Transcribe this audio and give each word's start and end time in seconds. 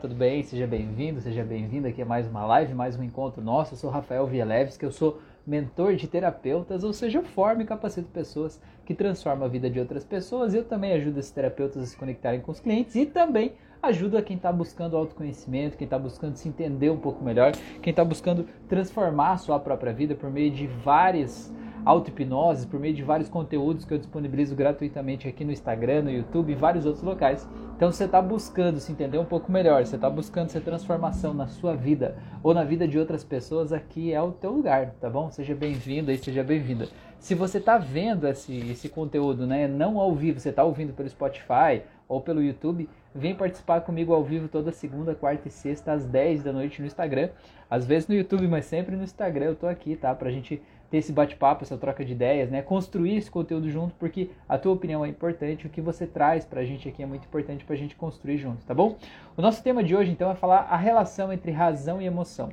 tudo 0.00 0.14
bem? 0.14 0.42
Seja 0.42 0.66
bem-vindo, 0.66 1.20
seja 1.20 1.44
bem-vinda 1.44 1.88
aqui 1.88 2.00
a 2.00 2.06
mais 2.06 2.26
uma 2.26 2.44
live, 2.46 2.72
mais 2.72 2.98
um 2.98 3.02
encontro 3.02 3.42
nosso. 3.42 3.74
Eu 3.74 3.78
sou 3.78 3.90
Rafael 3.90 4.26
Vialeves, 4.26 4.76
que 4.76 4.86
eu 4.86 4.90
sou 4.90 5.20
mentor 5.46 5.94
de 5.96 6.08
terapeutas, 6.08 6.82
ou 6.82 6.92
seja, 6.94 7.18
eu 7.18 7.22
formo 7.22 7.60
e 7.60 7.66
capacito 7.66 8.08
pessoas 8.08 8.60
que 8.86 8.94
transformam 8.94 9.44
a 9.44 9.48
vida 9.48 9.68
de 9.68 9.78
outras 9.78 10.02
pessoas. 10.02 10.54
Eu 10.54 10.64
também 10.64 10.92
ajudo 10.92 11.20
esses 11.20 11.30
terapeutas 11.30 11.82
a 11.82 11.86
se 11.86 11.96
conectarem 11.96 12.40
com 12.40 12.50
os 12.50 12.58
clientes 12.58 12.94
e 12.94 13.04
também 13.04 13.52
ajudo 13.82 14.16
a 14.16 14.22
quem 14.22 14.36
está 14.36 14.50
buscando 14.50 14.96
autoconhecimento, 14.96 15.76
quem 15.76 15.84
está 15.84 15.98
buscando 15.98 16.36
se 16.36 16.48
entender 16.48 16.88
um 16.90 16.98
pouco 16.98 17.22
melhor, 17.22 17.52
quem 17.82 17.90
está 17.90 18.04
buscando 18.04 18.46
transformar 18.68 19.32
a 19.32 19.36
sua 19.36 19.60
própria 19.60 19.92
vida 19.92 20.14
por 20.14 20.30
meio 20.30 20.50
de 20.50 20.66
várias 20.66 21.52
auto-hipnose 21.84 22.66
por 22.66 22.78
meio 22.78 22.94
de 22.94 23.02
vários 23.02 23.28
conteúdos 23.28 23.84
que 23.84 23.92
eu 23.92 23.98
disponibilizo 23.98 24.54
gratuitamente 24.54 25.26
aqui 25.26 25.44
no 25.44 25.52
Instagram, 25.52 26.02
no 26.02 26.10
YouTube 26.10 26.52
e 26.52 26.54
vários 26.54 26.86
outros 26.86 27.02
locais. 27.02 27.48
Então 27.76 27.90
você 27.90 28.04
está 28.04 28.22
buscando 28.22 28.78
se 28.78 28.92
entender 28.92 29.18
um 29.18 29.24
pouco 29.24 29.50
melhor, 29.50 29.84
você 29.84 29.96
está 29.96 30.08
buscando 30.08 30.46
essa 30.46 30.60
transformação 30.60 31.34
na 31.34 31.48
sua 31.48 31.74
vida 31.74 32.16
ou 32.42 32.54
na 32.54 32.64
vida 32.64 32.86
de 32.86 32.98
outras 32.98 33.24
pessoas, 33.24 33.72
aqui 33.72 34.12
é 34.12 34.22
o 34.22 34.32
teu 34.32 34.52
lugar, 34.52 34.94
tá 35.00 35.10
bom? 35.10 35.30
Seja 35.30 35.54
bem-vindo 35.54 36.10
e 36.12 36.18
seja 36.18 36.44
bem-vinda. 36.44 36.88
Se 37.18 37.34
você 37.34 37.58
está 37.58 37.78
vendo 37.78 38.26
esse, 38.26 38.56
esse 38.70 38.88
conteúdo, 38.88 39.46
né, 39.46 39.68
não 39.68 39.98
ao 40.00 40.14
vivo, 40.14 40.40
você 40.40 40.48
está 40.48 40.64
ouvindo 40.64 40.92
pelo 40.92 41.08
Spotify 41.08 41.82
ou 42.08 42.20
pelo 42.20 42.42
YouTube, 42.42 42.88
vem 43.14 43.34
participar 43.34 43.80
comigo 43.80 44.12
ao 44.12 44.24
vivo 44.24 44.48
toda 44.48 44.72
segunda, 44.72 45.14
quarta 45.14 45.48
e 45.48 45.50
sexta 45.50 45.92
às 45.92 46.04
10 46.04 46.42
da 46.42 46.52
noite 46.52 46.80
no 46.80 46.86
Instagram. 46.86 47.30
Às 47.70 47.86
vezes 47.86 48.08
no 48.08 48.14
YouTube, 48.14 48.46
mas 48.48 48.64
sempre 48.64 48.96
no 48.96 49.04
Instagram 49.04 49.46
eu 49.46 49.56
tô 49.56 49.66
aqui, 49.66 49.96
tá? 49.96 50.14
Pra 50.14 50.30
gente 50.30 50.60
ter 50.92 50.98
esse 50.98 51.10
bate-papo, 51.10 51.64
essa 51.64 51.78
troca 51.78 52.04
de 52.04 52.12
ideias, 52.12 52.50
né? 52.50 52.60
Construir 52.60 53.16
esse 53.16 53.30
conteúdo 53.30 53.70
junto, 53.70 53.94
porque 53.94 54.28
a 54.46 54.58
tua 54.58 54.74
opinião 54.74 55.02
é 55.02 55.08
importante, 55.08 55.66
o 55.66 55.70
que 55.70 55.80
você 55.80 56.06
traz 56.06 56.44
pra 56.44 56.66
gente 56.66 56.86
aqui 56.86 57.02
é 57.02 57.06
muito 57.06 57.24
importante 57.24 57.64
pra 57.64 57.74
gente 57.74 57.96
construir 57.96 58.36
junto, 58.36 58.62
tá 58.66 58.74
bom? 58.74 58.98
O 59.34 59.40
nosso 59.40 59.62
tema 59.62 59.82
de 59.82 59.96
hoje, 59.96 60.10
então, 60.10 60.30
é 60.30 60.34
falar 60.34 60.66
a 60.68 60.76
relação 60.76 61.32
entre 61.32 61.50
razão 61.50 62.02
e 62.02 62.04
emoção. 62.04 62.50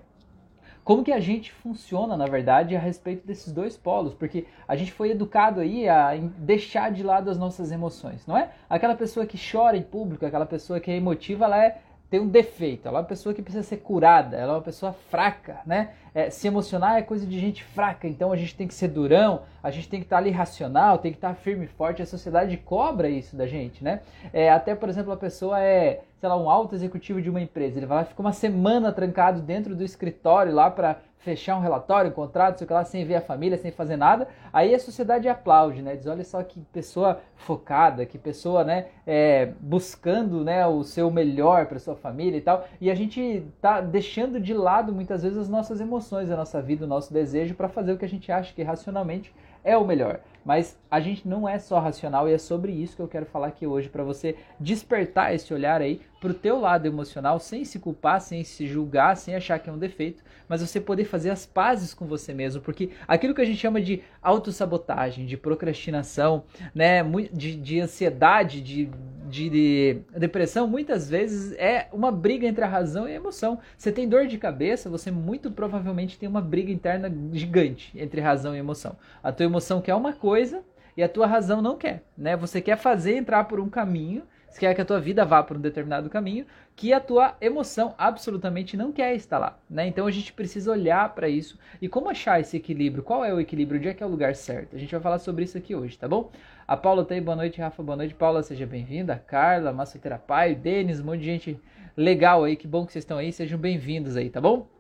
Como 0.86 1.04
que 1.04 1.12
a 1.12 1.20
gente 1.20 1.52
funciona, 1.52 2.16
na 2.16 2.28
verdade, 2.28 2.78
a 2.78 2.80
respeito 2.80 3.28
desses 3.28 3.52
dois 3.52 3.76
polos? 3.76 4.14
Porque 4.14 4.46
a 4.66 4.76
gente 4.78 4.94
foi 4.94 5.12
educado 5.12 5.60
aí 5.60 5.90
a 5.90 6.16
deixar 6.38 6.94
de 6.94 7.04
lado 7.04 7.30
as 7.30 7.38
nossas 7.38 7.74
emoções, 7.74 8.26
não 8.26 8.38
é? 8.38 8.52
Aquela 8.70 8.96
pessoa 8.96 9.26
que 9.26 9.38
chora 9.38 9.76
em 9.76 9.84
público, 9.84 10.26
aquela 10.26 10.46
pessoa 10.46 10.80
que 10.80 10.90
é 10.90 10.96
emotiva, 10.96 11.44
ela 11.44 11.62
é 11.62 11.82
tem 12.10 12.20
um 12.20 12.28
defeito, 12.28 12.88
ela 12.88 13.00
é 13.00 13.02
uma 13.02 13.08
pessoa 13.08 13.36
que 13.36 13.42
precisa 13.42 13.64
ser 13.64 13.78
curada, 13.78 14.36
ela 14.36 14.54
é 14.54 14.56
uma 14.56 14.62
pessoa 14.62 14.94
fraca, 14.94 15.60
né? 15.66 15.92
É, 16.14 16.32
se 16.32 16.48
emocionar 16.48 16.98
é 16.98 17.04
coisa 17.04 17.26
de 17.26 17.40
gente 17.40 17.64
fraca, 17.64 18.08
então 18.08 18.32
a 18.32 18.36
gente 18.36 18.56
tem 18.56 18.68
que 18.68 18.74
ser 18.74 18.88
durão, 18.88 19.44
a 19.62 19.70
gente 19.70 19.88
tem 19.88 20.00
que 20.00 20.08
estar 20.08 20.18
ali 20.18 20.32
racional, 20.32 20.98
tem 20.98 21.12
que 21.12 21.18
estar 21.20 21.36
firme 21.36 21.66
e 21.66 21.68
forte, 21.68 22.02
a 22.02 22.06
sociedade 22.06 22.58
cobra 22.58 23.08
isso 23.08 23.36
da 23.36 23.46
gente, 23.46 23.84
né? 23.84 24.02
É, 24.34 24.50
até, 24.50 24.74
por 24.74 24.90
exemplo, 24.90 25.12
a 25.12 25.18
pessoa 25.18 25.62
é, 25.62 26.02
sei 26.20 26.28
lá, 26.28 26.36
um 26.36 26.50
alto 26.50 26.74
executivo 26.74 27.22
de 27.22 27.30
uma 27.30 27.42
empresa, 27.42 27.78
ele 27.78 27.86
vai 27.86 28.00
lá, 28.00 28.06
fica 28.06 28.22
uma 28.22 28.34
semana 28.34 28.92
trancado 28.92 29.42
dentro 29.42 29.76
do 29.76 29.84
escritório 29.84 30.52
lá 30.52 30.72
para 30.72 30.98
fechar 31.20 31.58
um 31.58 31.62
relatório, 31.62 32.10
um 32.10 32.14
contrato, 32.14 32.60
sei 32.60 32.68
lá, 32.70 32.84
sem 32.84 33.06
ver 33.06 33.16
a 33.16 33.22
família, 33.22 33.58
sem 33.58 33.72
fazer 33.72 33.98
nada, 33.98 34.28
aí 34.52 34.74
a 34.74 34.80
sociedade 34.80 35.28
aplaude, 35.28 35.82
né? 35.82 35.96
Diz, 35.96 36.08
olha 36.08 36.24
só 36.24 36.42
que 36.42 36.60
pessoa 36.74 37.20
focada, 37.36 38.06
que 38.06 38.18
pessoa, 38.18 38.64
né, 38.64 38.88
é, 39.06 39.52
buscando, 39.60 40.44
né, 40.44 40.66
o 40.66 40.84
seu 40.84 41.12
melhor 41.12 41.66
para 41.66 41.78
sua 41.78 41.96
família 41.96 42.38
e 42.38 42.42
tal, 42.42 42.66
e 42.80 42.90
a 42.90 42.96
gente 42.96 43.44
tá 43.62 43.82
deixando 43.82 44.40
de 44.40 44.54
lado 44.54 44.94
muitas 44.94 45.24
vezes 45.24 45.38
as 45.38 45.50
nossas 45.50 45.82
emoções, 45.82 46.32
a 46.32 46.38
nossa 46.38 46.62
vida, 46.62 46.86
o 46.86 46.88
nosso 46.88 47.14
desejo 47.14 47.54
para 47.54 47.68
fazer 47.68 47.92
o 47.92 47.98
que 47.98 48.06
a 48.06 48.10
gente 48.10 48.32
acha 48.32 48.54
que 48.54 48.64
racionalmente 48.64 49.34
é 49.64 49.78
o 49.78 49.86
melhor. 49.86 50.22
Mas 50.44 50.78
a 50.90 51.00
gente 51.00 51.28
não 51.28 51.48
é 51.48 51.60
só 51.60 51.80
racional 51.80 52.28
e 52.28 52.34
é 52.34 52.38
sobre 52.38 52.72
isso 52.72 52.96
que 52.96 53.02
eu 53.02 53.08
quero 53.08 53.26
falar 53.26 53.48
aqui 53.48 53.68
hoje 53.68 53.90
para 53.90 54.04
você 54.04 54.36
despertar 54.60 55.34
esse 55.34 55.54
olhar 55.54 55.82
aí 55.82 56.02
pro 56.20 56.34
teu 56.34 56.60
lado 56.60 56.86
emocional 56.86 57.40
sem 57.40 57.64
se 57.64 57.80
culpar, 57.80 58.20
sem 58.22 58.44
se 58.44 58.68
julgar, 58.68 59.16
sem 59.16 59.36
achar 59.36 59.60
que 59.60 59.70
é 59.70 59.74
um 59.74 59.78
defeito, 59.78 60.24
mas 60.48 60.62
você 60.62 60.80
poder 60.80 61.06
fazer 61.06 61.30
as 61.30 61.46
pazes 61.46 61.94
com 61.94 62.06
você 62.06 62.34
mesmo, 62.34 62.62
porque 62.62 62.90
aquilo 63.08 63.34
que 63.34 63.42
a 63.42 63.46
gente 63.46 63.60
chama 63.60 63.80
de 63.82 64.02
autossabotagem, 64.22 65.26
de 65.26 65.38
procrastinação, 65.38 66.44
né, 66.74 67.04
de, 67.32 67.56
de 67.56 67.80
ansiedade, 67.80 68.62
de, 68.62 68.90
de, 69.30 69.50
de 69.50 70.02
depressão, 70.18 70.68
muitas 70.68 71.10
vezes 71.10 71.54
é 71.58 71.88
uma 71.94 72.12
briga 72.12 72.48
entre 72.48 72.64
a 72.64 72.68
razão 72.68 73.08
e 73.08 73.12
a 73.12 73.16
emoção. 73.16 73.60
Você 73.78 73.92
tem 73.92 74.10
dor 74.10 74.28
de 74.28 74.38
cabeça, 74.38 74.90
você 74.90 75.12
muito 75.12 75.52
provavelmente 75.52 76.18
tem 76.18 76.28
uma 76.28 76.42
briga 76.42 76.72
interna 76.72 77.14
gigante 77.32 77.92
entre 77.96 78.20
razão 78.20 78.56
e 78.56 78.60
emoção. 78.60 78.98
A 79.24 79.32
tua 79.32 79.46
emoção 79.46 79.82
quer 79.82 79.96
uma 79.96 80.14
coisa 80.14 80.64
e 80.98 81.04
a 81.04 81.08
tua 81.08 81.28
razão 81.28 81.62
não 81.62 81.78
quer, 81.78 82.04
né? 82.18 82.36
Você 82.36 82.60
quer 82.60 82.78
fazer 82.78 83.16
entrar 83.16 83.46
por 83.46 83.60
um 83.60 83.70
caminho 83.70 84.24
você 84.50 84.60
quer 84.60 84.74
que 84.74 84.82
a 84.82 84.86
tua 84.86 85.00
vida 85.00 85.24
vá 85.24 85.44
por 85.44 85.58
um 85.58 85.62
determinado 85.62 86.10
caminho 86.10 86.46
que 86.76 86.94
a 86.94 87.00
tua 87.00 87.36
emoção 87.42 87.94
absolutamente 87.98 88.78
não 88.78 88.92
quer 88.92 89.14
estar 89.14 89.38
lá, 89.38 89.60
né? 89.70 89.86
Então 89.88 90.08
a 90.08 90.12
gente 90.12 90.32
precisa 90.32 90.72
olhar 90.72 91.14
para 91.14 91.28
isso 91.28 91.60
e 91.82 91.90
como 91.90 92.10
achar 92.10 92.40
esse 92.40 92.56
equilíbrio, 92.56 93.04
qual 93.04 93.26
é 93.26 93.34
o 93.34 93.40
equilíbrio, 93.40 93.80
onde 93.80 93.90
é 93.90 93.94
que 93.94 94.02
é 94.02 94.06
o 94.06 94.10
lugar 94.10 94.34
certo. 94.34 94.76
A 94.76 94.80
gente 94.80 94.92
vai 94.92 95.02
falar 95.02 95.20
sobre 95.20 95.44
isso 95.44 95.58
aqui 95.58 95.76
hoje, 95.76 95.98
tá 95.98 96.08
bom? 96.08 96.32
A 96.66 96.78
Paula 96.78 97.04
tá 97.04 97.16
aí, 97.16 97.22
boa 97.22 97.36
noite, 97.36 97.60
Rafa, 97.60 97.84
boa 97.84 97.98
noite. 97.98 98.14
Paula, 98.14 98.42
seja 98.44 98.66
bem-vinda. 98.66 99.22
Carla, 99.28 99.74
Massoterapia, 99.74 100.56
Denis, 100.56 101.02
um 101.02 101.06
monte 101.06 101.20
de 101.20 101.26
gente 101.26 101.60
legal 101.98 102.46
aí, 102.46 102.56
que 102.56 102.68
bom 102.68 102.86
que 102.86 102.94
vocês 102.94 103.04
estão 103.04 103.18
aí, 103.18 103.34
sejam 103.34 103.60
bem-vindos 103.60 104.16
aí, 104.16 104.30
tá 104.30 104.40
bom? 104.40 104.79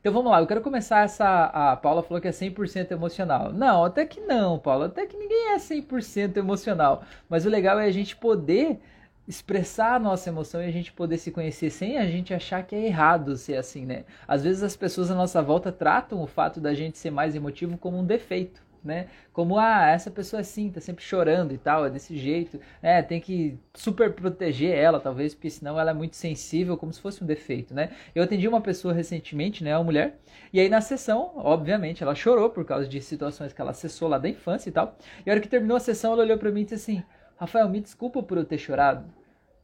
Então 0.00 0.12
vamos 0.12 0.30
lá, 0.30 0.40
eu 0.40 0.46
quero 0.46 0.60
começar 0.60 1.04
essa. 1.04 1.44
A 1.46 1.76
Paula 1.76 2.02
falou 2.02 2.20
que 2.20 2.28
é 2.28 2.32
100% 2.32 2.92
emocional. 2.92 3.52
Não, 3.52 3.84
até 3.84 4.06
que 4.06 4.20
não, 4.20 4.58
Paula, 4.58 4.86
até 4.86 5.06
que 5.06 5.16
ninguém 5.16 5.52
é 5.52 5.56
100% 5.56 6.36
emocional. 6.36 7.02
Mas 7.28 7.44
o 7.44 7.48
legal 7.48 7.78
é 7.78 7.86
a 7.86 7.90
gente 7.90 8.16
poder 8.16 8.78
expressar 9.26 9.94
a 9.94 9.98
nossa 9.98 10.28
emoção 10.28 10.62
e 10.62 10.66
a 10.66 10.70
gente 10.70 10.92
poder 10.92 11.18
se 11.18 11.32
conhecer 11.32 11.70
sem 11.70 11.98
a 11.98 12.06
gente 12.06 12.32
achar 12.32 12.62
que 12.62 12.76
é 12.76 12.86
errado 12.86 13.36
ser 13.36 13.56
assim, 13.56 13.84
né? 13.84 14.04
Às 14.26 14.44
vezes 14.44 14.62
as 14.62 14.76
pessoas 14.76 15.10
à 15.10 15.14
nossa 15.14 15.42
volta 15.42 15.72
tratam 15.72 16.22
o 16.22 16.26
fato 16.26 16.60
da 16.60 16.72
gente 16.74 16.96
ser 16.98 17.10
mais 17.10 17.34
emotivo 17.34 17.76
como 17.76 17.98
um 17.98 18.04
defeito 18.04 18.65
né? 18.86 19.08
Como, 19.32 19.58
ah, 19.58 19.86
essa 19.88 20.10
pessoa 20.10 20.40
é 20.40 20.42
assim, 20.42 20.70
tá 20.70 20.80
sempre 20.80 21.04
chorando 21.04 21.52
e 21.52 21.58
tal, 21.58 21.84
é 21.84 21.90
desse 21.90 22.16
jeito, 22.16 22.60
né? 22.82 23.02
Tem 23.02 23.20
que 23.20 23.58
super 23.74 24.12
proteger 24.12 24.76
ela, 24.76 25.00
talvez, 25.00 25.34
porque 25.34 25.50
senão 25.50 25.78
ela 25.78 25.90
é 25.90 25.94
muito 25.94 26.16
sensível, 26.16 26.76
como 26.76 26.92
se 26.92 27.00
fosse 27.00 27.22
um 27.22 27.26
defeito, 27.26 27.74
né? 27.74 27.90
Eu 28.14 28.22
atendi 28.22 28.48
uma 28.48 28.60
pessoa 28.60 28.94
recentemente, 28.94 29.62
né, 29.64 29.76
uma 29.76 29.84
mulher, 29.84 30.18
e 30.52 30.60
aí 30.60 30.68
na 30.68 30.80
sessão, 30.80 31.32
obviamente, 31.36 32.02
ela 32.02 32.14
chorou 32.14 32.48
por 32.50 32.64
causa 32.64 32.88
de 32.88 33.00
situações 33.00 33.52
que 33.52 33.60
ela 33.60 33.72
acessou 33.72 34.08
lá 34.08 34.18
da 34.18 34.28
infância 34.28 34.68
e 34.68 34.72
tal, 34.72 34.96
e 35.24 35.30
a 35.30 35.32
hora 35.32 35.40
que 35.40 35.48
terminou 35.48 35.76
a 35.76 35.80
sessão, 35.80 36.12
ela 36.12 36.22
olhou 36.22 36.38
para 36.38 36.50
mim 36.50 36.60
e 36.62 36.64
disse 36.64 36.74
assim, 36.74 37.02
Rafael, 37.36 37.68
me 37.68 37.80
desculpa 37.80 38.22
por 38.22 38.38
eu 38.38 38.44
ter 38.44 38.58
chorado. 38.58 39.04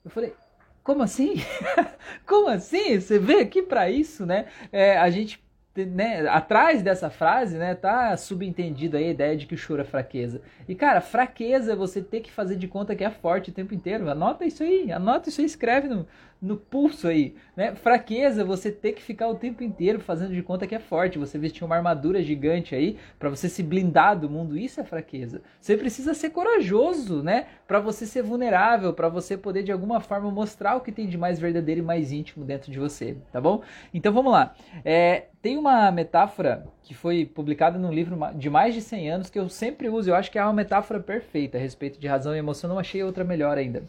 Eu 0.04 0.10
falei, 0.10 0.34
como 0.82 1.02
assim? 1.02 1.34
como 2.26 2.48
assim? 2.48 3.00
Você 3.00 3.18
veio 3.18 3.40
aqui 3.40 3.62
para 3.62 3.88
isso, 3.88 4.26
né? 4.26 4.46
É, 4.70 4.98
a 4.98 5.08
gente 5.10 5.42
né, 5.76 6.28
atrás 6.28 6.82
dessa 6.82 7.08
frase, 7.08 7.56
né, 7.56 7.74
tá 7.74 8.16
subentendido 8.16 8.96
a 8.96 9.00
ideia 9.00 9.36
de 9.36 9.46
que 9.46 9.54
o 9.54 9.58
choro 9.58 9.80
é 9.80 9.84
fraqueza. 9.84 10.40
E 10.72 10.74
cara, 10.74 11.02
fraqueza 11.02 11.72
é 11.72 11.76
você 11.76 12.00
ter 12.00 12.20
que 12.20 12.32
fazer 12.32 12.56
de 12.56 12.66
conta 12.66 12.96
que 12.96 13.04
é 13.04 13.10
forte 13.10 13.50
o 13.50 13.52
tempo 13.52 13.74
inteiro. 13.74 14.08
Anota 14.08 14.46
isso 14.46 14.62
aí, 14.62 14.90
anota 14.90 15.28
isso 15.28 15.42
aí, 15.42 15.46
escreve 15.46 15.86
no, 15.86 16.06
no 16.40 16.56
pulso 16.56 17.08
aí, 17.08 17.34
né? 17.54 17.74
Fraqueza, 17.74 18.42
você 18.42 18.72
ter 18.72 18.92
que 18.94 19.02
ficar 19.02 19.28
o 19.28 19.34
tempo 19.34 19.62
inteiro 19.62 20.00
fazendo 20.00 20.32
de 20.32 20.42
conta 20.42 20.66
que 20.66 20.74
é 20.74 20.78
forte, 20.78 21.18
você 21.18 21.38
vestir 21.38 21.62
uma 21.62 21.76
armadura 21.76 22.22
gigante 22.22 22.74
aí 22.74 22.96
para 23.18 23.28
você 23.28 23.50
se 23.50 23.62
blindar 23.62 24.18
do 24.18 24.30
mundo, 24.30 24.56
isso 24.56 24.80
é 24.80 24.84
fraqueza. 24.84 25.42
Você 25.60 25.76
precisa 25.76 26.14
ser 26.14 26.30
corajoso, 26.30 27.22
né? 27.22 27.48
Para 27.68 27.78
você 27.78 28.06
ser 28.06 28.22
vulnerável, 28.22 28.94
para 28.94 29.10
você 29.10 29.36
poder 29.36 29.62
de 29.62 29.70
alguma 29.70 30.00
forma 30.00 30.30
mostrar 30.30 30.74
o 30.74 30.80
que 30.80 30.90
tem 30.90 31.06
de 31.06 31.18
mais 31.18 31.38
verdadeiro 31.38 31.82
e 31.82 31.84
mais 31.84 32.10
íntimo 32.10 32.46
dentro 32.46 32.72
de 32.72 32.78
você, 32.78 33.18
tá 33.30 33.42
bom? 33.42 33.62
Então 33.92 34.10
vamos 34.10 34.32
lá. 34.32 34.54
É, 34.84 35.26
tem 35.42 35.58
uma 35.58 35.90
metáfora 35.92 36.66
que 36.82 36.94
foi 36.94 37.24
publicada 37.24 37.78
num 37.78 37.92
livro 37.92 38.18
de 38.34 38.50
mais 38.50 38.74
de 38.74 38.80
100 38.80 39.10
anos 39.10 39.30
que 39.30 39.38
eu 39.38 39.48
sempre 39.48 39.88
uso, 39.88 40.10
eu 40.10 40.14
acho 40.14 40.30
que 40.30 40.38
é 40.38 40.44
uma 40.44 40.52
metáfora 40.52 41.00
perfeita 41.00 41.58
a 41.58 41.60
respeito 41.60 41.98
de 41.98 42.06
razão 42.06 42.34
e 42.34 42.38
emoção, 42.38 42.68
não 42.68 42.78
achei 42.78 43.02
outra 43.02 43.24
melhor 43.24 43.56
ainda. 43.56 43.82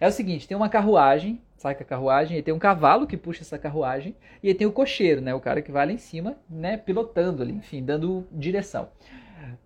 É 0.00 0.06
o 0.06 0.12
seguinte, 0.12 0.48
tem 0.48 0.56
uma 0.56 0.68
carruagem 0.68 1.40
saca 1.60 1.84
a 1.84 1.86
carruagem, 1.86 2.38
e 2.38 2.42
tem 2.42 2.54
um 2.54 2.58
cavalo 2.58 3.06
que 3.06 3.18
puxa 3.18 3.42
essa 3.42 3.58
carruagem, 3.58 4.16
e 4.42 4.54
tem 4.54 4.66
o 4.66 4.72
cocheiro, 4.72 5.20
né, 5.20 5.34
o 5.34 5.40
cara 5.40 5.60
que 5.60 5.70
vai 5.70 5.84
lá 5.84 5.92
em 5.92 5.98
cima, 5.98 6.38
né, 6.48 6.78
pilotando 6.78 7.42
ali, 7.42 7.52
enfim, 7.52 7.84
dando 7.84 8.26
direção. 8.32 8.88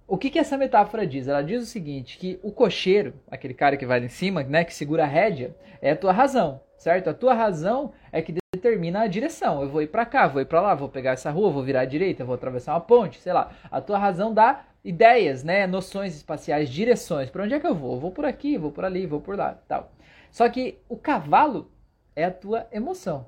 O 0.04 0.18
que, 0.18 0.28
que 0.28 0.38
essa 0.40 0.58
metáfora 0.58 1.06
diz? 1.06 1.28
Ela 1.28 1.40
diz 1.40 1.62
o 1.62 1.66
seguinte, 1.66 2.18
que 2.18 2.40
o 2.42 2.50
cocheiro, 2.50 3.14
aquele 3.30 3.54
cara 3.54 3.76
que 3.76 3.86
vai 3.86 4.00
lá 4.00 4.06
em 4.06 4.08
cima, 4.08 4.42
né, 4.42 4.64
que 4.64 4.74
segura 4.74 5.04
a 5.04 5.06
rédea, 5.06 5.54
é 5.80 5.92
a 5.92 5.96
tua 5.96 6.10
razão, 6.10 6.60
certo? 6.76 7.10
A 7.10 7.14
tua 7.14 7.32
razão 7.32 7.92
é 8.10 8.20
que 8.20 8.34
determina 8.64 9.02
a 9.02 9.06
direção. 9.06 9.60
Eu 9.60 9.68
vou 9.68 9.82
ir 9.82 9.88
para 9.88 10.06
cá, 10.06 10.26
vou 10.26 10.40
ir 10.40 10.46
para 10.46 10.62
lá, 10.62 10.74
vou 10.74 10.88
pegar 10.88 11.12
essa 11.12 11.30
rua, 11.30 11.50
vou 11.50 11.62
virar 11.62 11.82
à 11.82 11.84
direita, 11.84 12.24
vou 12.24 12.34
atravessar 12.34 12.72
uma 12.72 12.80
ponte, 12.80 13.20
sei 13.20 13.32
lá. 13.32 13.50
A 13.70 13.80
tua 13.80 13.98
razão 13.98 14.32
dá 14.32 14.64
ideias, 14.82 15.44
né, 15.44 15.66
noções 15.66 16.16
espaciais, 16.16 16.70
direções. 16.70 17.28
Para 17.28 17.44
onde 17.44 17.54
é 17.54 17.60
que 17.60 17.66
eu 17.66 17.74
vou? 17.74 17.94
Eu 17.94 18.00
vou 18.00 18.10
por 18.10 18.24
aqui, 18.24 18.56
vou 18.56 18.72
por 18.72 18.84
ali, 18.84 19.06
vou 19.06 19.20
por 19.20 19.36
lá, 19.36 19.58
tal. 19.68 19.92
Só 20.30 20.48
que 20.48 20.78
o 20.88 20.96
cavalo 20.96 21.70
é 22.16 22.24
a 22.24 22.30
tua 22.30 22.66
emoção. 22.72 23.26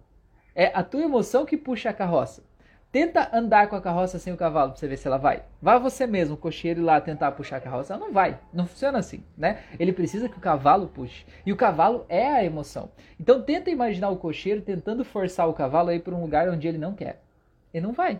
É 0.54 0.72
a 0.74 0.82
tua 0.82 1.02
emoção 1.02 1.44
que 1.44 1.56
puxa 1.56 1.90
a 1.90 1.92
carroça. 1.92 2.42
Tenta 2.96 3.28
andar 3.30 3.68
com 3.68 3.76
a 3.76 3.80
carroça 3.82 4.18
sem 4.18 4.32
o 4.32 4.38
cavalo 4.38 4.70
pra 4.70 4.80
você 4.80 4.88
ver 4.88 4.96
se 4.96 5.06
ela 5.06 5.18
vai. 5.18 5.42
Vá 5.60 5.76
você 5.76 6.06
mesmo, 6.06 6.34
cocheiro, 6.34 6.80
ir 6.80 6.82
lá 6.82 6.98
tentar 6.98 7.30
puxar 7.32 7.58
a 7.58 7.60
carroça. 7.60 7.92
Ela 7.92 8.06
não 8.06 8.10
vai. 8.10 8.38
Não 8.54 8.66
funciona 8.66 8.96
assim, 8.98 9.22
né? 9.36 9.58
Ele 9.78 9.92
precisa 9.92 10.30
que 10.30 10.38
o 10.38 10.40
cavalo 10.40 10.88
puxe. 10.88 11.26
E 11.44 11.52
o 11.52 11.56
cavalo 11.56 12.06
é 12.08 12.26
a 12.26 12.42
emoção. 12.42 12.88
Então 13.20 13.42
tenta 13.42 13.68
imaginar 13.68 14.08
o 14.08 14.16
cocheiro 14.16 14.62
tentando 14.62 15.04
forçar 15.04 15.46
o 15.46 15.52
cavalo 15.52 15.90
a 15.90 15.94
ir 15.94 16.00
para 16.00 16.14
um 16.14 16.22
lugar 16.22 16.48
onde 16.48 16.66
ele 16.66 16.78
não 16.78 16.94
quer. 16.94 17.20
Ele 17.74 17.84
não 17.84 17.92
vai. 17.92 18.18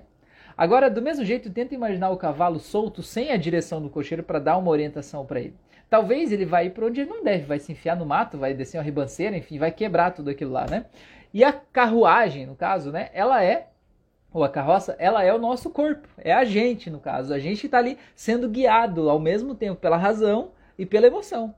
Agora, 0.59 0.91
do 0.91 1.01
mesmo 1.01 1.25
jeito, 1.25 1.49
tenta 1.49 1.75
imaginar 1.75 2.11
o 2.11 2.19
cavalo 2.19 2.59
solto 2.59 3.03
sem 3.03 3.33
a 3.33 3.39
direção 3.39 3.81
do 3.81 3.89
cocheiro 3.89 4.23
para 4.23 4.39
dar 4.39 4.59
uma 4.59 4.71
orientação 4.71 5.25
para 5.25 5.41
ele. 5.41 5.57
Talvez 5.89 6.31
ele 6.31 6.45
vai 6.45 6.67
ir 6.67 6.71
para 6.73 6.85
onde 6.85 7.01
ele 7.01 7.09
não 7.09 7.25
deve, 7.25 7.47
vai 7.47 7.59
se 7.59 7.73
enfiar 7.73 7.97
no 7.97 8.05
mato, 8.05 8.37
vai 8.37 8.53
descer 8.53 8.77
uma 8.77 8.85
ribanceira, 8.85 9.39
enfim, 9.39 9.59
vai 9.59 9.71
quebrar 9.71 10.11
tudo 10.11 10.29
aquilo 10.29 10.53
lá, 10.53 10.67
né? 10.67 10.85
E 11.33 11.43
a 11.43 11.51
carruagem, 11.51 12.45
no 12.45 12.55
caso, 12.55 12.93
né, 12.93 13.09
ela 13.15 13.43
é 13.43 13.69
ou 14.37 14.45
a 14.45 14.51
carroça, 14.51 14.95
ela 14.99 15.25
é 15.25 15.33
o 15.33 15.39
nosso 15.39 15.71
corpo, 15.71 16.07
é 16.19 16.31
a 16.31 16.45
gente, 16.45 16.91
no 16.91 17.01
caso. 17.01 17.33
A 17.33 17.39
gente 17.39 17.65
está 17.65 17.79
ali 17.79 17.97
sendo 18.15 18.51
guiado 18.51 19.09
ao 19.09 19.19
mesmo 19.19 19.55
tempo 19.55 19.81
pela 19.81 19.97
razão 19.97 20.51
e 20.79 20.85
pela 20.85 21.07
emoção. 21.07 21.55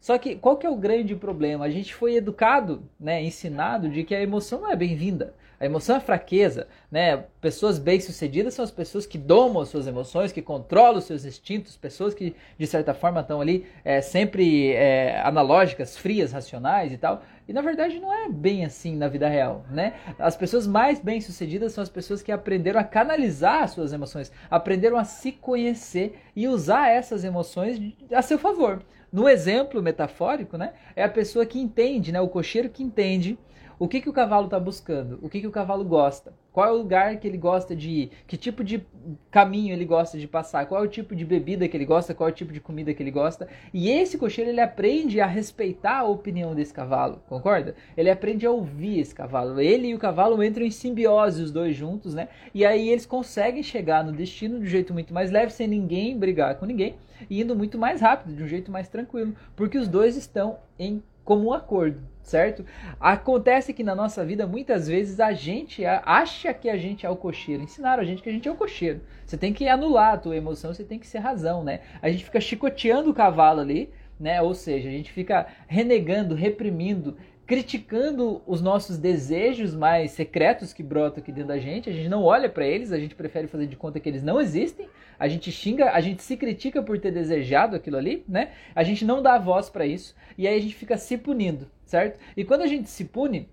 Só 0.00 0.16
que 0.16 0.34
qual 0.36 0.56
que 0.56 0.66
é 0.66 0.70
o 0.70 0.76
grande 0.76 1.14
problema? 1.14 1.66
A 1.66 1.70
gente 1.70 1.94
foi 1.94 2.14
educado, 2.14 2.88
né, 2.98 3.22
ensinado 3.22 3.90
de 3.90 4.02
que 4.02 4.14
a 4.14 4.22
emoção 4.22 4.62
não 4.62 4.70
é 4.70 4.74
bem-vinda. 4.74 5.34
A 5.60 5.66
emoção 5.66 5.94
é 5.94 6.00
fraqueza, 6.00 6.66
né? 6.90 7.24
Pessoas 7.40 7.78
bem-sucedidas 7.78 8.52
são 8.54 8.64
as 8.64 8.72
pessoas 8.72 9.06
que 9.06 9.16
domam 9.16 9.62
as 9.62 9.68
suas 9.68 9.86
emoções, 9.86 10.32
que 10.32 10.42
controlam 10.42 10.98
os 10.98 11.04
seus 11.04 11.24
instintos, 11.24 11.76
pessoas 11.76 12.14
que 12.14 12.34
de 12.58 12.66
certa 12.66 12.92
forma 12.92 13.20
estão 13.20 13.40
ali 13.40 13.64
é, 13.84 14.00
sempre 14.00 14.72
é, 14.72 15.20
analógicas, 15.20 15.96
frias, 15.96 16.32
racionais 16.32 16.92
e 16.92 16.96
tal. 16.96 17.22
E 17.48 17.52
na 17.52 17.60
verdade 17.60 17.98
não 17.98 18.12
é 18.12 18.28
bem 18.28 18.64
assim 18.64 18.96
na 18.96 19.08
vida 19.08 19.28
real, 19.28 19.64
né? 19.70 19.94
As 20.18 20.36
pessoas 20.36 20.66
mais 20.66 21.00
bem-sucedidas 21.00 21.72
são 21.72 21.82
as 21.82 21.88
pessoas 21.88 22.22
que 22.22 22.30
aprenderam 22.30 22.78
a 22.78 22.84
canalizar 22.84 23.64
as 23.64 23.72
suas 23.72 23.92
emoções, 23.92 24.30
aprenderam 24.50 24.96
a 24.96 25.04
se 25.04 25.32
conhecer 25.32 26.18
e 26.36 26.46
usar 26.46 26.88
essas 26.88 27.24
emoções 27.24 27.80
a 28.12 28.22
seu 28.22 28.38
favor. 28.38 28.82
No 29.12 29.28
exemplo 29.28 29.82
metafórico, 29.82 30.56
né, 30.56 30.72
é 30.96 31.02
a 31.02 31.08
pessoa 31.08 31.44
que 31.44 31.60
entende, 31.60 32.12
né, 32.12 32.20
o 32.20 32.28
cocheiro 32.28 32.70
que 32.70 32.82
entende 32.82 33.38
o 33.82 33.88
que, 33.88 34.00
que 34.00 34.08
o 34.08 34.12
cavalo 34.12 34.44
está 34.44 34.60
buscando? 34.60 35.18
O 35.20 35.28
que, 35.28 35.40
que 35.40 35.46
o 35.48 35.50
cavalo 35.50 35.84
gosta? 35.84 36.32
Qual 36.52 36.68
é 36.68 36.70
o 36.70 36.76
lugar 36.76 37.16
que 37.16 37.26
ele 37.26 37.36
gosta 37.36 37.74
de 37.74 37.90
ir? 37.90 38.10
Que 38.28 38.36
tipo 38.36 38.62
de 38.62 38.86
caminho 39.28 39.72
ele 39.72 39.84
gosta 39.84 40.16
de 40.16 40.28
passar? 40.28 40.66
Qual 40.66 40.80
é 40.80 40.86
o 40.86 40.88
tipo 40.88 41.16
de 41.16 41.24
bebida 41.24 41.66
que 41.66 41.76
ele 41.76 41.84
gosta? 41.84 42.14
Qual 42.14 42.28
é 42.28 42.32
o 42.32 42.34
tipo 42.34 42.52
de 42.52 42.60
comida 42.60 42.94
que 42.94 43.02
ele 43.02 43.10
gosta? 43.10 43.48
E 43.74 43.90
esse 43.90 44.16
cocheiro 44.16 44.50
ele 44.50 44.60
aprende 44.60 45.20
a 45.20 45.26
respeitar 45.26 45.98
a 45.98 46.04
opinião 46.04 46.54
desse 46.54 46.72
cavalo, 46.72 47.24
concorda? 47.28 47.74
Ele 47.96 48.08
aprende 48.08 48.46
a 48.46 48.52
ouvir 48.52 49.00
esse 49.00 49.12
cavalo. 49.12 49.60
Ele 49.60 49.88
e 49.88 49.94
o 49.96 49.98
cavalo 49.98 50.40
entram 50.44 50.64
em 50.64 50.70
simbiose 50.70 51.42
os 51.42 51.50
dois 51.50 51.74
juntos, 51.74 52.14
né? 52.14 52.28
E 52.54 52.64
aí 52.64 52.88
eles 52.88 53.04
conseguem 53.04 53.64
chegar 53.64 54.04
no 54.04 54.12
destino 54.12 54.60
de 54.60 54.64
um 54.64 54.68
jeito 54.68 54.94
muito 54.94 55.12
mais 55.12 55.32
leve, 55.32 55.52
sem 55.52 55.66
ninguém 55.66 56.16
brigar 56.16 56.54
com 56.54 56.66
ninguém, 56.66 56.94
e 57.28 57.40
indo 57.40 57.56
muito 57.56 57.76
mais 57.76 58.00
rápido, 58.00 58.32
de 58.32 58.44
um 58.44 58.46
jeito 58.46 58.70
mais 58.70 58.86
tranquilo, 58.88 59.34
porque 59.56 59.76
os 59.76 59.88
dois 59.88 60.16
estão 60.16 60.58
em 60.78 61.02
comum 61.24 61.52
acordo, 61.52 62.00
certo? 62.22 62.64
Acontece 62.98 63.72
que 63.72 63.82
na 63.82 63.94
nossa 63.94 64.24
vida 64.24 64.46
muitas 64.46 64.88
vezes 64.88 65.20
a 65.20 65.32
gente 65.32 65.84
acha 65.84 66.52
que 66.52 66.68
a 66.68 66.76
gente 66.76 67.06
é 67.06 67.10
o 67.10 67.16
cocheiro, 67.16 67.62
ensinaram 67.62 68.02
a 68.02 68.06
gente 68.06 68.22
que 68.22 68.28
a 68.28 68.32
gente 68.32 68.48
é 68.48 68.50
o 68.50 68.56
cocheiro. 68.56 69.00
Você 69.26 69.36
tem 69.36 69.52
que 69.52 69.68
anular 69.68 70.14
a 70.14 70.18
tua 70.18 70.36
emoção, 70.36 70.74
você 70.74 70.84
tem 70.84 70.98
que 70.98 71.06
ser 71.06 71.18
razão, 71.18 71.62
né? 71.62 71.80
A 72.00 72.10
gente 72.10 72.24
fica 72.24 72.40
chicoteando 72.40 73.10
o 73.10 73.14
cavalo 73.14 73.60
ali, 73.60 73.90
né? 74.18 74.40
Ou 74.42 74.54
seja, 74.54 74.88
a 74.88 74.92
gente 74.92 75.10
fica 75.10 75.46
renegando, 75.66 76.34
reprimindo, 76.34 77.16
criticando 77.46 78.40
os 78.46 78.62
nossos 78.62 78.98
desejos 78.98 79.74
mais 79.74 80.12
secretos 80.12 80.72
que 80.72 80.82
brotam 80.82 81.20
aqui 81.20 81.32
dentro 81.32 81.48
da 81.48 81.58
gente. 81.58 81.90
A 81.90 81.92
gente 81.92 82.08
não 82.08 82.22
olha 82.22 82.48
para 82.48 82.66
eles, 82.66 82.92
a 82.92 82.98
gente 82.98 83.14
prefere 83.14 83.46
fazer 83.46 83.66
de 83.66 83.76
conta 83.76 84.00
que 84.00 84.08
eles 84.08 84.22
não 84.22 84.40
existem. 84.40 84.88
A 85.18 85.28
gente 85.28 85.52
xinga, 85.52 85.90
a 85.90 86.00
gente 86.00 86.22
se 86.22 86.36
critica 86.36 86.82
por 86.82 86.98
ter 86.98 87.12
desejado 87.12 87.76
aquilo 87.76 87.96
ali, 87.96 88.24
né? 88.28 88.52
A 88.74 88.82
gente 88.82 89.04
não 89.04 89.22
dá 89.22 89.38
voz 89.38 89.68
para 89.68 89.86
isso 89.86 90.14
e 90.36 90.48
aí 90.48 90.56
a 90.56 90.60
gente 90.60 90.74
fica 90.74 90.96
se 90.96 91.16
punindo, 91.16 91.70
certo? 91.84 92.18
E 92.36 92.44
quando 92.44 92.62
a 92.62 92.66
gente 92.66 92.88
se 92.88 93.04
pune, 93.04 93.48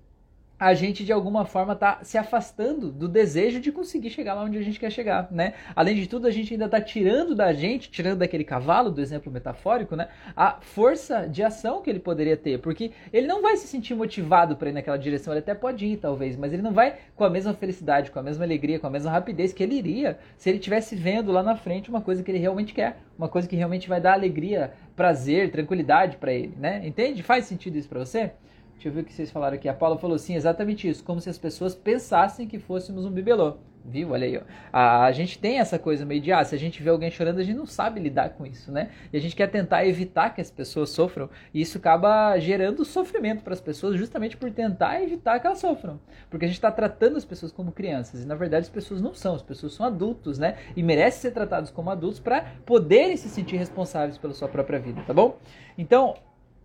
a 0.60 0.74
gente 0.74 1.06
de 1.06 1.14
alguma 1.14 1.46
forma 1.46 1.72
está 1.72 2.00
se 2.04 2.18
afastando 2.18 2.92
do 2.92 3.08
desejo 3.08 3.62
de 3.62 3.72
conseguir 3.72 4.10
chegar 4.10 4.34
lá 4.34 4.44
onde 4.44 4.58
a 4.58 4.62
gente 4.62 4.78
quer 4.78 4.92
chegar, 4.92 5.30
né? 5.32 5.54
Além 5.74 5.96
de 5.96 6.06
tudo, 6.06 6.28
a 6.28 6.32
gente 6.32 6.54
ainda 6.54 6.66
está 6.66 6.82
tirando 6.82 7.34
da 7.34 7.54
gente, 7.54 7.90
tirando 7.90 8.20
daquele 8.20 8.44
cavalo, 8.44 8.92
do 8.92 9.00
exemplo 9.00 9.32
metafórico, 9.32 9.96
né? 9.96 10.10
A 10.36 10.60
força 10.60 11.28
de 11.28 11.42
ação 11.42 11.82
que 11.82 11.90
ele 11.90 12.00
poderia 12.00 12.36
ter, 12.36 12.60
porque 12.60 12.92
ele 13.14 13.26
não 13.26 13.42
vai 13.42 13.56
se 13.56 13.68
sentir 13.68 13.96
motivado 13.96 14.58
para 14.58 14.70
ir 14.70 14.74
naquela 14.74 14.98
direção, 14.98 15.32
ele 15.32 15.40
até 15.40 15.56
pode 15.56 15.86
ir 15.86 15.96
talvez, 15.96 16.36
mas 16.36 16.52
ele 16.52 16.62
não 16.62 16.74
vai 16.74 16.98
com 17.16 17.24
a 17.24 17.30
mesma 17.30 17.54
felicidade, 17.54 18.12
com 18.12 18.20
a 18.20 18.24
mesma 18.24 18.44
alegria, 18.44 18.80
com 18.80 18.88
a 18.88 18.90
mesma 18.90 19.12
rapidez 19.12 19.54
que 19.54 19.64
ele 19.64 19.76
iria 19.76 20.20
se 20.38 20.50
ele 20.50 20.58
estivesse 20.58 20.94
vendo 20.94 21.32
lá 21.32 21.42
na 21.42 21.56
frente 21.56 21.90
uma 21.90 22.02
coisa 22.02 22.22
que 22.22 22.30
ele 22.30 22.38
realmente 22.38 22.74
quer, 22.74 22.98
uma 23.18 23.30
coisa 23.30 23.48
que 23.48 23.56
realmente 23.56 23.88
vai 23.88 24.02
dar 24.02 24.14
alegria, 24.14 24.74
prazer, 24.94 25.52
tranquilidade 25.52 26.18
para 26.18 26.34
ele, 26.34 26.54
né? 26.58 26.86
Entende? 26.86 27.24
Faz 27.24 27.46
sentido 27.46 27.78
isso 27.78 27.88
para 27.88 28.00
você? 28.00 28.32
Deixa 28.80 28.88
eu 28.88 28.94
ver 28.94 29.02
o 29.02 29.04
que 29.04 29.12
vocês 29.12 29.30
falaram 29.30 29.56
aqui. 29.56 29.68
A 29.68 29.74
Paula 29.74 29.98
falou 29.98 30.18
sim, 30.18 30.36
exatamente 30.36 30.88
isso. 30.88 31.04
Como 31.04 31.20
se 31.20 31.30
as 31.30 31.38
pessoas 31.38 31.76
pensassem 31.76 32.48
que 32.48 32.58
fôssemos 32.58 33.06
um 33.06 33.12
bibelô. 33.12 33.58
Viu? 33.84 34.12
Olha 34.12 34.26
aí, 34.26 34.38
ó. 34.38 34.42
A, 34.72 35.04
a, 35.04 35.12
gente 35.12 35.38
tem 35.38 35.60
essa 35.60 35.78
coisa 35.78 36.06
meio 36.06 36.22
de, 36.22 36.32
ah, 36.32 36.42
se 36.46 36.56
a 36.56 36.58
gente 36.58 36.82
vê 36.82 36.90
alguém 36.90 37.12
chorando, 37.12 37.40
a 37.40 37.44
gente 37.44 37.58
não 37.58 37.66
sabe 37.66 38.00
lidar 38.00 38.30
com 38.30 38.46
isso, 38.46 38.72
né? 38.72 38.92
E 39.12 39.18
a 39.18 39.20
gente 39.20 39.36
quer 39.36 39.48
tentar 39.48 39.86
evitar 39.86 40.34
que 40.34 40.40
as 40.40 40.50
pessoas 40.50 40.92
sofram, 40.92 41.30
e 41.54 41.60
isso 41.60 41.78
acaba 41.78 42.40
gerando 42.40 42.86
sofrimento 42.86 43.44
para 43.44 43.52
as 43.52 43.60
pessoas, 43.60 43.98
justamente 43.98 44.38
por 44.38 44.50
tentar 44.50 45.02
evitar 45.02 45.40
que 45.42 45.48
elas 45.48 45.60
sofram. 45.60 46.00
Porque 46.30 46.46
a 46.46 46.48
gente 46.48 46.58
está 46.58 46.72
tratando 46.72 47.18
as 47.18 47.26
pessoas 47.26 47.52
como 47.52 47.74
crianças, 47.74 48.24
e 48.24 48.26
na 48.26 48.36
verdade 48.36 48.64
as 48.64 48.70
pessoas 48.70 49.02
não 49.02 49.14
são, 49.14 49.36
as 49.36 49.44
pessoas 49.44 49.74
são 49.74 49.86
adultos, 49.86 50.40
né? 50.40 50.56
E 50.74 50.82
merecem 50.82 51.20
ser 51.20 51.32
tratados 51.32 51.70
como 51.70 51.90
adultos 51.90 52.20
para 52.20 52.46
poderem 52.66 53.18
se 53.18 53.28
sentir 53.28 53.58
responsáveis 53.58 54.18
pela 54.18 54.34
sua 54.34 54.48
própria 54.48 54.80
vida, 54.80 55.02
tá 55.06 55.14
bom? 55.14 55.38
Então, 55.78 56.16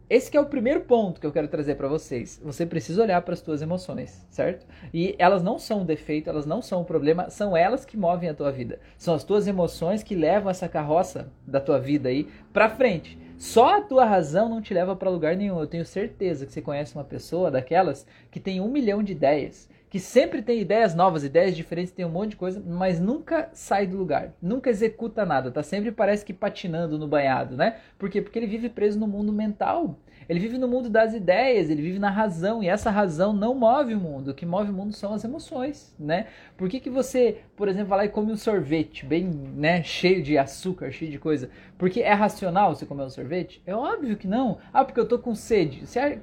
esse 0.08 0.36
é 0.36 0.40
o 0.40 0.46
primeiro 0.46 0.82
ponto 0.82 1.20
que 1.20 1.26
eu 1.26 1.32
quero 1.32 1.48
trazer 1.48 1.76
para 1.76 1.88
vocês. 1.88 2.40
Você 2.44 2.66
precisa 2.66 3.02
olhar 3.02 3.22
para 3.22 3.32
as 3.32 3.40
suas 3.40 3.62
emoções, 3.62 4.26
certo? 4.30 4.66
E 4.92 5.14
elas 5.18 5.42
não 5.42 5.58
são 5.58 5.80
um 5.80 5.84
defeito, 5.84 6.28
elas 6.28 6.44
não 6.44 6.60
são 6.60 6.82
um 6.82 6.84
problema, 6.84 7.30
são 7.30 7.56
elas 7.56 7.84
que 7.86 7.96
movem 7.96 8.28
a 8.28 8.34
tua 8.34 8.52
vida. 8.52 8.78
São 8.98 9.14
as 9.14 9.24
tuas 9.24 9.46
emoções 9.46 10.02
que 10.02 10.14
levam 10.14 10.50
essa 10.50 10.68
carroça 10.68 11.32
da 11.46 11.58
tua 11.58 11.78
vida 11.78 12.10
aí 12.10 12.28
para 12.52 12.68
frente. 12.68 13.18
Só 13.38 13.78
a 13.78 13.80
tua 13.80 14.04
razão 14.04 14.48
não 14.48 14.60
te 14.60 14.74
leva 14.74 14.94
para 14.94 15.10
lugar 15.10 15.36
nenhum. 15.36 15.58
Eu 15.58 15.66
tenho 15.66 15.84
certeza 15.84 16.46
que 16.46 16.52
você 16.52 16.62
conhece 16.62 16.94
uma 16.94 17.04
pessoa 17.04 17.50
daquelas 17.50 18.06
que 18.30 18.38
tem 18.38 18.60
um 18.60 18.68
milhão 18.68 19.02
de 19.02 19.12
ideias, 19.12 19.68
que 19.94 20.00
sempre 20.00 20.42
tem 20.42 20.60
ideias 20.60 20.92
novas, 20.92 21.22
ideias 21.22 21.54
diferentes, 21.54 21.92
tem 21.92 22.04
um 22.04 22.08
monte 22.08 22.30
de 22.30 22.36
coisa, 22.36 22.60
mas 22.66 22.98
nunca 22.98 23.48
sai 23.52 23.86
do 23.86 23.96
lugar, 23.96 24.34
nunca 24.42 24.68
executa 24.68 25.24
nada, 25.24 25.52
tá 25.52 25.62
sempre 25.62 25.92
parece 25.92 26.24
que 26.24 26.32
patinando 26.32 26.98
no 26.98 27.06
banhado, 27.06 27.56
né? 27.56 27.76
Por 27.96 28.10
quê? 28.10 28.20
Porque 28.20 28.36
ele 28.36 28.48
vive 28.48 28.68
preso 28.68 28.98
no 28.98 29.06
mundo 29.06 29.32
mental. 29.32 29.96
Ele 30.28 30.38
vive 30.38 30.58
no 30.58 30.68
mundo 30.68 30.88
das 30.88 31.14
ideias, 31.14 31.70
ele 31.70 31.82
vive 31.82 31.98
na 31.98 32.10
razão, 32.10 32.62
e 32.62 32.68
essa 32.68 32.90
razão 32.90 33.32
não 33.32 33.54
move 33.54 33.94
o 33.94 34.00
mundo. 34.00 34.30
O 34.30 34.34
que 34.34 34.46
move 34.46 34.70
o 34.70 34.74
mundo 34.74 34.94
são 34.94 35.12
as 35.12 35.24
emoções, 35.24 35.94
né? 35.98 36.26
Por 36.56 36.68
que, 36.68 36.80
que 36.80 36.90
você, 36.90 37.38
por 37.56 37.68
exemplo, 37.68 37.88
vai 37.88 37.98
lá 37.98 38.04
e 38.04 38.08
come 38.08 38.32
um 38.32 38.36
sorvete 38.36 39.04
bem, 39.04 39.24
né, 39.24 39.82
cheio 39.82 40.22
de 40.22 40.38
açúcar, 40.38 40.90
cheio 40.90 41.10
de 41.10 41.18
coisa? 41.18 41.50
Porque 41.76 42.00
é 42.00 42.12
racional 42.12 42.74
você 42.74 42.86
comer 42.86 43.04
um 43.04 43.10
sorvete? 43.10 43.62
É 43.66 43.74
óbvio 43.74 44.16
que 44.16 44.26
não. 44.26 44.58
Ah, 44.72 44.84
porque 44.84 45.00
eu 45.00 45.08
tô 45.08 45.18
com 45.18 45.34
sede. 45.34 45.86
Você... 45.86 46.20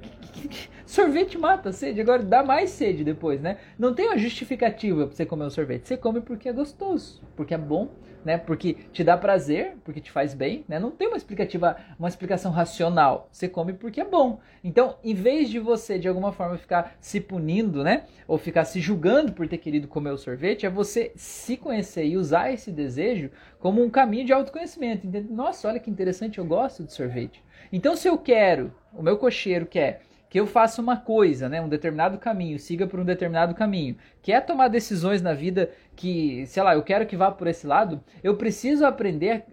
Sorvete 0.86 1.38
mata 1.38 1.70
a 1.70 1.72
sede, 1.72 2.00
agora 2.00 2.22
dá 2.22 2.42
mais 2.42 2.70
sede 2.70 3.04
depois, 3.04 3.40
né? 3.40 3.58
Não 3.78 3.94
tem 3.94 4.06
uma 4.06 4.18
justificativa 4.18 5.06
pra 5.06 5.14
você 5.14 5.24
comer 5.24 5.44
um 5.44 5.50
sorvete. 5.50 5.88
Você 5.88 5.96
come 5.96 6.20
porque 6.20 6.48
é 6.48 6.52
gostoso, 6.52 7.22
porque 7.36 7.54
é 7.54 7.58
bom, 7.58 7.88
né? 8.24 8.38
Porque 8.38 8.74
te 8.92 9.02
dá 9.04 9.16
prazer, 9.16 9.76
porque 9.84 10.00
te 10.00 10.10
faz 10.10 10.34
bem, 10.34 10.64
né? 10.68 10.78
Não 10.78 10.90
tem 10.90 11.08
uma 11.08 11.16
explicativa, 11.16 11.76
uma 11.98 12.08
explicação 12.08 12.52
racional. 12.52 13.28
Você 13.30 13.48
come 13.48 13.72
porque 13.72 13.91
é 14.00 14.04
bom. 14.04 14.40
Então, 14.64 14.96
em 15.02 15.14
vez 15.14 15.50
de 15.50 15.58
você 15.58 15.98
de 15.98 16.08
alguma 16.08 16.32
forma 16.32 16.56
ficar 16.56 16.96
se 17.00 17.20
punindo, 17.20 17.82
né? 17.82 18.04
Ou 18.26 18.38
ficar 18.38 18.64
se 18.64 18.80
julgando 18.80 19.32
por 19.32 19.48
ter 19.48 19.58
querido 19.58 19.88
comer 19.88 20.10
o 20.10 20.18
sorvete, 20.18 20.66
é 20.66 20.70
você 20.70 21.12
se 21.16 21.56
conhecer 21.56 22.06
e 22.06 22.16
usar 22.16 22.52
esse 22.52 22.70
desejo 22.70 23.30
como 23.58 23.82
um 23.82 23.90
caminho 23.90 24.24
de 24.24 24.32
autoconhecimento. 24.32 25.06
Nossa, 25.30 25.68
olha 25.68 25.80
que 25.80 25.90
interessante, 25.90 26.38
eu 26.38 26.44
gosto 26.44 26.84
de 26.84 26.92
sorvete. 26.92 27.42
Então, 27.72 27.96
se 27.96 28.08
eu 28.08 28.18
quero, 28.18 28.72
o 28.92 29.02
meu 29.02 29.16
cocheiro 29.16 29.66
quer 29.66 30.02
que 30.32 30.40
eu 30.40 30.46
faça 30.46 30.80
uma 30.80 30.96
coisa, 30.96 31.46
né, 31.46 31.60
um 31.60 31.68
determinado 31.68 32.16
caminho, 32.16 32.58
siga 32.58 32.86
por 32.86 32.98
um 32.98 33.04
determinado 33.04 33.54
caminho, 33.54 33.98
quer 34.22 34.40
tomar 34.46 34.68
decisões 34.68 35.20
na 35.20 35.34
vida 35.34 35.70
que, 35.94 36.46
sei 36.46 36.62
lá, 36.62 36.74
eu 36.74 36.82
quero 36.82 37.04
que 37.04 37.18
vá 37.18 37.30
por 37.30 37.46
esse 37.46 37.66
lado, 37.66 38.02
eu 38.24 38.34
preciso 38.34 38.86
aprender 38.86 39.44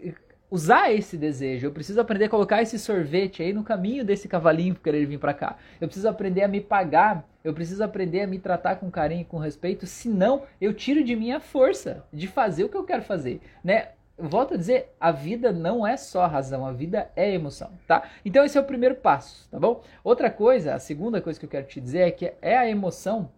usar 0.50 0.92
esse 0.92 1.18
desejo, 1.18 1.68
eu 1.68 1.72
preciso 1.72 2.02
aprender 2.02 2.26
a 2.26 2.30
colocar 2.30 2.62
esse 2.62 2.80
sorvete 2.80 3.44
aí 3.44 3.54
no 3.54 3.64
caminho 3.64 4.04
desse 4.04 4.28
cavalinho 4.28 4.74
que 4.74 4.82
querer 4.82 5.06
vir 5.06 5.20
para 5.20 5.34
cá. 5.34 5.58
Eu 5.80 5.88
preciso 5.88 6.10
aprender 6.10 6.44
a 6.44 6.48
me 6.48 6.60
pagar, 6.60 7.28
eu 7.44 7.54
preciso 7.54 7.84
aprender 7.84 8.22
a 8.22 8.28
me 8.28 8.40
tratar 8.40 8.78
com 8.78 8.90
carinho 8.90 9.26
com 9.26 9.38
respeito, 9.38 9.86
senão 9.86 10.44
eu 10.60 10.74
tiro 10.74 11.04
de 11.04 11.16
mim 11.16 11.32
a 11.32 11.40
força 11.40 12.04
de 12.12 12.28
fazer 12.28 12.64
o 12.64 12.70
que 12.70 12.78
eu 12.78 12.84
quero 12.84 13.04
fazer, 13.04 13.42
né? 13.64 13.90
volto 14.20 14.54
a 14.54 14.58
dizer, 14.58 14.94
a 15.00 15.12
vida 15.12 15.52
não 15.52 15.88
é 15.88 15.96
só 15.96 16.28
razão, 16.28 16.66
a 16.66 16.74
vida 16.74 17.10
é 17.16 17.34
emoção, 17.34 17.72
tá? 17.88 18.04
Então 18.26 18.44
esse 18.44 18.58
é 18.58 18.62
o 18.62 18.66
primeiro 18.66 18.96
passo, 18.96 19.48
tá 19.50 19.58
bom? 19.58 19.82
Outra 20.04 20.30
coisa, 20.30 20.76
a 20.76 20.80
segunda 20.80 21.22
coisa 21.22 21.40
que 21.40 21.46
eu 21.46 21.50
quero 21.50 21.66
te 21.66 21.80
dizer 21.80 22.00
é 22.00 22.12
que 22.12 22.34
é 22.42 22.58
a 22.58 22.70
emoção 22.70 23.32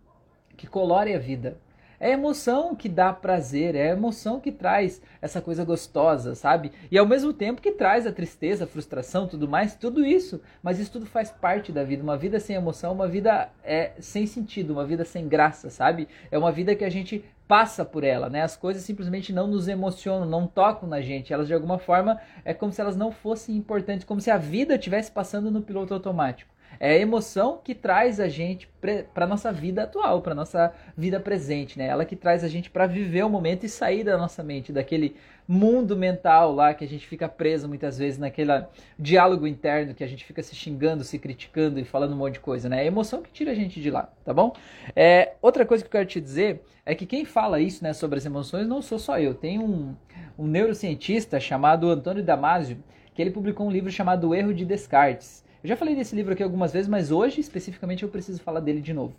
que 0.57 0.65
colore 0.65 1.13
a 1.13 1.19
vida. 1.19 1.57
É 2.01 2.07
a 2.07 2.13
emoção 2.13 2.75
que 2.75 2.89
dá 2.89 3.13
prazer, 3.13 3.75
é 3.75 3.91
a 3.91 3.93
emoção 3.93 4.39
que 4.39 4.51
traz 4.51 4.99
essa 5.21 5.39
coisa 5.39 5.63
gostosa, 5.63 6.33
sabe? 6.33 6.71
E 6.89 6.97
ao 6.97 7.05
mesmo 7.05 7.31
tempo 7.31 7.61
que 7.61 7.73
traz 7.73 8.07
a 8.07 8.11
tristeza, 8.11 8.63
a 8.63 8.67
frustração, 8.67 9.27
tudo 9.27 9.47
mais, 9.47 9.75
tudo 9.75 10.03
isso. 10.03 10.41
Mas 10.63 10.79
isso 10.79 10.93
tudo 10.93 11.05
faz 11.05 11.29
parte 11.29 11.71
da 11.71 11.83
vida. 11.83 12.01
Uma 12.01 12.17
vida 12.17 12.39
sem 12.39 12.55
emoção, 12.55 12.91
uma 12.91 13.07
vida 13.07 13.49
é 13.63 13.91
sem 13.99 14.25
sentido, 14.25 14.73
uma 14.73 14.83
vida 14.83 15.05
sem 15.05 15.27
graça, 15.27 15.69
sabe? 15.69 16.07
É 16.31 16.39
uma 16.39 16.51
vida 16.51 16.75
que 16.75 16.83
a 16.83 16.89
gente 16.89 17.23
passa 17.47 17.85
por 17.85 18.03
ela, 18.03 18.31
né? 18.31 18.41
As 18.41 18.57
coisas 18.57 18.81
simplesmente 18.81 19.31
não 19.31 19.45
nos 19.45 19.67
emocionam, 19.67 20.25
não 20.25 20.47
tocam 20.47 20.89
na 20.89 21.01
gente. 21.01 21.31
Elas 21.31 21.45
de 21.45 21.53
alguma 21.53 21.77
forma 21.77 22.19
é 22.43 22.51
como 22.51 22.73
se 22.73 22.81
elas 22.81 22.95
não 22.95 23.11
fossem 23.11 23.55
importantes, 23.55 24.05
como 24.05 24.19
se 24.19 24.31
a 24.31 24.37
vida 24.37 24.73
estivesse 24.73 25.11
passando 25.11 25.51
no 25.51 25.61
piloto 25.61 25.93
automático. 25.93 26.49
É 26.79 26.91
a 26.91 26.97
emoção 26.97 27.59
que 27.63 27.75
traz 27.75 28.19
a 28.19 28.27
gente 28.27 28.67
para 29.13 29.27
nossa 29.27 29.51
vida 29.51 29.83
atual, 29.83 30.21
para 30.21 30.33
nossa 30.33 30.73
vida 30.97 31.19
presente, 31.19 31.77
né? 31.77 31.87
Ela 31.87 32.05
que 32.05 32.15
traz 32.15 32.43
a 32.43 32.47
gente 32.47 32.69
para 32.69 32.87
viver 32.87 33.23
o 33.23 33.29
momento 33.29 33.65
e 33.65 33.69
sair 33.69 34.03
da 34.03 34.17
nossa 34.17 34.41
mente, 34.43 34.71
daquele 34.71 35.15
mundo 35.47 35.95
mental 35.97 36.53
lá 36.53 36.73
que 36.73 36.83
a 36.83 36.87
gente 36.87 37.05
fica 37.05 37.27
preso 37.27 37.67
muitas 37.67 37.97
vezes 37.97 38.17
naquele 38.17 38.51
diálogo 38.97 39.45
interno 39.45 39.93
que 39.93 40.03
a 40.03 40.07
gente 40.07 40.23
fica 40.23 40.41
se 40.41 40.55
xingando, 40.55 41.03
se 41.03 41.19
criticando 41.19 41.79
e 41.79 41.83
falando 41.83 42.13
um 42.13 42.17
monte 42.17 42.33
de 42.33 42.39
coisa, 42.39 42.69
né? 42.69 42.83
É 42.83 42.87
emoção 42.87 43.21
que 43.21 43.31
tira 43.31 43.51
a 43.51 43.55
gente 43.55 43.81
de 43.81 43.91
lá, 43.91 44.09
tá 44.23 44.33
bom? 44.33 44.55
É, 44.95 45.33
outra 45.41 45.65
coisa 45.65 45.83
que 45.83 45.87
eu 45.87 45.91
quero 45.91 46.07
te 46.07 46.21
dizer 46.21 46.63
é 46.85 46.95
que 46.95 47.05
quem 47.05 47.25
fala 47.25 47.59
isso, 47.59 47.83
né, 47.83 47.93
sobre 47.93 48.17
as 48.17 48.25
emoções 48.25 48.67
não 48.67 48.81
sou 48.81 48.97
só 48.97 49.19
eu. 49.19 49.33
Tem 49.33 49.59
um, 49.59 49.95
um 50.37 50.47
neurocientista 50.47 51.39
chamado 51.39 51.89
Antônio 51.89 52.23
Damasio 52.23 52.77
que 53.13 53.21
ele 53.21 53.31
publicou 53.31 53.67
um 53.67 53.71
livro 53.71 53.91
chamado 53.91 54.29
O 54.29 54.35
Erro 54.35 54.53
de 54.53 54.65
Descartes. 54.65 55.43
Eu 55.63 55.67
já 55.67 55.75
falei 55.75 55.95
desse 55.95 56.15
livro 56.15 56.33
aqui 56.33 56.41
algumas 56.41 56.73
vezes, 56.73 56.87
mas 56.87 57.11
hoje 57.11 57.39
especificamente 57.39 58.01
eu 58.01 58.09
preciso 58.09 58.41
falar 58.41 58.61
dele 58.61 58.81
de 58.81 58.93
novo. 58.93 59.13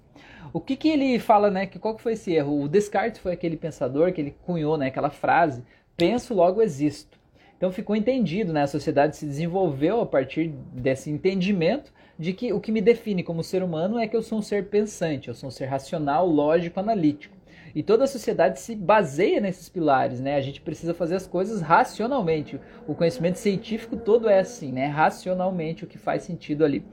O 0.52 0.60
que, 0.60 0.74
que 0.74 0.88
ele 0.88 1.18
fala, 1.20 1.50
né? 1.52 1.66
Que 1.66 1.78
qual 1.78 1.94
que 1.94 2.02
foi 2.02 2.14
esse 2.14 2.32
erro? 2.32 2.62
O 2.62 2.68
Descartes 2.68 3.20
foi 3.20 3.32
aquele 3.32 3.56
pensador 3.56 4.12
que 4.12 4.20
ele 4.20 4.34
cunhou, 4.44 4.76
né? 4.76 4.88
Aquela 4.88 5.10
frase: 5.10 5.62
penso, 5.96 6.34
logo 6.34 6.60
existo. 6.60 7.16
Então 7.56 7.70
ficou 7.70 7.94
entendido, 7.94 8.52
né? 8.52 8.62
A 8.62 8.66
sociedade 8.66 9.16
se 9.16 9.24
desenvolveu 9.24 10.00
a 10.00 10.06
partir 10.06 10.48
desse 10.72 11.10
entendimento 11.10 11.92
de 12.18 12.32
que 12.32 12.52
o 12.52 12.60
que 12.60 12.72
me 12.72 12.80
define 12.80 13.22
como 13.22 13.44
ser 13.44 13.62
humano 13.62 13.96
é 13.96 14.08
que 14.08 14.16
eu 14.16 14.22
sou 14.22 14.38
um 14.38 14.42
ser 14.42 14.66
pensante, 14.66 15.28
eu 15.28 15.34
sou 15.34 15.48
um 15.48 15.52
ser 15.52 15.66
racional, 15.66 16.26
lógico, 16.26 16.80
analítico. 16.80 17.36
E 17.74 17.82
toda 17.82 18.04
a 18.04 18.06
sociedade 18.06 18.60
se 18.60 18.74
baseia 18.74 19.40
nesses 19.40 19.68
pilares, 19.68 20.20
né? 20.20 20.36
A 20.36 20.40
gente 20.40 20.60
precisa 20.60 20.92
fazer 20.92 21.16
as 21.16 21.26
coisas 21.26 21.60
racionalmente. 21.60 22.60
O 22.86 22.94
conhecimento 22.94 23.38
científico 23.38 23.96
todo 23.96 24.28
é 24.28 24.40
assim, 24.40 24.72
né? 24.72 24.86
Racionalmente 24.86 25.84
o 25.84 25.86
que 25.86 25.98
faz 25.98 26.22
sentido 26.22 26.64
ali. 26.64 26.84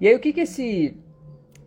E 0.00 0.08
aí 0.08 0.14
o 0.14 0.20
que 0.20 0.32
que 0.32 0.40
esse 0.40 0.96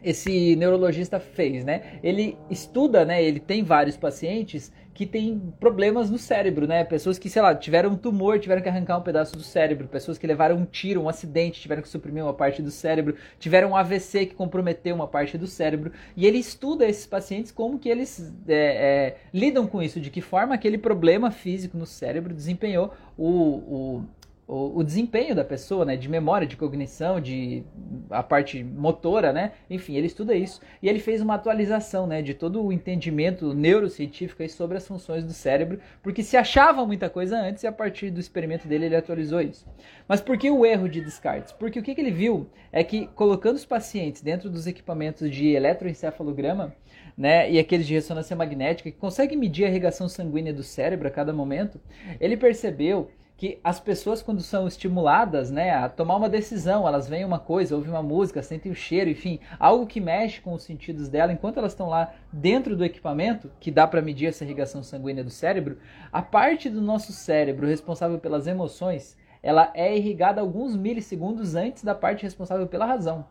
esse 0.04 0.56
neurologista 0.56 1.20
fez, 1.20 1.64
né? 1.64 2.00
Ele 2.02 2.36
estuda, 2.50 3.06
né? 3.06 3.24
Ele 3.24 3.40
tem 3.40 3.64
vários 3.64 3.96
pacientes 3.96 4.72
que 4.94 5.06
têm 5.06 5.54
problemas 5.60 6.10
no 6.10 6.18
cérebro, 6.18 6.68
né? 6.68 6.84
Pessoas 6.84 7.18
que, 7.18 7.30
sei 7.30 7.42
lá, 7.42 7.56
tiveram 7.56 7.92
um 7.92 7.96
tumor, 7.96 8.40
tiveram 8.40 8.62
que 8.62 8.70
arrancar 8.70 8.98
um 8.98 9.02
pedaço 9.02 9.36
do 9.36 9.44
cérebro, 9.44 9.88
pessoas 9.88 10.18
que 10.18 10.28
levaram 10.28 10.58
um 10.58 10.66
tiro, 10.66 11.02
um 11.02 11.10
acidente, 11.10 11.62
tiveram 11.62 11.82
que 11.82 11.90
suprimir 11.90 12.24
uma 12.24 12.34
parte 12.34 12.62
do 12.62 12.70
cérebro, 12.72 13.16
tiveram 13.40 13.72
um 13.72 13.76
AVC 13.76 14.28
que 14.28 14.36
comprometeu 14.36 14.94
uma 14.94 15.08
parte 15.08 15.38
do 15.38 15.48
cérebro, 15.48 15.92
e 16.16 16.28
ele 16.28 16.38
estuda 16.38 16.86
esses 16.86 17.06
pacientes 17.06 17.52
como 17.52 17.80
que 17.80 17.90
eles 17.90 18.34
é, 18.48 18.54
é, 18.54 19.18
lidam 19.34 19.66
com 19.66 19.82
isso, 19.82 20.00
de 20.00 20.10
que 20.10 20.22
forma 20.22 20.54
aquele 20.54 20.78
problema 20.78 21.32
físico 21.32 21.78
no 21.78 21.86
cérebro 21.86 22.34
desempenhou 22.34 22.94
o, 23.18 23.26
o 23.26 24.06
o, 24.52 24.80
o, 24.80 24.84
desempenho 24.84 25.34
da 25.34 25.46
pessoa, 25.46 25.86
né, 25.86 25.96
de 25.96 26.10
memória, 26.10 26.46
de 26.46 26.58
cognição, 26.58 27.22
de 27.22 27.64
a 28.10 28.22
parte 28.22 28.62
motora, 28.62 29.32
né, 29.32 29.54
enfim, 29.70 29.96
ele 29.96 30.08
estuda 30.08 30.36
isso 30.36 30.60
e 30.84 30.90
ele 30.90 31.00
fez 31.00 31.22
uma 31.22 31.36
atualização, 31.36 32.06
né, 32.06 32.22
de 32.22 32.34
todo 32.34 32.62
o 32.62 32.74
entendimento 32.74 33.54
neurocientífico 33.54 34.42
sobre 34.50 34.76
as 34.76 34.86
funções 34.86 35.24
do 35.24 35.32
cérebro, 35.32 35.80
porque 36.04 36.22
se 36.22 36.36
achava 36.36 36.86
muita 36.86 37.10
coisa 37.10 37.40
antes 37.40 37.64
e 37.64 37.68
a 37.68 37.72
partir 37.72 38.10
do 38.10 38.20
experimento 38.20 38.68
dele 38.68 38.88
ele 38.88 38.96
atualizou 38.96 39.40
isso. 39.40 39.66
Mas 40.06 40.20
por 40.20 40.38
que 40.38 40.52
o 40.52 40.66
erro 40.66 40.90
de 40.90 41.00
Descartes? 41.00 41.54
Porque 41.54 41.80
o 41.80 41.84
que, 41.84 41.96
que 41.96 42.02
ele 42.02 42.12
viu 42.12 42.50
é 42.74 42.84
que 42.84 43.08
colocando 43.08 43.56
os 43.56 43.66
pacientes 43.66 44.22
dentro 44.22 44.50
dos 44.50 44.68
equipamentos 44.68 45.32
de 45.32 45.48
eletroencefalograma, 45.50 46.76
né, 47.18 47.50
e 47.50 47.58
aqueles 47.58 47.88
de 47.88 47.94
ressonância 47.94 48.36
magnética 48.36 48.92
que 48.92 48.98
conseguem 48.98 49.38
medir 49.38 49.64
a 49.64 49.70
irrigação 49.70 50.10
sanguínea 50.10 50.54
do 50.54 50.64
cérebro 50.64 51.08
a 51.08 51.12
cada 51.12 51.32
momento, 51.32 51.80
ele 52.20 52.36
percebeu 52.36 53.10
que 53.42 53.60
as 53.64 53.80
pessoas 53.80 54.22
quando 54.22 54.40
são 54.44 54.68
estimuladas, 54.68 55.50
né, 55.50 55.72
a 55.72 55.90
tomar 55.90 56.16
uma 56.16 56.30
decisão, 56.30 56.88
elas 56.88 57.10
veem 57.10 57.26
uma 57.26 57.40
coisa, 57.40 57.76
ouvem 57.76 57.90
uma 57.90 58.04
música, 58.04 58.44
sentem 58.44 58.72
o 58.72 58.76
cheiro, 58.76 59.10
enfim, 59.10 59.40
algo 59.58 59.88
que 59.88 60.00
mexe 60.00 60.40
com 60.42 60.54
os 60.54 60.62
sentidos 60.62 61.10
dela, 61.10 61.34
enquanto 61.34 61.58
elas 61.58 61.72
estão 61.72 61.90
lá 61.90 62.14
dentro 62.32 62.76
do 62.76 62.86
equipamento, 62.86 63.50
que 63.60 63.72
dá 63.72 63.88
para 63.88 64.00
medir 64.00 64.28
essa 64.28 64.46
irrigação 64.46 64.84
sanguínea 64.84 65.24
do 65.24 65.32
cérebro, 65.32 65.80
a 66.14 66.22
parte 66.22 66.70
do 66.70 66.80
nosso 66.80 67.12
cérebro 67.12 67.66
responsável 67.66 68.20
pelas 68.20 68.46
emoções, 68.46 69.18
ela 69.42 69.72
é 69.74 69.98
irrigada 69.98 70.40
alguns 70.40 70.76
milissegundos 70.76 71.56
antes 71.56 71.84
da 71.84 71.96
parte 71.96 72.22
responsável 72.22 72.68
pela 72.68 72.86
razão. 72.86 73.26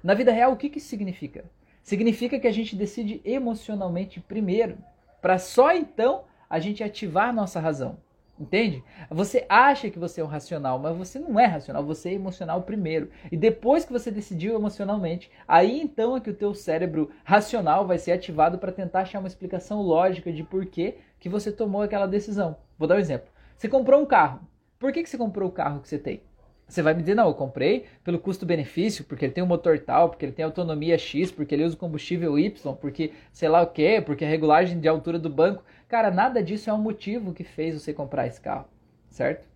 Na 0.00 0.14
vida 0.14 0.30
real, 0.30 0.52
o 0.52 0.56
que, 0.56 0.70
que 0.70 0.78
isso 0.78 0.86
significa? 0.86 1.44
Significa 1.82 2.38
que 2.38 2.46
a 2.46 2.52
gente 2.52 2.76
decide 2.76 3.20
emocionalmente 3.24 4.20
primeiro, 4.20 4.78
para 5.20 5.38
só 5.38 5.72
então 5.72 6.22
a 6.48 6.60
gente 6.60 6.84
ativar 6.84 7.30
a 7.30 7.32
nossa 7.32 7.58
razão. 7.58 8.05
Entende? 8.38 8.84
Você 9.10 9.46
acha 9.48 9.90
que 9.90 9.98
você 9.98 10.20
é 10.20 10.24
um 10.24 10.26
racional, 10.26 10.78
mas 10.78 10.96
você 10.96 11.18
não 11.18 11.40
é 11.40 11.46
racional, 11.46 11.82
você 11.82 12.10
é 12.10 12.12
emocional 12.12 12.62
primeiro. 12.62 13.10
E 13.32 13.36
depois 13.36 13.84
que 13.84 13.92
você 13.92 14.10
decidiu 14.10 14.54
emocionalmente, 14.54 15.30
aí 15.48 15.80
então 15.80 16.14
é 16.14 16.20
que 16.20 16.28
o 16.28 16.34
teu 16.34 16.54
cérebro 16.54 17.10
racional 17.24 17.86
vai 17.86 17.98
ser 17.98 18.12
ativado 18.12 18.58
para 18.58 18.72
tentar 18.72 19.00
achar 19.00 19.20
uma 19.20 19.28
explicação 19.28 19.80
lógica 19.80 20.30
de 20.30 20.44
por 20.44 20.66
que, 20.66 20.98
que 21.18 21.30
você 21.30 21.50
tomou 21.50 21.80
aquela 21.80 22.06
decisão. 22.06 22.56
Vou 22.78 22.86
dar 22.86 22.96
um 22.96 23.00
exemplo. 23.00 23.28
Você 23.56 23.68
comprou 23.68 24.02
um 24.02 24.06
carro. 24.06 24.40
Por 24.78 24.92
que, 24.92 25.02
que 25.02 25.08
você 25.08 25.16
comprou 25.16 25.48
o 25.48 25.52
carro 25.52 25.80
que 25.80 25.88
você 25.88 25.98
tem? 25.98 26.22
Você 26.68 26.82
vai 26.82 26.94
me 26.94 27.00
dizer, 27.00 27.14
não, 27.14 27.28
eu 27.28 27.34
comprei 27.34 27.86
pelo 28.02 28.18
custo-benefício, 28.18 29.04
porque 29.04 29.24
ele 29.24 29.32
tem 29.32 29.44
um 29.44 29.46
motor 29.46 29.78
tal, 29.78 30.08
porque 30.08 30.24
ele 30.24 30.32
tem 30.32 30.44
autonomia 30.44 30.98
X, 30.98 31.30
porque 31.30 31.54
ele 31.54 31.64
usa 31.64 31.76
combustível 31.76 32.36
Y, 32.36 32.74
porque 32.74 33.12
sei 33.32 33.48
lá 33.48 33.62
o 33.62 33.68
quê, 33.68 34.02
porque 34.04 34.24
a 34.24 34.28
regulagem 34.28 34.80
de 34.80 34.88
altura 34.88 35.18
do 35.18 35.30
banco. 35.30 35.62
Cara, 35.88 36.10
nada 36.10 36.42
disso 36.42 36.68
é 36.68 36.72
um 36.72 36.78
motivo 36.78 37.32
que 37.32 37.44
fez 37.44 37.80
você 37.80 37.92
comprar 37.92 38.26
esse 38.26 38.40
carro, 38.40 38.66
certo? 39.08 39.48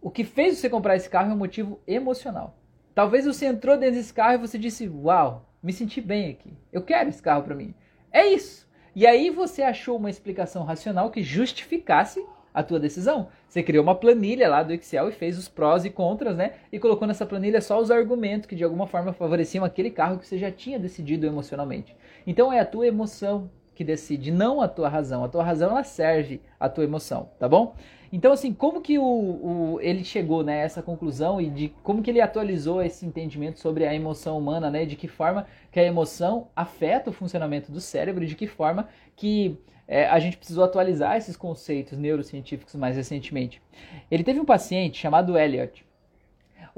O 0.00 0.10
que 0.10 0.24
fez 0.24 0.56
você 0.56 0.70
comprar 0.70 0.96
esse 0.96 1.10
carro 1.10 1.30
é 1.30 1.34
um 1.34 1.38
motivo 1.38 1.78
emocional. 1.86 2.56
Talvez 2.94 3.26
você 3.26 3.44
entrou 3.44 3.76
dentro 3.76 3.96
desse 3.96 4.14
carro 4.14 4.36
e 4.36 4.46
você 4.48 4.56
disse, 4.56 4.88
uau, 4.88 5.52
me 5.62 5.74
senti 5.74 6.00
bem 6.00 6.30
aqui, 6.30 6.56
eu 6.72 6.80
quero 6.80 7.10
esse 7.10 7.20
carro 7.20 7.42
para 7.42 7.54
mim. 7.54 7.74
É 8.10 8.26
isso. 8.26 8.66
E 8.94 9.06
aí 9.06 9.28
você 9.28 9.60
achou 9.62 9.98
uma 9.98 10.08
explicação 10.08 10.64
racional 10.64 11.10
que 11.10 11.22
justificasse 11.22 12.24
a 12.56 12.62
tua 12.62 12.80
decisão. 12.80 13.28
Você 13.46 13.62
criou 13.62 13.84
uma 13.84 13.94
planilha 13.94 14.48
lá 14.48 14.62
do 14.62 14.72
Excel 14.72 15.10
e 15.10 15.12
fez 15.12 15.36
os 15.36 15.46
prós 15.46 15.84
e 15.84 15.90
contras, 15.90 16.34
né? 16.34 16.54
E 16.72 16.78
colocou 16.78 17.06
nessa 17.06 17.26
planilha 17.26 17.60
só 17.60 17.78
os 17.78 17.90
argumentos 17.90 18.46
que 18.46 18.56
de 18.56 18.64
alguma 18.64 18.86
forma 18.86 19.12
favoreciam 19.12 19.62
aquele 19.62 19.90
carro 19.90 20.18
que 20.18 20.26
você 20.26 20.38
já 20.38 20.50
tinha 20.50 20.78
decidido 20.78 21.26
emocionalmente. 21.26 21.94
Então 22.26 22.50
é 22.50 22.58
a 22.58 22.64
tua 22.64 22.86
emoção 22.86 23.50
que 23.74 23.84
decide, 23.84 24.30
não 24.30 24.62
a 24.62 24.68
tua 24.68 24.88
razão. 24.88 25.22
A 25.22 25.28
tua 25.28 25.44
razão 25.44 25.70
ela 25.72 25.84
serve 25.84 26.40
a 26.58 26.66
tua 26.66 26.84
emoção, 26.84 27.28
tá 27.38 27.46
bom? 27.46 27.76
Então, 28.12 28.32
assim, 28.32 28.52
como 28.52 28.80
que 28.80 28.98
o, 28.98 29.04
o, 29.04 29.78
ele 29.80 30.04
chegou 30.04 30.42
né, 30.42 30.62
a 30.62 30.64
essa 30.64 30.82
conclusão 30.82 31.40
e 31.40 31.50
de 31.50 31.72
como 31.82 32.02
que 32.02 32.10
ele 32.10 32.20
atualizou 32.20 32.82
esse 32.82 33.04
entendimento 33.04 33.58
sobre 33.58 33.86
a 33.86 33.94
emoção 33.94 34.38
humana, 34.38 34.70
né? 34.70 34.84
De 34.84 34.96
que 34.96 35.08
forma 35.08 35.46
que 35.70 35.80
a 35.80 35.84
emoção 35.84 36.48
afeta 36.54 37.10
o 37.10 37.12
funcionamento 37.12 37.72
do 37.72 37.80
cérebro 37.80 38.24
e 38.24 38.26
de 38.26 38.34
que 38.34 38.46
forma 38.46 38.88
que 39.14 39.58
é, 39.88 40.06
a 40.06 40.18
gente 40.18 40.36
precisou 40.36 40.64
atualizar 40.64 41.16
esses 41.16 41.36
conceitos 41.36 41.98
neurocientíficos 41.98 42.74
mais 42.74 42.96
recentemente. 42.96 43.62
Ele 44.10 44.24
teve 44.24 44.40
um 44.40 44.44
paciente 44.44 44.98
chamado 44.98 45.38
Elliot. 45.38 45.84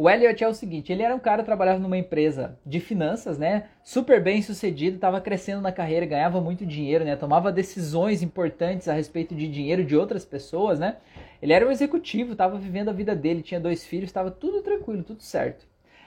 O 0.00 0.08
Elliot 0.08 0.44
é 0.44 0.46
o 0.46 0.54
seguinte, 0.54 0.92
ele 0.92 1.02
era 1.02 1.12
um 1.12 1.18
cara 1.18 1.42
que 1.42 1.46
trabalhava 1.46 1.80
numa 1.80 1.98
empresa 1.98 2.56
de 2.64 2.78
finanças, 2.78 3.36
né? 3.36 3.64
Super 3.82 4.22
bem 4.22 4.40
sucedido, 4.40 4.94
estava 4.94 5.20
crescendo 5.20 5.60
na 5.60 5.72
carreira, 5.72 6.06
ganhava 6.06 6.40
muito 6.40 6.64
dinheiro, 6.64 7.04
né? 7.04 7.16
Tomava 7.16 7.50
decisões 7.50 8.22
importantes 8.22 8.86
a 8.86 8.92
respeito 8.92 9.34
de 9.34 9.48
dinheiro 9.48 9.84
de 9.84 9.96
outras 9.96 10.24
pessoas, 10.24 10.78
né? 10.78 10.98
Ele 11.42 11.52
era 11.52 11.66
um 11.66 11.70
executivo, 11.72 12.30
estava 12.30 12.56
vivendo 12.56 12.90
a 12.90 12.92
vida 12.92 13.12
dele, 13.12 13.42
tinha 13.42 13.58
dois 13.58 13.84
filhos, 13.84 14.08
estava 14.08 14.30
tudo 14.30 14.62
tranquilo, 14.62 15.02
tudo 15.02 15.20
certo. 15.20 15.66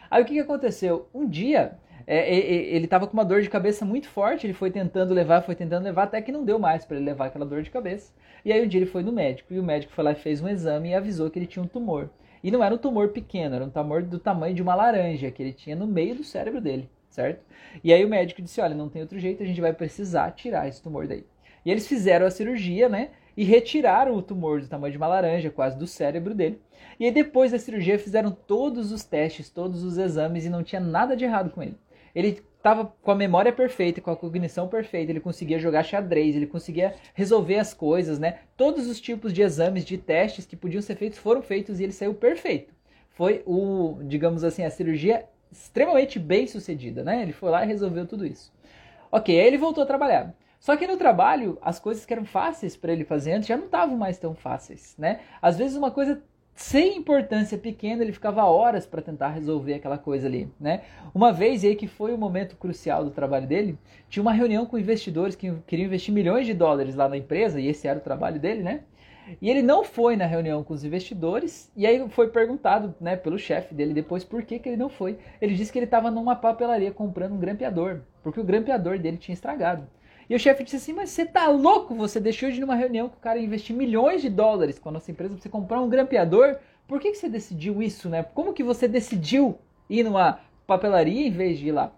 Aí 0.10 0.24
o 0.24 0.26
que, 0.26 0.36
que 0.36 0.40
aconteceu? 0.40 1.10
Um 1.14 1.28
dia 1.28 1.78
é, 2.08 2.34
ele 2.34 2.86
estava 2.86 3.06
com 3.06 3.12
uma 3.14 3.26
dor 3.26 3.42
de 3.42 3.50
cabeça 3.50 3.84
muito 3.84 4.08
forte, 4.08 4.48
ele 4.48 4.54
foi 4.54 4.72
tentando 4.72 5.14
levar, 5.14 5.42
foi 5.42 5.54
tentando 5.54 5.84
levar, 5.84 6.04
até 6.04 6.22
que 6.22 6.32
não 6.32 6.46
deu 6.46 6.58
mais 6.58 6.86
para 6.86 6.96
ele 6.96 7.08
levar 7.08 7.26
aquela 7.26 7.46
dor 7.46 7.62
de 7.62 7.70
cabeça. 7.70 8.14
E 8.46 8.54
aí 8.54 8.64
um 8.64 8.70
dia 8.70 8.80
ele 8.80 8.90
foi 8.90 9.04
no 9.04 9.12
médico, 9.12 9.54
e 9.54 9.60
o 9.60 9.64
médico 9.64 9.92
foi 9.92 10.06
lá 10.06 10.14
e 10.14 10.16
fez 10.16 10.42
um 10.42 10.48
exame 10.48 10.92
e 10.92 10.94
avisou 10.94 11.30
que 11.30 11.38
ele 11.38 11.46
tinha 11.46 11.62
um 11.62 11.68
tumor. 11.68 12.10
E 12.44 12.50
não 12.50 12.64
era 12.64 12.74
um 12.74 12.78
tumor 12.78 13.10
pequeno, 13.10 13.56
era 13.56 13.66
um 13.66 13.70
tumor 13.70 14.02
do 14.04 14.20
tamanho 14.20 14.56
de 14.56 14.62
uma 14.62 14.76
laranja 14.76 15.30
que 15.32 15.42
ele 15.42 15.54
tinha 15.54 15.76
no 15.76 15.86
meio 15.86 16.16
do 16.16 16.24
cérebro 16.24 16.60
dele, 16.60 16.90
certo? 17.10 17.44
E 17.84 17.94
aí 17.94 18.04
o 18.04 18.10
médico 18.10 18.42
disse: 18.42 18.60
olha, 18.62 18.76
não 18.76 18.90
tem 18.90 19.02
outro 19.02 19.20
jeito, 19.20 19.44
a 19.44 19.46
gente 19.46 19.62
vai 19.62 19.74
precisar 19.74 20.32
tirar 20.32 20.68
esse 20.68 20.82
tumor 20.82 21.08
daí. 21.08 21.26
E 21.66 21.72
eles 21.72 21.88
fizeram 21.88 22.26
a 22.26 22.32
cirurgia, 22.32 22.90
né? 22.90 23.12
E 23.38 23.44
retiraram 23.44 24.16
o 24.16 24.22
tumor 24.22 24.62
do 24.62 24.68
tamanho 24.68 24.92
de 24.92 24.98
uma 24.98 25.08
laranja, 25.08 25.50
quase 25.50 25.78
do 25.78 25.88
cérebro 25.88 26.34
dele. 26.34 26.60
E 27.00 27.06
aí, 27.06 27.12
depois 27.12 27.52
da 27.52 27.60
cirurgia, 27.60 27.98
fizeram 27.98 28.32
todos 28.32 28.92
os 28.92 29.04
testes, 29.04 29.50
todos 29.50 29.84
os 29.84 29.98
exames 29.98 30.46
e 30.46 30.50
não 30.50 30.64
tinha 30.64 30.82
nada 30.82 31.16
de 31.16 31.24
errado 31.24 31.52
com 31.52 31.64
ele. 31.64 31.78
Ele 32.13 32.41
estava 32.58 32.94
com 33.01 33.12
a 33.12 33.15
memória 33.15 33.51
perfeita, 33.51 34.00
com 34.00 34.12
a 34.12 34.15
cognição 34.15 34.68
perfeita, 34.68 35.12
ele 35.12 35.20
conseguia 35.20 35.58
jogar 35.58 35.84
xadrez, 35.84 36.36
ele 36.36 36.46
conseguia 36.46 36.94
resolver 37.13 37.58
as 37.58 37.74
coisas, 37.74 38.20
né? 38.20 38.39
Todos 38.56 38.88
os 38.88 39.01
tipos 39.01 39.34
de 39.34 39.41
exames, 39.41 39.84
de 39.84 39.98
testes 39.98 40.46
que 40.46 40.56
podiam 40.56 40.82
ser 40.82 40.96
feitos 40.96 41.18
foram 41.18 41.41
feitos 41.41 41.80
e 41.80 41.84
ele 41.84 41.91
saiu 41.91 42.13
perfeito. 42.13 42.74
Foi 43.10 43.41
o, 43.46 44.00
digamos 44.03 44.44
assim, 44.44 44.63
a 44.63 44.70
cirurgia 44.70 45.25
extremamente 45.51 46.18
bem 46.20 46.48
sucedida, 46.48 47.03
né? 47.03 47.22
Ele 47.24 47.34
foi 47.34 47.50
lá 47.50 47.63
e 47.63 47.68
resolveu 47.68 48.06
tudo 48.06 48.25
isso. 48.25 48.53
Ok, 49.12 49.38
aí 49.38 49.46
ele 49.46 49.58
voltou 49.58 49.84
a 49.84 49.88
trabalhar. 49.88 50.34
Só 50.60 50.77
que 50.77 50.86
no 50.86 50.96
trabalho, 50.96 51.58
as 51.60 51.80
coisas 51.80 52.06
que 52.06 52.13
eram 52.13 52.24
fáceis 52.24 52.77
para 52.77 52.94
ele 52.94 53.03
fazer 53.03 53.34
antes 53.34 53.48
já 53.48 53.58
não 53.58 53.65
estavam 53.65 53.98
mais 53.98 54.20
tão 54.20 54.36
fáceis, 54.36 54.96
né? 54.98 55.22
Às 55.41 55.58
vezes 55.58 55.75
uma 55.75 55.89
coisa 55.89 56.22
sem 56.55 56.98
importância 56.98 57.58
pequena, 57.58 58.03
ele 58.03 58.12
ficava 58.12 58.43
horas 58.46 58.86
para 58.86 59.01
tentar 59.01 59.29
resolver 59.29 59.74
aquela 59.74 59.98
coisa 59.98 60.27
ali, 60.27 60.51
né? 60.60 60.81
Uma 61.13 61.31
vez, 61.31 61.63
e 61.63 61.67
aí 61.67 61.75
que 61.75 61.88
foi 61.88 62.13
o 62.13 62.17
momento 62.17 62.55
crucial 62.55 63.03
do 63.03 63.12
trabalho 63.12 63.48
dele, 63.48 63.77
tinha 64.10 64.22
uma 64.22 64.34
reunião 64.34 64.65
com 64.65 64.77
investidores 64.77 65.36
que 65.36 65.51
queriam 65.65 65.88
investir 65.88 66.13
milhões 66.13 66.46
de 66.46 66.53
dólares 66.53 66.96
lá 66.96 67.10
na 67.10 67.17
empresa, 67.17 67.60
e 67.60 67.67
esse 67.67 67.88
era 67.88 68.00
o 68.00 68.01
trabalho 68.01 68.39
dele, 68.39 68.62
né? 68.62 68.81
E 69.41 69.50
ele 69.50 69.62
não 69.62 69.84
foi 69.84 70.15
na 70.15 70.25
reunião 70.25 70.63
com 70.63 70.74
os 70.74 70.84
investidores, 70.84 71.72
e 71.75 71.86
aí 71.86 72.08
foi 72.10 72.29
perguntado 72.29 72.93
né, 73.00 73.15
pelo 73.15 73.38
chefe 73.38 73.74
dele 73.74 73.93
depois 73.93 74.24
por 74.24 74.43
que, 74.43 74.60
que 74.60 74.70
ele 74.70 74.77
não 74.77 74.89
foi. 74.89 75.17
Ele 75.39 75.55
disse 75.55 75.72
que 75.72 75.79
ele 75.79 75.86
estava 75.86 76.12
numa 76.12 76.36
papelaria 76.36 76.91
comprando 76.91 77.34
um 77.34 77.39
grampeador, 77.39 78.01
porque 78.24 78.39
o 78.39 78.43
grampeador 78.43 79.00
dele 79.00 79.17
tinha 79.17 79.34
estragado. 79.34 79.88
E 80.30 80.36
o 80.36 80.40
chefe 80.40 80.63
disse 80.63 80.78
assim: 80.78 80.94
Mas 80.94 81.10
você 81.10 81.25
tá 81.25 81.48
louco? 81.48 81.96
Você 81.96 82.20
deixou 82.20 82.50
de 82.50 82.58
ir 82.58 82.62
numa 82.62 82.75
reunião 82.75 83.10
que 83.10 83.18
o 83.18 83.22
cara 83.22 83.40
investir 83.40 83.75
milhões 83.75 84.22
de 84.22 84.30
dólares 84.30 84.80
com 84.80 84.90
a 84.90 84.92
nossa 84.92 85.12
empresa 85.12 85.34
pra 85.34 85.42
você 85.42 85.50
comprar 85.50 85.82
um 85.82 85.90
grampeador? 85.90 86.58
Por 86.88 87.00
que, 87.00 87.12
que 87.12 87.18
você 87.18 87.30
decidiu 87.30 87.82
isso, 87.82 88.10
né? 88.10 88.24
Como 88.24 88.54
que 88.54 88.63
você 88.63 88.88
decidiu 88.88 89.58
ir 89.90 90.04
numa 90.04 90.40
papelaria 90.68 91.28
em 91.28 91.32
vez 91.32 91.58
de 91.58 91.68
ir 91.68 91.72
lá? 91.72 91.92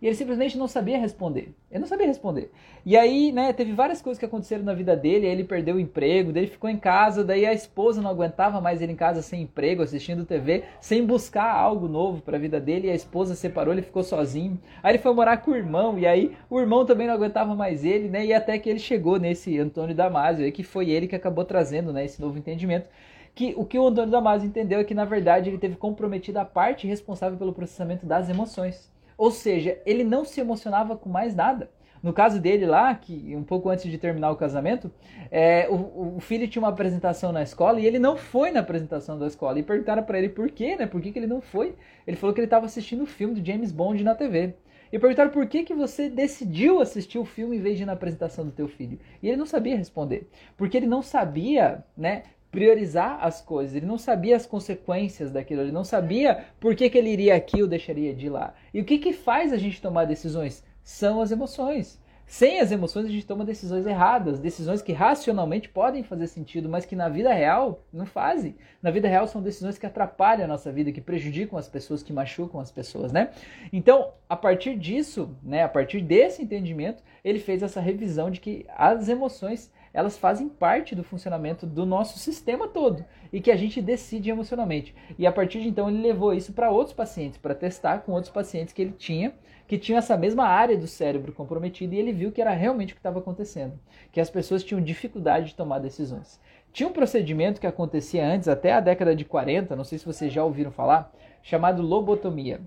E 0.00 0.06
ele 0.06 0.14
simplesmente 0.14 0.58
não 0.58 0.68
sabia 0.68 0.98
responder. 0.98 1.54
Ele 1.70 1.80
não 1.80 1.86
sabia 1.86 2.06
responder. 2.06 2.50
E 2.84 2.96
aí, 2.96 3.32
né, 3.32 3.52
teve 3.52 3.72
várias 3.72 4.02
coisas 4.02 4.18
que 4.18 4.24
aconteceram 4.24 4.62
na 4.62 4.74
vida 4.74 4.94
dele. 4.94 5.26
Aí 5.26 5.32
ele 5.32 5.44
perdeu 5.44 5.76
o 5.76 5.80
emprego, 5.80 6.32
daí 6.32 6.44
ele 6.44 6.50
ficou 6.50 6.68
em 6.68 6.76
casa, 6.76 7.24
daí 7.24 7.46
a 7.46 7.52
esposa 7.52 8.02
não 8.02 8.10
aguentava 8.10 8.60
mais 8.60 8.82
ele 8.82 8.92
em 8.92 8.96
casa 8.96 9.22
sem 9.22 9.42
emprego, 9.42 9.82
assistindo 9.82 10.26
TV, 10.26 10.64
sem 10.80 11.04
buscar 11.04 11.50
algo 11.50 11.88
novo 11.88 12.20
para 12.20 12.36
a 12.36 12.40
vida 12.40 12.60
dele. 12.60 12.88
E 12.88 12.90
a 12.90 12.94
esposa 12.94 13.34
separou, 13.34 13.72
ele 13.72 13.82
ficou 13.82 14.02
sozinho. 14.02 14.60
Aí 14.82 14.92
ele 14.92 14.98
foi 14.98 15.14
morar 15.14 15.38
com 15.38 15.50
o 15.50 15.56
irmão, 15.56 15.98
e 15.98 16.06
aí 16.06 16.36
o 16.50 16.60
irmão 16.60 16.84
também 16.84 17.06
não 17.06 17.14
aguentava 17.14 17.54
mais 17.54 17.84
ele, 17.84 18.08
né? 18.08 18.24
E 18.26 18.32
até 18.32 18.58
que 18.58 18.68
ele 18.68 18.78
chegou 18.78 19.18
nesse 19.18 19.58
Antônio 19.58 19.94
Damasio, 19.94 20.44
aí, 20.44 20.52
que 20.52 20.62
foi 20.62 20.90
ele 20.90 21.08
que 21.08 21.16
acabou 21.16 21.44
trazendo, 21.44 21.92
né, 21.92 22.04
esse 22.04 22.20
novo 22.20 22.38
entendimento 22.38 22.88
que 23.36 23.52
o 23.54 23.66
que 23.66 23.78
o 23.78 23.86
Antônio 23.86 24.10
Damasio 24.10 24.48
entendeu 24.48 24.80
é 24.80 24.84
que 24.84 24.94
na 24.94 25.04
verdade 25.04 25.50
ele 25.50 25.58
teve 25.58 25.76
comprometido 25.76 26.38
a 26.38 26.44
parte 26.44 26.86
responsável 26.86 27.36
pelo 27.38 27.52
processamento 27.52 28.06
das 28.06 28.30
emoções. 28.30 28.90
Ou 29.16 29.30
seja, 29.30 29.80
ele 29.86 30.04
não 30.04 30.24
se 30.24 30.40
emocionava 30.40 30.96
com 30.96 31.08
mais 31.08 31.34
nada. 31.34 31.70
No 32.02 32.12
caso 32.12 32.38
dele 32.38 32.66
lá, 32.66 32.94
que 32.94 33.34
um 33.34 33.42
pouco 33.42 33.68
antes 33.68 33.90
de 33.90 33.98
terminar 33.98 34.30
o 34.30 34.36
casamento, 34.36 34.92
é, 35.30 35.66
o, 35.68 36.16
o, 36.16 36.20
filho 36.20 36.46
tinha 36.46 36.62
uma 36.62 36.68
apresentação 36.68 37.32
na 37.32 37.42
escola 37.42 37.80
e 37.80 37.86
ele 37.86 37.98
não 37.98 38.16
foi 38.16 38.50
na 38.50 38.60
apresentação 38.60 39.18
da 39.18 39.26
escola. 39.26 39.58
E 39.58 39.62
perguntaram 39.62 40.02
para 40.04 40.18
ele 40.18 40.28
por 40.28 40.48
quê, 40.50 40.76
né? 40.76 40.86
Por 40.86 41.00
que, 41.00 41.10
que 41.10 41.18
ele 41.18 41.26
não 41.26 41.40
foi? 41.40 41.74
Ele 42.06 42.16
falou 42.16 42.32
que 42.32 42.40
ele 42.40 42.46
estava 42.46 42.66
assistindo 42.66 43.02
o 43.02 43.06
filme 43.06 43.34
do 43.34 43.44
James 43.44 43.72
Bond 43.72 44.04
na 44.04 44.14
TV. 44.14 44.54
E 44.92 44.98
perguntaram 44.98 45.30
por 45.30 45.46
que, 45.46 45.64
que 45.64 45.74
você 45.74 46.08
decidiu 46.08 46.80
assistir 46.80 47.18
o 47.18 47.24
filme 47.24 47.56
em 47.56 47.60
vez 47.60 47.76
de 47.76 47.82
ir 47.82 47.86
na 47.86 47.94
apresentação 47.94 48.44
do 48.44 48.52
teu 48.52 48.68
filho. 48.68 49.00
E 49.20 49.28
ele 49.28 49.36
não 49.36 49.46
sabia 49.46 49.76
responder. 49.76 50.28
Porque 50.56 50.76
ele 50.76 50.86
não 50.86 51.02
sabia, 51.02 51.84
né, 51.96 52.22
priorizar 52.50 53.18
as 53.20 53.40
coisas, 53.40 53.74
ele 53.74 53.86
não 53.86 53.98
sabia 53.98 54.36
as 54.36 54.46
consequências 54.46 55.30
daquilo, 55.30 55.62
ele 55.62 55.72
não 55.72 55.84
sabia 55.84 56.44
por 56.58 56.74
que, 56.74 56.88
que 56.88 56.96
ele 56.96 57.10
iria 57.10 57.34
aqui 57.34 57.62
ou 57.62 57.68
deixaria 57.68 58.14
de 58.14 58.28
lá. 58.28 58.54
E 58.72 58.80
o 58.80 58.84
que, 58.84 58.98
que 58.98 59.12
faz 59.12 59.52
a 59.52 59.58
gente 59.58 59.80
tomar 59.80 60.04
decisões? 60.04 60.64
São 60.82 61.20
as 61.20 61.30
emoções. 61.30 62.00
Sem 62.26 62.58
as 62.58 62.72
emoções 62.72 63.06
a 63.06 63.08
gente 63.08 63.24
toma 63.24 63.44
decisões 63.44 63.86
erradas, 63.86 64.40
decisões 64.40 64.82
que 64.82 64.92
racionalmente 64.92 65.68
podem 65.68 66.02
fazer 66.02 66.26
sentido, 66.26 66.68
mas 66.68 66.84
que 66.84 66.96
na 66.96 67.08
vida 67.08 67.32
real 67.32 67.84
não 67.92 68.04
fazem. 68.04 68.56
Na 68.82 68.90
vida 68.90 69.06
real 69.06 69.28
são 69.28 69.40
decisões 69.40 69.78
que 69.78 69.86
atrapalham 69.86 70.44
a 70.44 70.48
nossa 70.48 70.72
vida, 70.72 70.90
que 70.90 71.00
prejudicam 71.00 71.56
as 71.56 71.68
pessoas, 71.68 72.02
que 72.02 72.12
machucam 72.12 72.60
as 72.60 72.72
pessoas, 72.72 73.12
né? 73.12 73.30
Então, 73.72 74.12
a 74.28 74.34
partir 74.34 74.76
disso, 74.76 75.36
né, 75.40 75.62
a 75.62 75.68
partir 75.68 76.00
desse 76.00 76.42
entendimento, 76.42 77.00
ele 77.24 77.38
fez 77.38 77.62
essa 77.62 77.80
revisão 77.80 78.28
de 78.28 78.40
que 78.40 78.66
as 78.76 79.08
emoções 79.08 79.70
elas 79.96 80.18
fazem 80.18 80.46
parte 80.46 80.94
do 80.94 81.02
funcionamento 81.02 81.64
do 81.64 81.86
nosso 81.86 82.18
sistema 82.18 82.68
todo 82.68 83.02
e 83.32 83.40
que 83.40 83.50
a 83.50 83.56
gente 83.56 83.80
decide 83.80 84.28
emocionalmente. 84.28 84.94
E 85.18 85.26
a 85.26 85.32
partir 85.32 85.62
de 85.62 85.68
então 85.68 85.88
ele 85.88 86.02
levou 86.02 86.34
isso 86.34 86.52
para 86.52 86.70
outros 86.70 86.94
pacientes, 86.94 87.38
para 87.38 87.54
testar 87.54 88.00
com 88.00 88.12
outros 88.12 88.30
pacientes 88.30 88.74
que 88.74 88.82
ele 88.82 88.92
tinha, 88.92 89.32
que 89.66 89.78
tinham 89.78 89.96
essa 89.96 90.14
mesma 90.14 90.44
área 90.44 90.76
do 90.76 90.86
cérebro 90.86 91.32
comprometida 91.32 91.94
e 91.94 91.98
ele 91.98 92.12
viu 92.12 92.30
que 92.30 92.42
era 92.42 92.50
realmente 92.50 92.92
o 92.92 92.94
que 92.94 93.00
estava 93.00 93.20
acontecendo, 93.20 93.80
que 94.12 94.20
as 94.20 94.28
pessoas 94.28 94.62
tinham 94.62 94.82
dificuldade 94.82 95.46
de 95.46 95.54
tomar 95.54 95.78
decisões. 95.78 96.38
Tinha 96.74 96.90
um 96.90 96.92
procedimento 96.92 97.58
que 97.58 97.66
acontecia 97.66 98.22
antes, 98.22 98.48
até 98.48 98.74
a 98.74 98.80
década 98.80 99.16
de 99.16 99.24
40, 99.24 99.74
não 99.74 99.82
sei 99.82 99.96
se 99.96 100.04
vocês 100.04 100.30
já 100.30 100.44
ouviram 100.44 100.70
falar, 100.70 101.10
chamado 101.42 101.80
lobotomia. 101.80 102.60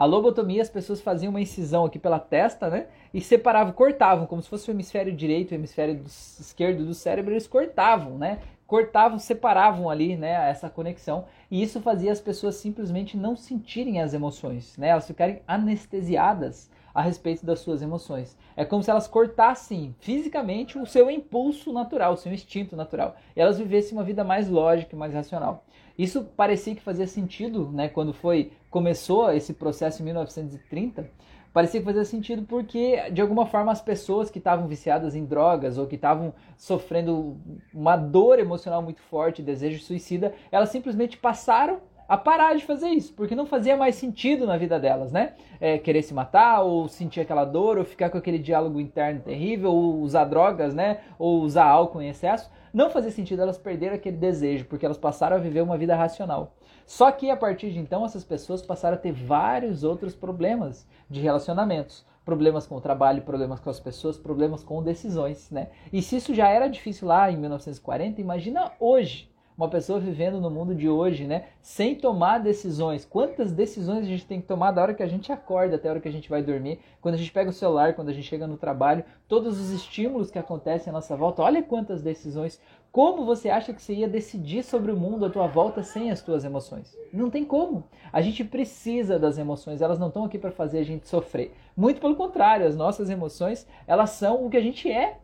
A 0.00 0.06
lobotomia, 0.06 0.62
as 0.62 0.70
pessoas 0.70 0.98
faziam 1.02 1.28
uma 1.28 1.42
incisão 1.42 1.84
aqui 1.84 1.98
pela 1.98 2.18
testa, 2.18 2.70
né? 2.70 2.86
E 3.12 3.20
separavam, 3.20 3.70
cortavam, 3.74 4.26
como 4.26 4.40
se 4.40 4.48
fosse 4.48 4.70
o 4.70 4.72
hemisfério 4.72 5.14
direito 5.14 5.50
o 5.50 5.54
hemisfério 5.54 5.94
do, 5.94 6.06
esquerdo 6.06 6.86
do 6.86 6.94
cérebro, 6.94 7.34
eles 7.34 7.46
cortavam, 7.46 8.16
né? 8.16 8.38
Cortavam, 8.66 9.18
separavam 9.18 9.90
ali, 9.90 10.16
né, 10.16 10.48
essa 10.48 10.70
conexão. 10.70 11.26
E 11.50 11.62
isso 11.62 11.82
fazia 11.82 12.10
as 12.10 12.18
pessoas 12.18 12.54
simplesmente 12.54 13.14
não 13.14 13.36
sentirem 13.36 14.00
as 14.00 14.14
emoções, 14.14 14.74
né? 14.78 14.88
Elas 14.88 15.06
ficarem 15.06 15.42
anestesiadas 15.46 16.70
a 16.94 17.02
respeito 17.02 17.44
das 17.44 17.60
suas 17.60 17.82
emoções. 17.82 18.36
É 18.56 18.64
como 18.64 18.82
se 18.82 18.90
elas 18.90 19.06
cortassem 19.06 19.94
fisicamente 20.00 20.78
o 20.78 20.86
seu 20.86 21.10
impulso 21.10 21.72
natural, 21.72 22.14
o 22.14 22.16
seu 22.16 22.32
instinto 22.32 22.76
natural. 22.76 23.16
E 23.34 23.40
elas 23.40 23.58
vivessem 23.58 23.96
uma 23.96 24.04
vida 24.04 24.24
mais 24.24 24.48
lógica 24.48 24.94
e 24.94 24.98
mais 24.98 25.12
racional. 25.12 25.64
Isso 25.98 26.24
parecia 26.36 26.74
que 26.74 26.80
fazia 26.80 27.06
sentido, 27.06 27.70
né, 27.72 27.88
quando 27.88 28.12
foi 28.12 28.52
começou 28.70 29.30
esse 29.32 29.52
processo 29.52 30.02
em 30.02 30.06
1930. 30.06 31.10
Parecia 31.52 31.80
que 31.80 31.86
fazia 31.86 32.04
sentido 32.04 32.44
porque, 32.44 33.10
de 33.10 33.20
alguma 33.20 33.44
forma, 33.44 33.72
as 33.72 33.80
pessoas 33.80 34.30
que 34.30 34.38
estavam 34.38 34.68
viciadas 34.68 35.16
em 35.16 35.24
drogas 35.24 35.78
ou 35.78 35.86
que 35.86 35.96
estavam 35.96 36.32
sofrendo 36.56 37.36
uma 37.74 37.96
dor 37.96 38.38
emocional 38.38 38.80
muito 38.80 39.02
forte, 39.02 39.42
desejo 39.42 39.82
suicida, 39.82 40.32
elas 40.52 40.68
simplesmente 40.68 41.18
passaram 41.18 41.80
a 42.10 42.16
parar 42.16 42.56
de 42.56 42.64
fazer 42.64 42.88
isso, 42.88 43.14
porque 43.14 43.36
não 43.36 43.46
fazia 43.46 43.76
mais 43.76 43.94
sentido 43.94 44.44
na 44.44 44.56
vida 44.56 44.80
delas, 44.80 45.12
né? 45.12 45.34
É, 45.60 45.78
querer 45.78 46.02
se 46.02 46.12
matar, 46.12 46.60
ou 46.62 46.88
sentir 46.88 47.20
aquela 47.20 47.44
dor, 47.44 47.78
ou 47.78 47.84
ficar 47.84 48.10
com 48.10 48.18
aquele 48.18 48.40
diálogo 48.40 48.80
interno 48.80 49.20
terrível, 49.20 49.72
ou 49.72 50.00
usar 50.00 50.24
drogas, 50.24 50.74
né? 50.74 51.02
Ou 51.20 51.40
usar 51.40 51.66
álcool 51.66 52.02
em 52.02 52.08
excesso. 52.08 52.50
Não 52.74 52.90
fazia 52.90 53.12
sentido 53.12 53.42
elas 53.42 53.58
perderem 53.58 53.94
aquele 53.94 54.16
desejo, 54.16 54.64
porque 54.64 54.84
elas 54.84 54.98
passaram 54.98 55.36
a 55.36 55.38
viver 55.38 55.60
uma 55.60 55.78
vida 55.78 55.94
racional. 55.94 56.56
Só 56.84 57.12
que 57.12 57.30
a 57.30 57.36
partir 57.36 57.70
de 57.70 57.78
então, 57.78 58.04
essas 58.04 58.24
pessoas 58.24 58.60
passaram 58.60 58.96
a 58.96 59.00
ter 59.00 59.12
vários 59.12 59.84
outros 59.84 60.12
problemas 60.12 60.88
de 61.08 61.20
relacionamentos 61.20 62.04
problemas 62.24 62.66
com 62.66 62.76
o 62.76 62.80
trabalho, 62.80 63.22
problemas 63.22 63.60
com 63.60 63.70
as 63.70 63.80
pessoas, 63.80 64.16
problemas 64.16 64.62
com 64.62 64.82
decisões, 64.82 65.50
né? 65.50 65.68
E 65.92 66.02
se 66.02 66.16
isso 66.16 66.34
já 66.34 66.48
era 66.48 66.68
difícil 66.68 67.08
lá 67.08 67.30
em 67.30 67.36
1940, 67.36 68.20
imagina 68.20 68.72
hoje 68.78 69.29
uma 69.60 69.68
pessoa 69.68 70.00
vivendo 70.00 70.40
no 70.40 70.50
mundo 70.50 70.74
de 70.74 70.88
hoje, 70.88 71.26
né, 71.26 71.44
sem 71.60 71.94
tomar 71.94 72.38
decisões. 72.38 73.04
Quantas 73.04 73.52
decisões 73.52 74.06
a 74.06 74.08
gente 74.08 74.24
tem 74.24 74.40
que 74.40 74.46
tomar 74.46 74.70
da 74.70 74.80
hora 74.80 74.94
que 74.94 75.02
a 75.02 75.06
gente 75.06 75.30
acorda 75.30 75.76
até 75.76 75.86
a 75.86 75.92
hora 75.92 76.00
que 76.00 76.08
a 76.08 76.12
gente 76.12 76.30
vai 76.30 76.42
dormir, 76.42 76.80
quando 76.98 77.16
a 77.16 77.18
gente 77.18 77.30
pega 77.30 77.50
o 77.50 77.52
celular, 77.52 77.92
quando 77.92 78.08
a 78.08 78.12
gente 78.14 78.26
chega 78.26 78.46
no 78.46 78.56
trabalho, 78.56 79.04
todos 79.28 79.60
os 79.60 79.70
estímulos 79.70 80.30
que 80.30 80.38
acontecem 80.38 80.88
à 80.90 80.94
nossa 80.94 81.14
volta. 81.14 81.42
Olha 81.42 81.62
quantas 81.62 82.00
decisões. 82.00 82.58
Como 82.90 83.26
você 83.26 83.50
acha 83.50 83.74
que 83.74 83.82
você 83.82 83.92
ia 83.92 84.08
decidir 84.08 84.64
sobre 84.64 84.90
o 84.90 84.96
mundo 84.96 85.26
à 85.26 85.30
tua 85.30 85.46
volta 85.46 85.82
sem 85.82 86.10
as 86.10 86.22
tuas 86.22 86.42
emoções? 86.42 86.96
Não 87.12 87.28
tem 87.28 87.44
como. 87.44 87.84
A 88.10 88.22
gente 88.22 88.42
precisa 88.42 89.18
das 89.18 89.36
emoções, 89.36 89.82
elas 89.82 89.98
não 89.98 90.08
estão 90.08 90.24
aqui 90.24 90.38
para 90.38 90.50
fazer 90.50 90.78
a 90.78 90.84
gente 90.84 91.06
sofrer. 91.06 91.54
Muito 91.76 92.00
pelo 92.00 92.16
contrário, 92.16 92.66
as 92.66 92.74
nossas 92.74 93.10
emoções, 93.10 93.66
elas 93.86 94.10
são 94.10 94.46
o 94.46 94.48
que 94.48 94.56
a 94.56 94.62
gente 94.62 94.90
é 94.90 95.18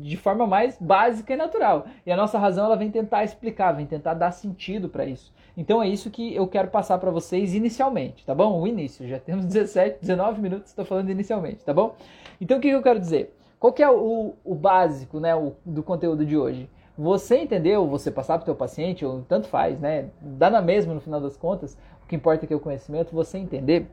de 0.00 0.16
forma 0.16 0.46
mais 0.46 0.76
básica 0.80 1.32
e 1.32 1.36
natural. 1.36 1.86
E 2.04 2.12
a 2.12 2.16
nossa 2.16 2.38
razão 2.38 2.64
ela 2.64 2.76
vem 2.76 2.90
tentar 2.90 3.24
explicar, 3.24 3.72
vem 3.72 3.86
tentar 3.86 4.14
dar 4.14 4.30
sentido 4.30 4.88
para 4.88 5.04
isso. 5.04 5.32
Então 5.56 5.82
é 5.82 5.88
isso 5.88 6.10
que 6.10 6.34
eu 6.34 6.46
quero 6.46 6.68
passar 6.68 6.98
para 6.98 7.10
vocês 7.10 7.54
inicialmente, 7.54 8.24
tá 8.24 8.34
bom? 8.34 8.60
O 8.60 8.66
início, 8.66 9.06
já 9.08 9.18
temos 9.18 9.44
17, 9.46 9.98
19 10.00 10.40
minutos, 10.40 10.70
estou 10.70 10.84
falando 10.84 11.10
inicialmente, 11.10 11.64
tá 11.64 11.74
bom? 11.74 11.96
Então 12.40 12.58
o 12.58 12.60
que 12.60 12.68
eu 12.68 12.82
quero 12.82 13.00
dizer? 13.00 13.34
Qual 13.58 13.72
que 13.72 13.82
é 13.82 13.90
o, 13.90 14.34
o 14.44 14.54
básico 14.54 15.18
né, 15.18 15.34
o, 15.34 15.54
do 15.66 15.82
conteúdo 15.82 16.24
de 16.24 16.36
hoje? 16.36 16.70
Você 16.96 17.38
entendeu, 17.38 17.86
você 17.86 18.10
passar 18.10 18.38
para 18.38 18.42
o 18.42 18.44
teu 18.46 18.54
paciente, 18.54 19.04
ou 19.04 19.22
tanto 19.22 19.46
faz, 19.46 19.78
né? 19.78 20.10
Dá 20.20 20.50
na 20.50 20.60
mesma 20.60 20.94
no 20.94 21.00
final 21.00 21.20
das 21.20 21.36
contas, 21.36 21.78
o 22.04 22.06
que 22.08 22.16
importa 22.16 22.44
é 22.44 22.46
que 22.46 22.52
é 22.52 22.56
o 22.56 22.60
conhecimento, 22.60 23.14
você 23.14 23.38
entender 23.38 23.88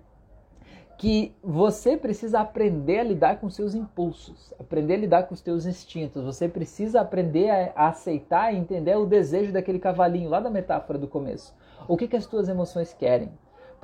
que 0.98 1.36
você 1.44 1.98
precisa 1.98 2.40
aprender 2.40 3.00
a 3.00 3.04
lidar 3.04 3.40
com 3.40 3.50
seus 3.50 3.76
impulsos, 3.76 4.54
aprender 4.60 4.94
a 4.94 4.98
lidar 4.98 5.24
com 5.24 5.34
os 5.34 5.42
seus 5.42 5.66
instintos. 5.66 6.24
Você 6.24 6.48
precisa 6.48 7.02
aprender 7.02 7.50
a, 7.50 7.88
aceitar 7.90 8.54
e 8.54 8.58
entender 8.58 8.96
o 8.96 9.06
desejo 9.06 9.52
daquele 9.52 9.80
cavalinho 9.80 10.30
lá 10.30 10.40
da 10.40 10.50
metáfora 10.50 10.98
do 10.98 11.08
começo. 11.08 11.54
O 11.88 11.98
que, 11.98 12.08
que 12.08 12.16
as 12.16 12.26
tuas 12.26 12.48
emoções 12.48 12.94
querem? 12.94 13.32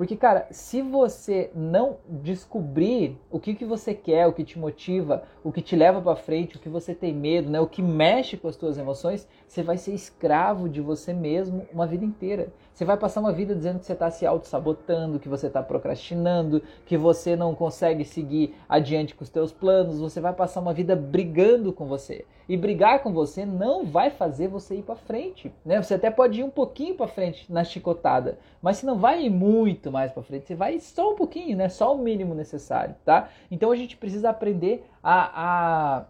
Porque, 0.02 0.16
cara, 0.16 0.48
se 0.50 0.82
você 0.82 1.52
não 1.54 1.98
descobrir 2.10 3.20
o 3.30 3.40
que, 3.40 3.54
que 3.54 3.66
você 3.66 3.94
quer, 3.94 4.26
o 4.26 4.34
que 4.34 4.44
te 4.44 4.58
motiva, 4.58 5.24
o 5.44 5.52
que 5.52 5.62
te 5.62 5.76
leva 5.76 6.02
para 6.02 6.16
frente, 6.16 6.56
o 6.56 6.60
que 6.60 6.70
você 6.70 6.96
tem 6.96 7.14
medo, 7.14 7.52
né, 7.52 7.60
o 7.60 7.68
que 7.68 7.84
mexe 7.84 8.36
com 8.36 8.48
as 8.48 8.56
tuas 8.56 8.80
emoções, 8.80 9.28
você 9.48 9.62
vai 9.62 9.78
ser 9.78 9.94
escravo 9.94 10.68
de 10.68 10.82
você 10.82 11.14
mesmo 11.14 11.68
uma 11.72 11.86
vida 11.86 12.04
inteira. 12.04 12.52
Você 12.82 12.86
vai 12.86 12.98
passar 12.98 13.20
uma 13.20 13.32
vida 13.32 13.54
dizendo 13.54 13.78
que 13.78 13.86
você 13.86 13.94
está 13.94 14.10
se 14.10 14.26
auto-sabotando, 14.26 15.20
que 15.20 15.30
você 15.30 15.46
está 15.46 15.62
procrastinando, 15.62 16.64
que 16.84 16.98
você 16.98 17.36
não 17.36 17.54
consegue 17.54 18.04
seguir 18.04 18.56
adiante 18.68 19.14
com 19.14 19.24
os 19.24 19.30
teus 19.30 19.52
planos. 19.52 20.00
Você 20.00 20.20
vai 20.20 20.34
passar 20.34 20.62
uma 20.62 20.74
vida 20.74 20.96
brigando 20.96 21.72
com 21.72 21.86
você. 21.86 22.26
E 22.50 22.58
brigar 22.58 23.04
com 23.04 23.14
você 23.14 23.46
não 23.46 23.86
vai 23.86 24.10
fazer 24.10 24.48
você 24.48 24.78
ir 24.78 24.82
para 24.82 24.96
frente. 24.96 25.54
Né? 25.64 25.80
Você 25.80 25.94
até 25.94 26.10
pode 26.10 26.40
ir 26.40 26.44
um 26.44 26.50
pouquinho 26.50 26.96
para 26.96 27.06
frente 27.06 27.46
na 27.54 27.64
chicotada, 27.64 28.40
mas 28.64 28.78
você 28.78 28.88
não 28.88 28.98
vai 28.98 29.26
ir 29.26 29.30
muito 29.30 29.92
mais 29.92 30.12
para 30.12 30.24
frente. 30.24 30.48
Você 30.48 30.56
vai 30.56 30.80
só 30.80 31.12
um 31.12 31.16
pouquinho, 31.16 31.56
né? 31.56 31.70
só 31.70 31.94
o 31.94 32.00
mínimo 32.00 32.34
necessário. 32.34 32.96
tá? 33.06 33.30
Então 33.52 33.70
a 33.70 33.76
gente 33.76 33.96
precisa 33.96 34.32
aprender 34.32 34.90
a, 35.04 36.00
a, 36.00 36.06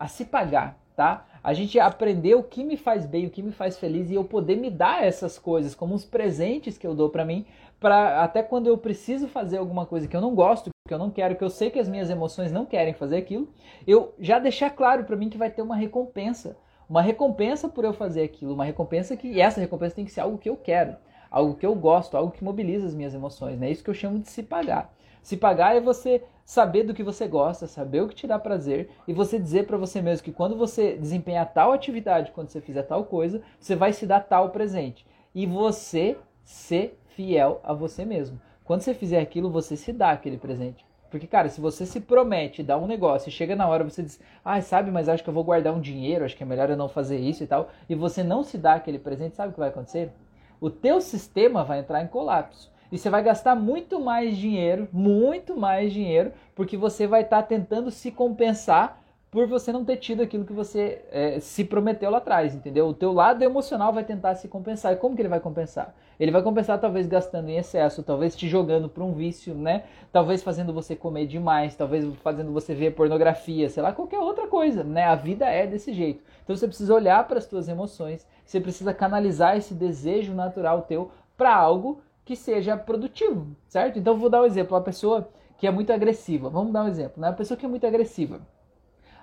a 0.00 0.08
se 0.08 0.24
pagar. 0.24 0.78
tá? 0.96 1.26
A 1.44 1.52
gente 1.52 1.78
aprender 1.78 2.34
o 2.34 2.42
que 2.42 2.64
me 2.64 2.74
faz 2.74 3.04
bem, 3.04 3.26
o 3.26 3.30
que 3.30 3.42
me 3.42 3.52
faz 3.52 3.78
feliz 3.78 4.10
e 4.10 4.14
eu 4.14 4.24
poder 4.24 4.56
me 4.56 4.70
dar 4.70 5.04
essas 5.04 5.38
coisas 5.38 5.74
como 5.74 5.94
os 5.94 6.02
presentes 6.02 6.78
que 6.78 6.86
eu 6.86 6.94
dou 6.94 7.10
para 7.10 7.22
mim, 7.22 7.44
para 7.78 8.24
até 8.24 8.42
quando 8.42 8.66
eu 8.66 8.78
preciso 8.78 9.28
fazer 9.28 9.58
alguma 9.58 9.84
coisa 9.84 10.08
que 10.08 10.16
eu 10.16 10.22
não 10.22 10.34
gosto, 10.34 10.70
que 10.88 10.94
eu 10.94 10.98
não 10.98 11.10
quero, 11.10 11.36
que 11.36 11.44
eu 11.44 11.50
sei 11.50 11.68
que 11.68 11.78
as 11.78 11.86
minhas 11.86 12.08
emoções 12.08 12.50
não 12.50 12.64
querem 12.64 12.94
fazer 12.94 13.18
aquilo, 13.18 13.46
eu 13.86 14.14
já 14.18 14.38
deixar 14.38 14.70
claro 14.70 15.04
para 15.04 15.16
mim 15.16 15.28
que 15.28 15.36
vai 15.36 15.50
ter 15.50 15.60
uma 15.60 15.76
recompensa, 15.76 16.56
uma 16.88 17.02
recompensa 17.02 17.68
por 17.68 17.84
eu 17.84 17.92
fazer 17.92 18.22
aquilo, 18.22 18.54
uma 18.54 18.64
recompensa 18.64 19.14
que 19.14 19.28
e 19.28 19.38
essa 19.38 19.60
recompensa 19.60 19.96
tem 19.96 20.06
que 20.06 20.12
ser 20.12 20.22
algo 20.22 20.38
que 20.38 20.48
eu 20.48 20.56
quero, 20.56 20.96
algo 21.30 21.56
que 21.56 21.66
eu 21.66 21.74
gosto, 21.74 22.16
algo 22.16 22.32
que 22.32 22.42
mobiliza 22.42 22.86
as 22.86 22.94
minhas 22.94 23.12
emoções, 23.12 23.58
né? 23.58 23.70
Isso 23.70 23.84
que 23.84 23.90
eu 23.90 23.94
chamo 23.94 24.18
de 24.18 24.30
se 24.30 24.42
pagar. 24.42 24.90
Se 25.24 25.38
pagar 25.38 25.74
é 25.74 25.80
você 25.80 26.22
saber 26.44 26.82
do 26.82 26.92
que 26.92 27.02
você 27.02 27.26
gosta, 27.26 27.66
saber 27.66 28.02
o 28.02 28.08
que 28.08 28.14
te 28.14 28.26
dá 28.26 28.38
prazer 28.38 28.90
e 29.08 29.14
você 29.14 29.38
dizer 29.38 29.66
para 29.66 29.78
você 29.78 30.02
mesmo 30.02 30.22
que 30.22 30.30
quando 30.30 30.54
você 30.54 30.98
desempenhar 30.98 31.50
tal 31.50 31.72
atividade, 31.72 32.30
quando 32.30 32.50
você 32.50 32.60
fizer 32.60 32.82
tal 32.82 33.06
coisa, 33.06 33.40
você 33.58 33.74
vai 33.74 33.94
se 33.94 34.06
dar 34.06 34.20
tal 34.20 34.50
presente. 34.50 35.06
E 35.34 35.46
você 35.46 36.18
ser 36.44 37.00
fiel 37.16 37.58
a 37.64 37.72
você 37.72 38.04
mesmo. 38.04 38.38
Quando 38.64 38.82
você 38.82 38.92
fizer 38.92 39.18
aquilo, 39.18 39.50
você 39.50 39.78
se 39.78 39.94
dá 39.94 40.10
aquele 40.10 40.36
presente. 40.36 40.84
Porque, 41.10 41.26
cara, 41.26 41.48
se 41.48 41.58
você 41.58 41.86
se 41.86 42.02
promete 42.02 42.62
dar 42.62 42.76
um 42.76 42.86
negócio 42.86 43.30
e 43.30 43.32
chega 43.32 43.56
na 43.56 43.66
hora 43.66 43.82
você 43.82 44.02
diz, 44.02 44.20
ah, 44.44 44.60
sabe, 44.60 44.90
mas 44.90 45.08
acho 45.08 45.24
que 45.24 45.30
eu 45.30 45.34
vou 45.34 45.44
guardar 45.44 45.72
um 45.72 45.80
dinheiro, 45.80 46.26
acho 46.26 46.36
que 46.36 46.42
é 46.42 46.46
melhor 46.46 46.68
eu 46.68 46.76
não 46.76 46.88
fazer 46.88 47.18
isso 47.18 47.42
e 47.42 47.46
tal, 47.46 47.70
e 47.88 47.94
você 47.94 48.22
não 48.22 48.44
se 48.44 48.58
dá 48.58 48.74
aquele 48.74 48.98
presente, 48.98 49.36
sabe 49.36 49.48
o 49.48 49.52
que 49.54 49.60
vai 49.60 49.70
acontecer? 49.70 50.12
O 50.60 50.68
teu 50.68 51.00
sistema 51.00 51.64
vai 51.64 51.78
entrar 51.78 52.02
em 52.02 52.08
colapso. 52.08 52.73
E 52.94 52.98
você 52.98 53.10
vai 53.10 53.24
gastar 53.24 53.56
muito 53.56 53.98
mais 53.98 54.36
dinheiro, 54.36 54.86
muito 54.92 55.56
mais 55.56 55.92
dinheiro, 55.92 56.30
porque 56.54 56.76
você 56.76 57.08
vai 57.08 57.22
estar 57.22 57.42
tá 57.42 57.48
tentando 57.48 57.90
se 57.90 58.12
compensar 58.12 59.02
por 59.32 59.48
você 59.48 59.72
não 59.72 59.84
ter 59.84 59.96
tido 59.96 60.22
aquilo 60.22 60.44
que 60.44 60.52
você 60.52 61.04
é, 61.10 61.40
se 61.40 61.64
prometeu 61.64 62.08
lá 62.08 62.18
atrás, 62.18 62.54
entendeu? 62.54 62.86
O 62.86 62.94
teu 62.94 63.12
lado 63.12 63.42
emocional 63.42 63.92
vai 63.92 64.04
tentar 64.04 64.36
se 64.36 64.46
compensar. 64.46 64.92
E 64.92 64.96
como 64.96 65.16
que 65.16 65.22
ele 65.22 65.28
vai 65.28 65.40
compensar? 65.40 65.92
Ele 66.20 66.30
vai 66.30 66.40
compensar 66.40 66.78
talvez 66.78 67.08
gastando 67.08 67.48
em 67.48 67.56
excesso, 67.56 68.00
talvez 68.00 68.36
te 68.36 68.48
jogando 68.48 68.88
para 68.88 69.02
um 69.02 69.12
vício, 69.12 69.56
né? 69.56 69.82
Talvez 70.12 70.40
fazendo 70.40 70.72
você 70.72 70.94
comer 70.94 71.26
demais, 71.26 71.74
talvez 71.74 72.06
fazendo 72.22 72.52
você 72.52 72.76
ver 72.76 72.94
pornografia, 72.94 73.68
sei 73.68 73.82
lá, 73.82 73.92
qualquer 73.92 74.20
outra 74.20 74.46
coisa, 74.46 74.84
né? 74.84 75.02
A 75.02 75.16
vida 75.16 75.46
é 75.46 75.66
desse 75.66 75.92
jeito. 75.92 76.22
Então 76.44 76.54
você 76.54 76.68
precisa 76.68 76.94
olhar 76.94 77.26
para 77.26 77.38
as 77.38 77.46
tuas 77.46 77.66
emoções, 77.66 78.24
você 78.44 78.60
precisa 78.60 78.94
canalizar 78.94 79.56
esse 79.56 79.74
desejo 79.74 80.32
natural 80.32 80.82
teu 80.82 81.10
para 81.36 81.52
algo 81.52 82.00
que 82.24 82.34
seja 82.34 82.76
produtivo, 82.76 83.54
certo? 83.68 83.98
Então 83.98 84.16
vou 84.16 84.30
dar 84.30 84.42
um 84.42 84.46
exemplo, 84.46 84.74
uma 84.74 84.82
pessoa 84.82 85.28
que 85.58 85.66
é 85.66 85.70
muito 85.70 85.92
agressiva. 85.92 86.48
Vamos 86.48 86.72
dar 86.72 86.84
um 86.84 86.88
exemplo, 86.88 87.20
né? 87.20 87.28
Uma 87.28 87.34
pessoa 87.34 87.56
que 87.56 87.66
é 87.66 87.68
muito 87.68 87.86
agressiva. 87.86 88.40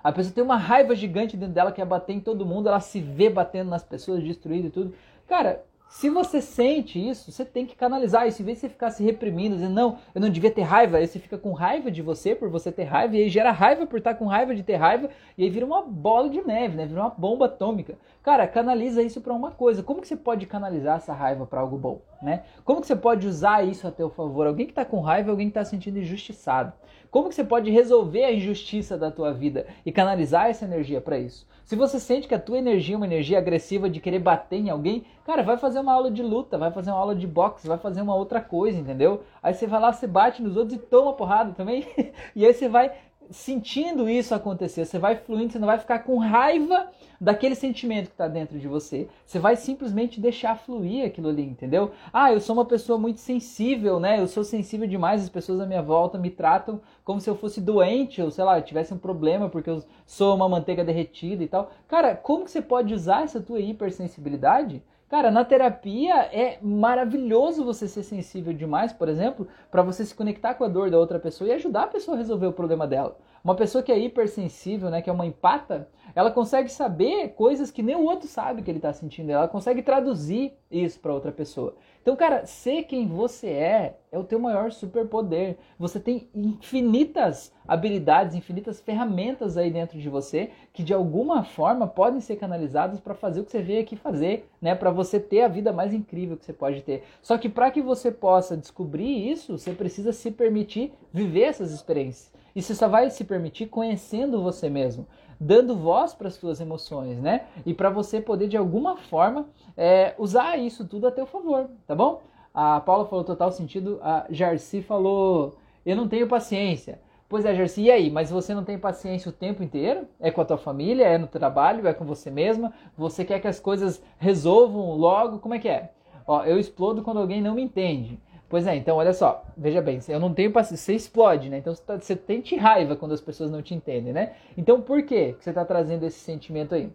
A 0.02 0.10
pessoa 0.12 0.34
tem 0.34 0.42
uma 0.42 0.56
raiva 0.56 0.94
gigante 0.94 1.36
dentro 1.36 1.54
dela, 1.54 1.70
quer 1.70 1.84
bater 1.84 2.12
em 2.12 2.20
todo 2.20 2.44
mundo, 2.46 2.68
ela 2.68 2.80
se 2.80 3.00
vê 3.00 3.30
batendo 3.30 3.70
nas 3.70 3.84
pessoas, 3.84 4.22
destruindo 4.22 4.66
e 4.66 4.70
tudo. 4.70 4.94
Cara, 5.28 5.64
se 5.92 6.08
você 6.08 6.40
sente 6.40 6.98
isso, 6.98 7.30
você 7.30 7.44
tem 7.44 7.66
que 7.66 7.76
canalizar 7.76 8.26
isso. 8.26 8.40
Em 8.40 8.46
vez 8.46 8.56
de 8.56 8.62
você 8.62 8.68
ficar 8.70 8.90
se 8.90 9.04
reprimindo, 9.04 9.56
dizendo, 9.56 9.74
não, 9.74 9.98
eu 10.14 10.22
não 10.22 10.30
devia 10.30 10.50
ter 10.50 10.62
raiva, 10.62 10.96
aí 10.96 11.06
você 11.06 11.18
fica 11.18 11.36
com 11.36 11.52
raiva 11.52 11.90
de 11.90 12.00
você 12.00 12.34
por 12.34 12.48
você 12.48 12.72
ter 12.72 12.84
raiva, 12.84 13.14
e 13.14 13.24
aí 13.24 13.28
gera 13.28 13.52
raiva 13.52 13.86
por 13.86 13.98
estar 13.98 14.14
com 14.14 14.24
raiva 14.24 14.54
de 14.54 14.62
ter 14.62 14.76
raiva, 14.76 15.10
e 15.36 15.44
aí 15.44 15.50
vira 15.50 15.66
uma 15.66 15.82
bola 15.82 16.30
de 16.30 16.40
neve, 16.40 16.78
né? 16.78 16.86
Vira 16.86 16.98
uma 16.98 17.10
bomba 17.10 17.44
atômica. 17.44 17.98
Cara, 18.22 18.48
canaliza 18.48 19.02
isso 19.02 19.20
para 19.20 19.34
uma 19.34 19.50
coisa. 19.50 19.82
Como 19.82 20.00
que 20.00 20.08
você 20.08 20.16
pode 20.16 20.46
canalizar 20.46 20.96
essa 20.96 21.12
raiva 21.12 21.44
para 21.44 21.60
algo 21.60 21.76
bom, 21.76 22.00
né? 22.22 22.44
Como 22.64 22.80
que 22.80 22.86
você 22.86 22.96
pode 22.96 23.28
usar 23.28 23.62
isso 23.62 23.86
a 23.86 23.90
teu 23.90 24.08
favor? 24.08 24.46
Alguém 24.46 24.64
que 24.64 24.72
está 24.72 24.86
com 24.86 25.00
raiva, 25.00 25.30
alguém 25.30 25.48
que 25.48 25.58
está 25.58 25.64
sentindo 25.64 25.98
injustiçado. 25.98 26.72
Como 27.10 27.28
que 27.28 27.34
você 27.34 27.44
pode 27.44 27.70
resolver 27.70 28.24
a 28.24 28.32
injustiça 28.32 28.96
da 28.96 29.10
tua 29.10 29.30
vida 29.30 29.66
e 29.84 29.92
canalizar 29.92 30.48
essa 30.48 30.64
energia 30.64 31.02
para 31.02 31.18
isso? 31.18 31.46
Se 31.72 31.76
você 31.76 31.98
sente 31.98 32.28
que 32.28 32.34
a 32.34 32.38
tua 32.38 32.58
energia 32.58 32.94
é 32.94 32.98
uma 32.98 33.06
energia 33.06 33.38
agressiva 33.38 33.88
de 33.88 33.98
querer 33.98 34.18
bater 34.18 34.58
em 34.58 34.68
alguém, 34.68 35.06
cara, 35.24 35.42
vai 35.42 35.56
fazer 35.56 35.80
uma 35.80 35.94
aula 35.94 36.10
de 36.10 36.22
luta, 36.22 36.58
vai 36.58 36.70
fazer 36.70 36.90
uma 36.90 36.98
aula 36.98 37.14
de 37.14 37.26
boxe, 37.26 37.66
vai 37.66 37.78
fazer 37.78 38.02
uma 38.02 38.14
outra 38.14 38.42
coisa, 38.42 38.78
entendeu? 38.78 39.22
Aí 39.42 39.54
você 39.54 39.66
vai 39.66 39.80
lá, 39.80 39.90
você 39.90 40.06
bate 40.06 40.42
nos 40.42 40.54
outros 40.54 40.76
e 40.76 40.78
toma 40.78 41.14
porrada 41.14 41.52
também. 41.52 41.86
e 42.36 42.44
aí 42.44 42.52
você 42.52 42.68
vai 42.68 42.92
sentindo 43.30 44.08
isso 44.08 44.34
acontecer, 44.34 44.84
você 44.84 44.98
vai 44.98 45.16
fluindo, 45.16 45.52
você 45.52 45.58
não 45.58 45.66
vai 45.66 45.78
ficar 45.78 46.00
com 46.00 46.18
raiva 46.18 46.90
daquele 47.20 47.54
sentimento 47.54 48.06
que 48.06 48.14
está 48.14 48.26
dentro 48.26 48.58
de 48.58 48.66
você. 48.66 49.08
Você 49.24 49.38
vai 49.38 49.56
simplesmente 49.56 50.20
deixar 50.20 50.56
fluir 50.56 51.06
aquilo 51.06 51.28
ali, 51.28 51.42
entendeu? 51.42 51.92
Ah, 52.12 52.32
eu 52.32 52.40
sou 52.40 52.54
uma 52.54 52.64
pessoa 52.64 52.98
muito 52.98 53.20
sensível, 53.20 54.00
né? 54.00 54.18
Eu 54.18 54.26
sou 54.26 54.42
sensível 54.42 54.86
demais, 54.86 55.22
as 55.22 55.28
pessoas 55.28 55.60
à 55.60 55.66
minha 55.66 55.82
volta 55.82 56.18
me 56.18 56.30
tratam 56.30 56.80
como 57.04 57.20
se 57.20 57.30
eu 57.30 57.36
fosse 57.36 57.60
doente, 57.60 58.20
ou 58.20 58.30
sei 58.30 58.44
lá, 58.44 58.58
eu 58.58 58.62
tivesse 58.62 58.92
um 58.92 58.98
problema 58.98 59.48
porque 59.48 59.70
eu 59.70 59.82
sou 60.04 60.34
uma 60.34 60.48
manteiga 60.48 60.84
derretida 60.84 61.44
e 61.44 61.48
tal. 61.48 61.70
Cara, 61.86 62.16
como 62.16 62.44
que 62.44 62.50
você 62.50 62.60
pode 62.60 62.92
usar 62.92 63.22
essa 63.22 63.40
tua 63.40 63.60
hipersensibilidade 63.60 64.82
Cara, 65.12 65.30
na 65.30 65.44
terapia 65.44 66.14
é 66.32 66.58
maravilhoso 66.62 67.66
você 67.66 67.86
ser 67.86 68.02
sensível 68.02 68.50
demais, 68.50 68.94
por 68.94 69.10
exemplo, 69.10 69.46
para 69.70 69.82
você 69.82 70.06
se 70.06 70.14
conectar 70.14 70.54
com 70.54 70.64
a 70.64 70.68
dor 70.68 70.90
da 70.90 70.98
outra 70.98 71.18
pessoa 71.18 71.50
e 71.50 71.52
ajudar 71.52 71.82
a 71.82 71.86
pessoa 71.86 72.16
a 72.16 72.18
resolver 72.18 72.46
o 72.46 72.52
problema 72.54 72.86
dela. 72.86 73.18
Uma 73.44 73.54
pessoa 73.54 73.84
que 73.84 73.92
é 73.92 73.98
hipersensível, 73.98 74.88
né, 74.88 75.02
que 75.02 75.10
é 75.10 75.12
uma 75.12 75.26
empata, 75.26 75.86
ela 76.14 76.30
consegue 76.30 76.68
saber 76.70 77.30
coisas 77.30 77.70
que 77.70 77.82
nem 77.82 77.96
o 77.96 78.04
outro 78.04 78.28
sabe 78.28 78.62
que 78.62 78.70
ele 78.70 78.78
está 78.78 78.92
sentindo. 78.92 79.30
Ela 79.30 79.48
consegue 79.48 79.82
traduzir 79.82 80.52
isso 80.70 81.00
para 81.00 81.12
outra 81.12 81.32
pessoa. 81.32 81.74
Então, 82.02 82.16
cara, 82.16 82.44
ser 82.46 82.82
quem 82.84 83.06
você 83.06 83.48
é 83.48 83.98
é 84.10 84.18
o 84.18 84.24
teu 84.24 84.38
maior 84.38 84.70
superpoder. 84.72 85.56
Você 85.78 85.98
tem 85.98 86.28
infinitas 86.34 87.52
habilidades, 87.66 88.34
infinitas 88.34 88.80
ferramentas 88.80 89.56
aí 89.56 89.70
dentro 89.70 89.98
de 89.98 90.08
você 90.08 90.50
que 90.72 90.82
de 90.82 90.92
alguma 90.92 91.44
forma 91.44 91.86
podem 91.86 92.20
ser 92.20 92.36
canalizadas 92.36 93.00
para 93.00 93.14
fazer 93.14 93.40
o 93.40 93.44
que 93.44 93.52
você 93.52 93.62
veio 93.62 93.80
aqui 93.80 93.96
fazer, 93.96 94.48
né? 94.60 94.74
Para 94.74 94.90
você 94.90 95.18
ter 95.18 95.42
a 95.42 95.48
vida 95.48 95.72
mais 95.72 95.94
incrível 95.94 96.36
que 96.36 96.44
você 96.44 96.52
pode 96.52 96.82
ter. 96.82 97.04
Só 97.22 97.38
que 97.38 97.48
para 97.48 97.70
que 97.70 97.80
você 97.80 98.10
possa 98.10 98.56
descobrir 98.56 99.30
isso, 99.30 99.56
você 99.56 99.72
precisa 99.72 100.12
se 100.12 100.30
permitir 100.30 100.92
viver 101.12 101.44
essas 101.44 101.72
experiências. 101.72 102.32
E 102.54 102.60
você 102.60 102.74
só 102.74 102.86
vai 102.86 103.08
se 103.08 103.24
permitir 103.24 103.66
conhecendo 103.66 104.42
você 104.42 104.68
mesmo 104.68 105.06
dando 105.42 105.76
voz 105.76 106.01
para 106.12 106.28
as 106.28 106.34
suas 106.34 106.60
emoções, 106.60 107.18
né? 107.20 107.42
E 107.64 107.72
para 107.72 107.88
você 107.90 108.20
poder 108.20 108.48
de 108.48 108.56
alguma 108.56 108.96
forma 108.96 109.46
é, 109.76 110.14
usar 110.18 110.58
isso 110.58 110.86
tudo 110.86 111.06
a 111.06 111.12
teu 111.12 111.26
favor, 111.26 111.68
tá 111.86 111.94
bom? 111.94 112.22
A 112.52 112.80
Paula 112.80 113.06
falou 113.06 113.24
total 113.24 113.52
sentido, 113.52 113.98
a 114.02 114.26
Jarci 114.28 114.82
falou, 114.82 115.56
eu 115.86 115.96
não 115.96 116.08
tenho 116.08 116.28
paciência. 116.28 117.00
Pois 117.28 117.46
é, 117.46 117.54
Jarci, 117.54 117.82
e 117.82 117.90
aí? 117.90 118.10
Mas 118.10 118.30
você 118.30 118.54
não 118.54 118.64
tem 118.64 118.78
paciência 118.78 119.30
o 119.30 119.32
tempo 119.32 119.62
inteiro? 119.62 120.06
É 120.20 120.30
com 120.30 120.42
a 120.42 120.44
tua 120.44 120.58
família, 120.58 121.04
é 121.04 121.16
no 121.16 121.26
trabalho, 121.26 121.88
é 121.88 121.94
com 121.94 122.04
você 122.04 122.30
mesma? 122.30 122.74
Você 122.96 123.24
quer 123.24 123.40
que 123.40 123.48
as 123.48 123.58
coisas 123.58 124.02
resolvam 124.18 124.94
logo? 124.96 125.38
Como 125.38 125.54
é 125.54 125.58
que 125.58 125.68
é? 125.68 125.92
Ó, 126.26 126.44
eu 126.44 126.58
explodo 126.58 127.02
quando 127.02 127.20
alguém 127.20 127.40
não 127.40 127.54
me 127.54 127.62
entende. 127.62 128.20
Pois 128.52 128.66
é, 128.66 128.76
então 128.76 128.98
olha 128.98 129.14
só, 129.14 129.46
veja 129.56 129.80
bem, 129.80 129.98
eu 130.08 130.20
não 130.20 130.34
tenho 130.34 130.52
paciência, 130.52 130.84
você 130.84 130.94
explode, 130.94 131.48
né? 131.48 131.56
Então 131.56 131.74
você, 131.74 132.14
tá, 132.14 132.22
tem 132.26 132.42
raiva 132.58 132.94
quando 132.94 133.12
as 133.12 133.20
pessoas 133.22 133.50
não 133.50 133.62
te 133.62 133.74
entendem, 133.74 134.12
né? 134.12 134.34
Então 134.58 134.78
por 134.78 135.04
que 135.04 135.34
você 135.40 135.48
está 135.48 135.64
trazendo 135.64 136.04
esse 136.04 136.18
sentimento 136.18 136.74
aí? 136.74 136.92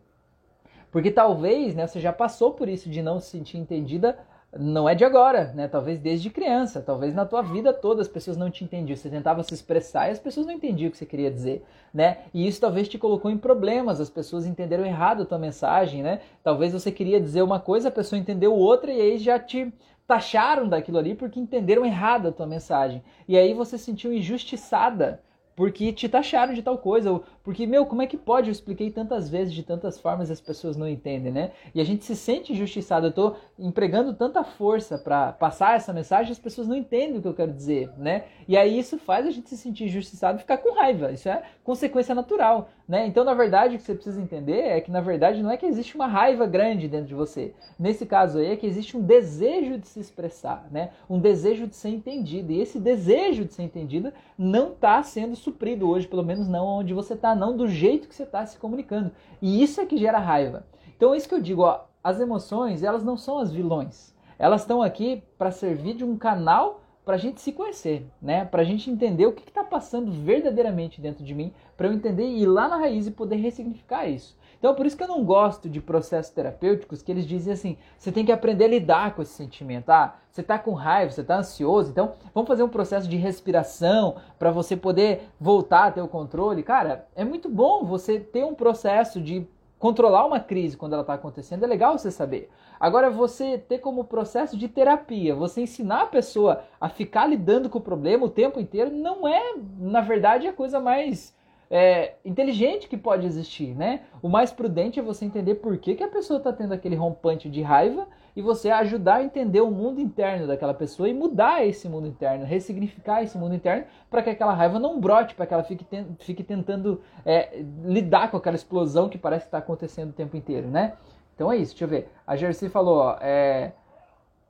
Porque 0.91 1.09
talvez, 1.09 1.73
né, 1.73 1.87
você 1.87 1.99
já 1.99 2.13
passou 2.13 2.51
por 2.51 2.69
isso 2.69 2.87
de 2.91 3.01
não 3.01 3.19
se 3.19 3.31
sentir 3.31 3.57
entendida, 3.57 4.19
não 4.55 4.87
é 4.87 4.93
de 4.93 5.03
agora, 5.03 5.51
né? 5.55 5.67
Talvez 5.67 5.99
desde 5.99 6.29
criança, 6.29 6.79
talvez 6.79 7.15
na 7.15 7.25
tua 7.25 7.41
vida 7.41 7.73
toda 7.73 8.03
as 8.03 8.07
pessoas 8.07 8.37
não 8.37 8.51
te 8.51 8.63
entendiam. 8.63 8.95
Você 8.95 9.09
tentava 9.09 9.41
se 9.41 9.51
expressar 9.51 10.09
e 10.09 10.11
as 10.11 10.19
pessoas 10.19 10.45
não 10.45 10.53
entendiam 10.53 10.89
o 10.89 10.91
que 10.91 10.97
você 10.97 11.07
queria 11.07 11.31
dizer, 11.31 11.65
né? 11.91 12.19
E 12.35 12.47
isso 12.47 12.61
talvez 12.61 12.87
te 12.87 12.99
colocou 12.99 13.31
em 13.31 13.37
problemas, 13.37 13.99
as 13.99 14.11
pessoas 14.11 14.45
entenderam 14.45 14.85
errado 14.85 15.23
a 15.23 15.25
tua 15.25 15.39
mensagem, 15.39 16.03
né? 16.03 16.21
Talvez 16.43 16.71
você 16.71 16.91
queria 16.91 17.19
dizer 17.19 17.41
uma 17.41 17.59
coisa, 17.59 17.87
a 17.87 17.91
pessoa 17.91 18.19
entendeu 18.19 18.53
outra 18.53 18.91
e 18.93 19.01
aí 19.01 19.17
já 19.17 19.39
te 19.39 19.73
taxaram 20.07 20.67
daquilo 20.69 20.97
ali 20.97 21.13
porque 21.13 21.39
entenderam 21.39 21.85
errado 21.85 22.29
a 22.29 22.31
tua 22.31 22.47
mensagem. 22.47 23.03
E 23.27 23.37
aí 23.37 23.53
você 23.53 23.77
se 23.77 23.83
sentiu 23.83 24.13
injustiçada 24.13 25.21
porque 25.57 25.91
te 25.91 26.07
taxaram 26.07 26.53
de 26.53 26.61
tal 26.61 26.77
coisa, 26.77 27.11
ou 27.11 27.23
porque, 27.43 27.65
meu, 27.65 27.83
como 27.85 28.03
é 28.03 28.07
que 28.07 28.15
pode? 28.15 28.47
Eu 28.47 28.51
expliquei 28.51 28.91
tantas 28.91 29.27
vezes, 29.27 29.51
de 29.51 29.63
tantas 29.63 29.99
formas, 29.99 30.29
as 30.29 30.39
pessoas 30.39 30.77
não 30.77 30.87
entendem, 30.87 31.31
né? 31.31 31.51
E 31.73 31.81
a 31.81 31.83
gente 31.83 32.05
se 32.05 32.15
sente 32.15 32.53
injustiçado. 32.53 33.07
Eu 33.07 33.11
tô 33.11 33.35
empregando 33.57 34.13
tanta 34.13 34.43
força 34.43 34.99
para 34.99 35.31
passar 35.31 35.75
essa 35.75 35.91
mensagem, 35.91 36.31
as 36.31 36.37
pessoas 36.37 36.67
não 36.67 36.75
entendem 36.75 37.17
o 37.17 37.21
que 37.23 37.27
eu 37.27 37.33
quero 37.33 37.51
dizer, 37.51 37.89
né? 37.97 38.25
E 38.47 38.55
aí 38.55 38.77
isso 38.77 38.99
faz 38.99 39.25
a 39.25 39.31
gente 39.31 39.49
se 39.49 39.57
sentir 39.57 39.85
injustiçado 39.85 40.37
e 40.37 40.41
ficar 40.41 40.57
com 40.57 40.75
raiva. 40.75 41.11
Isso 41.11 41.27
é 41.27 41.41
consequência 41.63 42.13
natural, 42.13 42.69
né? 42.87 43.07
Então, 43.07 43.23
na 43.23 43.33
verdade, 43.33 43.75
o 43.75 43.79
que 43.79 43.83
você 43.83 43.95
precisa 43.95 44.21
entender 44.21 44.59
é 44.59 44.79
que, 44.79 44.91
na 44.91 45.01
verdade, 45.01 45.41
não 45.41 45.49
é 45.49 45.57
que 45.57 45.65
existe 45.65 45.95
uma 45.95 46.05
raiva 46.05 46.45
grande 46.45 46.87
dentro 46.87 47.07
de 47.07 47.15
você. 47.15 47.55
Nesse 47.79 48.05
caso 48.05 48.37
aí, 48.37 48.51
é 48.51 48.55
que 48.55 48.67
existe 48.67 48.95
um 48.95 49.01
desejo 49.01 49.79
de 49.79 49.87
se 49.87 49.99
expressar, 49.99 50.67
né? 50.69 50.91
Um 51.09 51.17
desejo 51.17 51.65
de 51.65 51.75
ser 51.75 51.89
entendido. 51.89 52.51
E 52.51 52.61
esse 52.61 52.77
desejo 52.77 53.45
de 53.45 53.53
ser 53.53 53.63
entendido 53.63 54.13
não 54.37 54.73
está 54.73 55.01
sendo 55.01 55.35
suprido 55.47 55.89
hoje, 55.89 56.07
pelo 56.07 56.23
menos 56.23 56.47
não 56.47 56.65
onde 56.65 56.93
você 56.93 57.13
está, 57.13 57.33
não 57.33 57.55
do 57.55 57.67
jeito 57.67 58.07
que 58.07 58.15
você 58.15 58.23
está 58.23 58.45
se 58.45 58.57
comunicando. 58.57 59.11
E 59.41 59.63
isso 59.63 59.79
é 59.79 59.85
que 59.85 59.97
gera 59.97 60.19
raiva. 60.19 60.65
Então 60.95 61.13
é 61.13 61.17
isso 61.17 61.29
que 61.29 61.35
eu 61.35 61.41
digo, 61.41 61.61
ó, 61.61 61.85
as 62.03 62.19
emoções, 62.19 62.83
elas 62.83 63.03
não 63.03 63.15
são 63.15 63.39
as 63.39 63.51
vilões. 63.51 64.13
Elas 64.37 64.61
estão 64.61 64.81
aqui 64.81 65.23
para 65.37 65.51
servir 65.51 65.95
de 65.95 66.03
um 66.03 66.17
canal 66.17 66.81
para 67.05 67.15
a 67.15 67.17
gente 67.17 67.39
se 67.39 67.53
conhecer, 67.53 68.05
né? 68.21 68.43
Para 68.43 68.61
a 68.61 68.65
gente 68.65 68.91
entender 68.91 69.25
o 69.25 69.31
que 69.31 69.47
está 69.47 69.63
passando 69.63 70.11
verdadeiramente 70.11 70.99
dentro 70.99 71.23
de 71.23 71.33
mim, 71.33 71.53
para 71.77 71.87
eu 71.87 71.93
entender 71.93 72.25
e 72.25 72.43
ir 72.43 72.45
lá 72.45 72.67
na 72.67 72.75
raiz 72.75 73.07
e 73.07 73.11
poder 73.11 73.37
ressignificar 73.37 74.05
isso. 74.05 74.37
Então, 74.59 74.73
por 74.73 74.85
isso 74.85 74.97
que 74.97 75.03
eu 75.03 75.07
não 75.07 75.23
gosto 75.23 75.69
de 75.69 75.79
processos 75.79 76.31
terapêuticos 76.31 77.01
que 77.01 77.11
eles 77.11 77.27
dizem 77.27 77.53
assim: 77.53 77.77
você 77.97 78.11
tem 78.11 78.25
que 78.25 78.31
aprender 78.31 78.65
a 78.65 78.69
lidar 78.69 79.15
com 79.15 79.21
esse 79.21 79.33
sentimento. 79.33 79.89
Ah, 79.89 80.15
você 80.29 80.41
está 80.41 80.57
com 80.57 80.73
raiva, 80.73 81.11
você 81.11 81.21
está 81.21 81.37
ansioso, 81.37 81.91
então 81.91 82.13
vamos 82.33 82.47
fazer 82.47 82.63
um 82.63 82.69
processo 82.69 83.07
de 83.07 83.17
respiração 83.17 84.15
para 84.37 84.51
você 84.51 84.75
poder 84.75 85.29
voltar 85.39 85.85
a 85.85 85.91
ter 85.91 86.01
o 86.01 86.07
controle. 86.07 86.63
Cara, 86.63 87.07
é 87.15 87.23
muito 87.23 87.49
bom 87.49 87.83
você 87.83 88.19
ter 88.19 88.43
um 88.43 88.53
processo 88.53 89.21
de 89.21 89.47
controlar 89.79 90.25
uma 90.25 90.39
crise 90.39 90.75
quando 90.75 90.93
ela 90.93 91.01
está 91.01 91.13
acontecendo, 91.13 91.63
é 91.63 91.67
legal 91.67 91.97
você 91.97 92.09
saber. 92.09 92.49
Agora, 92.79 93.09
você 93.09 93.57
ter 93.57 93.79
como 93.79 94.03
processo 94.03 94.57
de 94.57 94.67
terapia, 94.67 95.35
você 95.35 95.61
ensinar 95.61 96.03
a 96.03 96.07
pessoa 96.07 96.63
a 96.79 96.89
ficar 96.89 97.27
lidando 97.27 97.69
com 97.69 97.77
o 97.77 97.81
problema 97.81 98.25
o 98.25 98.29
tempo 98.29 98.59
inteiro, 98.59 98.91
não 98.91 99.27
é, 99.27 99.55
na 99.77 100.01
verdade, 100.01 100.47
a 100.47 100.53
coisa 100.53 100.79
mais 100.79 101.35
é, 101.69 102.13
inteligente 102.23 102.87
que 102.87 102.97
pode 102.97 103.25
existir, 103.25 103.75
né? 103.75 104.01
O 104.21 104.29
mais 104.29 104.51
prudente 104.51 104.99
é 104.99 105.03
você 105.03 105.25
entender 105.25 105.55
por 105.55 105.77
que, 105.77 105.95
que 105.95 106.03
a 106.03 106.07
pessoa 106.07 106.37
está 106.37 106.53
tendo 106.53 106.73
aquele 106.73 106.95
rompante 106.95 107.49
de 107.49 107.61
raiva 107.61 108.07
e 108.35 108.41
você 108.41 108.69
ajudar 108.69 109.15
a 109.15 109.23
entender 109.23 109.61
o 109.61 109.71
mundo 109.71 109.99
interno 109.99 110.47
daquela 110.47 110.73
pessoa 110.73 111.09
e 111.09 111.13
mudar 111.13 111.65
esse 111.65 111.89
mundo 111.89 112.07
interno, 112.07 112.45
ressignificar 112.45 113.21
esse 113.21 113.37
mundo 113.37 113.55
interno 113.55 113.85
para 114.09 114.21
que 114.21 114.29
aquela 114.29 114.53
raiva 114.53 114.79
não 114.79 114.99
brote, 114.99 115.35
para 115.35 115.45
que 115.45 115.53
ela 115.53 115.63
fique, 115.63 115.83
ten 115.83 116.05
fique 116.19 116.43
tentando 116.43 117.01
é, 117.25 117.63
lidar 117.83 118.31
com 118.31 118.37
aquela 118.37 118.55
explosão 118.55 119.09
que 119.09 119.17
parece 119.17 119.45
que 119.45 119.47
está 119.47 119.57
acontecendo 119.57 120.11
o 120.11 120.13
tempo 120.13 120.37
inteiro, 120.37 120.67
né? 120.67 120.93
Então 121.35 121.51
é 121.51 121.57
isso, 121.57 121.73
deixa 121.73 121.85
eu 121.85 121.89
ver. 121.89 122.09
A 122.25 122.35
Jersey 122.35 122.69
falou, 122.69 122.97
ó, 122.97 123.17
é, 123.21 123.73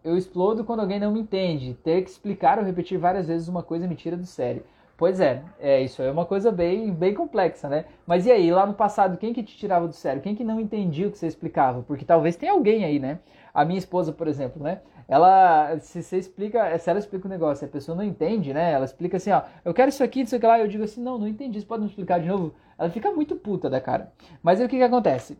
eu 0.03 0.15
explodo 0.17 0.63
quando 0.63 0.79
alguém 0.79 0.99
não 0.99 1.11
me 1.11 1.19
entende. 1.19 1.73
Ter 1.83 2.01
que 2.01 2.09
explicar 2.09 2.59
ou 2.59 2.63
repetir 2.63 2.97
várias 2.97 3.27
vezes 3.27 3.47
uma 3.47 3.61
coisa 3.61 3.87
me 3.87 3.95
tira 3.95 4.15
do 4.15 4.25
sério. 4.25 4.63
Pois 4.97 5.19
é, 5.19 5.43
é 5.59 5.79
isso 5.79 6.01
é 6.01 6.09
uma 6.09 6.25
coisa 6.25 6.51
bem, 6.51 6.91
bem 6.91 7.13
complexa, 7.13 7.69
né? 7.69 7.85
Mas 8.05 8.25
e 8.25 8.31
aí, 8.31 8.49
lá 8.49 8.65
no 8.65 8.73
passado, 8.73 9.15
quem 9.15 9.31
que 9.31 9.43
te 9.43 9.55
tirava 9.55 9.87
do 9.87 9.93
sério? 9.93 10.23
Quem 10.23 10.33
que 10.33 10.43
não 10.43 10.59
entendia 10.59 11.07
o 11.07 11.11
que 11.11 11.19
você 11.19 11.27
explicava? 11.27 11.83
Porque 11.83 12.03
talvez 12.03 12.35
tenha 12.35 12.51
alguém 12.51 12.83
aí, 12.83 12.97
né? 12.97 13.19
A 13.53 13.63
minha 13.63 13.77
esposa, 13.77 14.11
por 14.11 14.27
exemplo, 14.27 14.61
né? 14.61 14.81
Ela, 15.07 15.77
se 15.79 16.01
você 16.01 16.17
explica, 16.17 16.75
se 16.79 16.89
ela 16.89 16.97
explica 16.97 17.27
um 17.27 17.29
negócio 17.29 17.65
a 17.65 17.69
pessoa 17.69 17.95
não 17.95 18.03
entende, 18.03 18.51
né? 18.55 18.71
Ela 18.71 18.85
explica 18.85 19.17
assim, 19.17 19.31
ó, 19.31 19.43
eu 19.63 19.71
quero 19.71 19.89
isso 19.89 20.03
aqui, 20.03 20.21
isso 20.21 20.35
aqui 20.35 20.47
lá, 20.47 20.59
eu 20.59 20.67
digo 20.67 20.83
assim, 20.83 21.01
não, 21.01 21.19
não 21.19 21.27
entendi, 21.27 21.59
você 21.59 21.65
pode 21.65 21.83
me 21.83 21.89
explicar 21.89 22.19
de 22.19 22.27
novo? 22.27 22.55
Ela 22.75 22.89
fica 22.89 23.11
muito 23.11 23.35
puta 23.35 23.69
da 23.69 23.79
cara. 23.79 24.11
Mas 24.41 24.59
aí 24.59 24.65
o 24.65 24.69
que 24.69 24.77
que 24.77 24.83
acontece? 24.83 25.37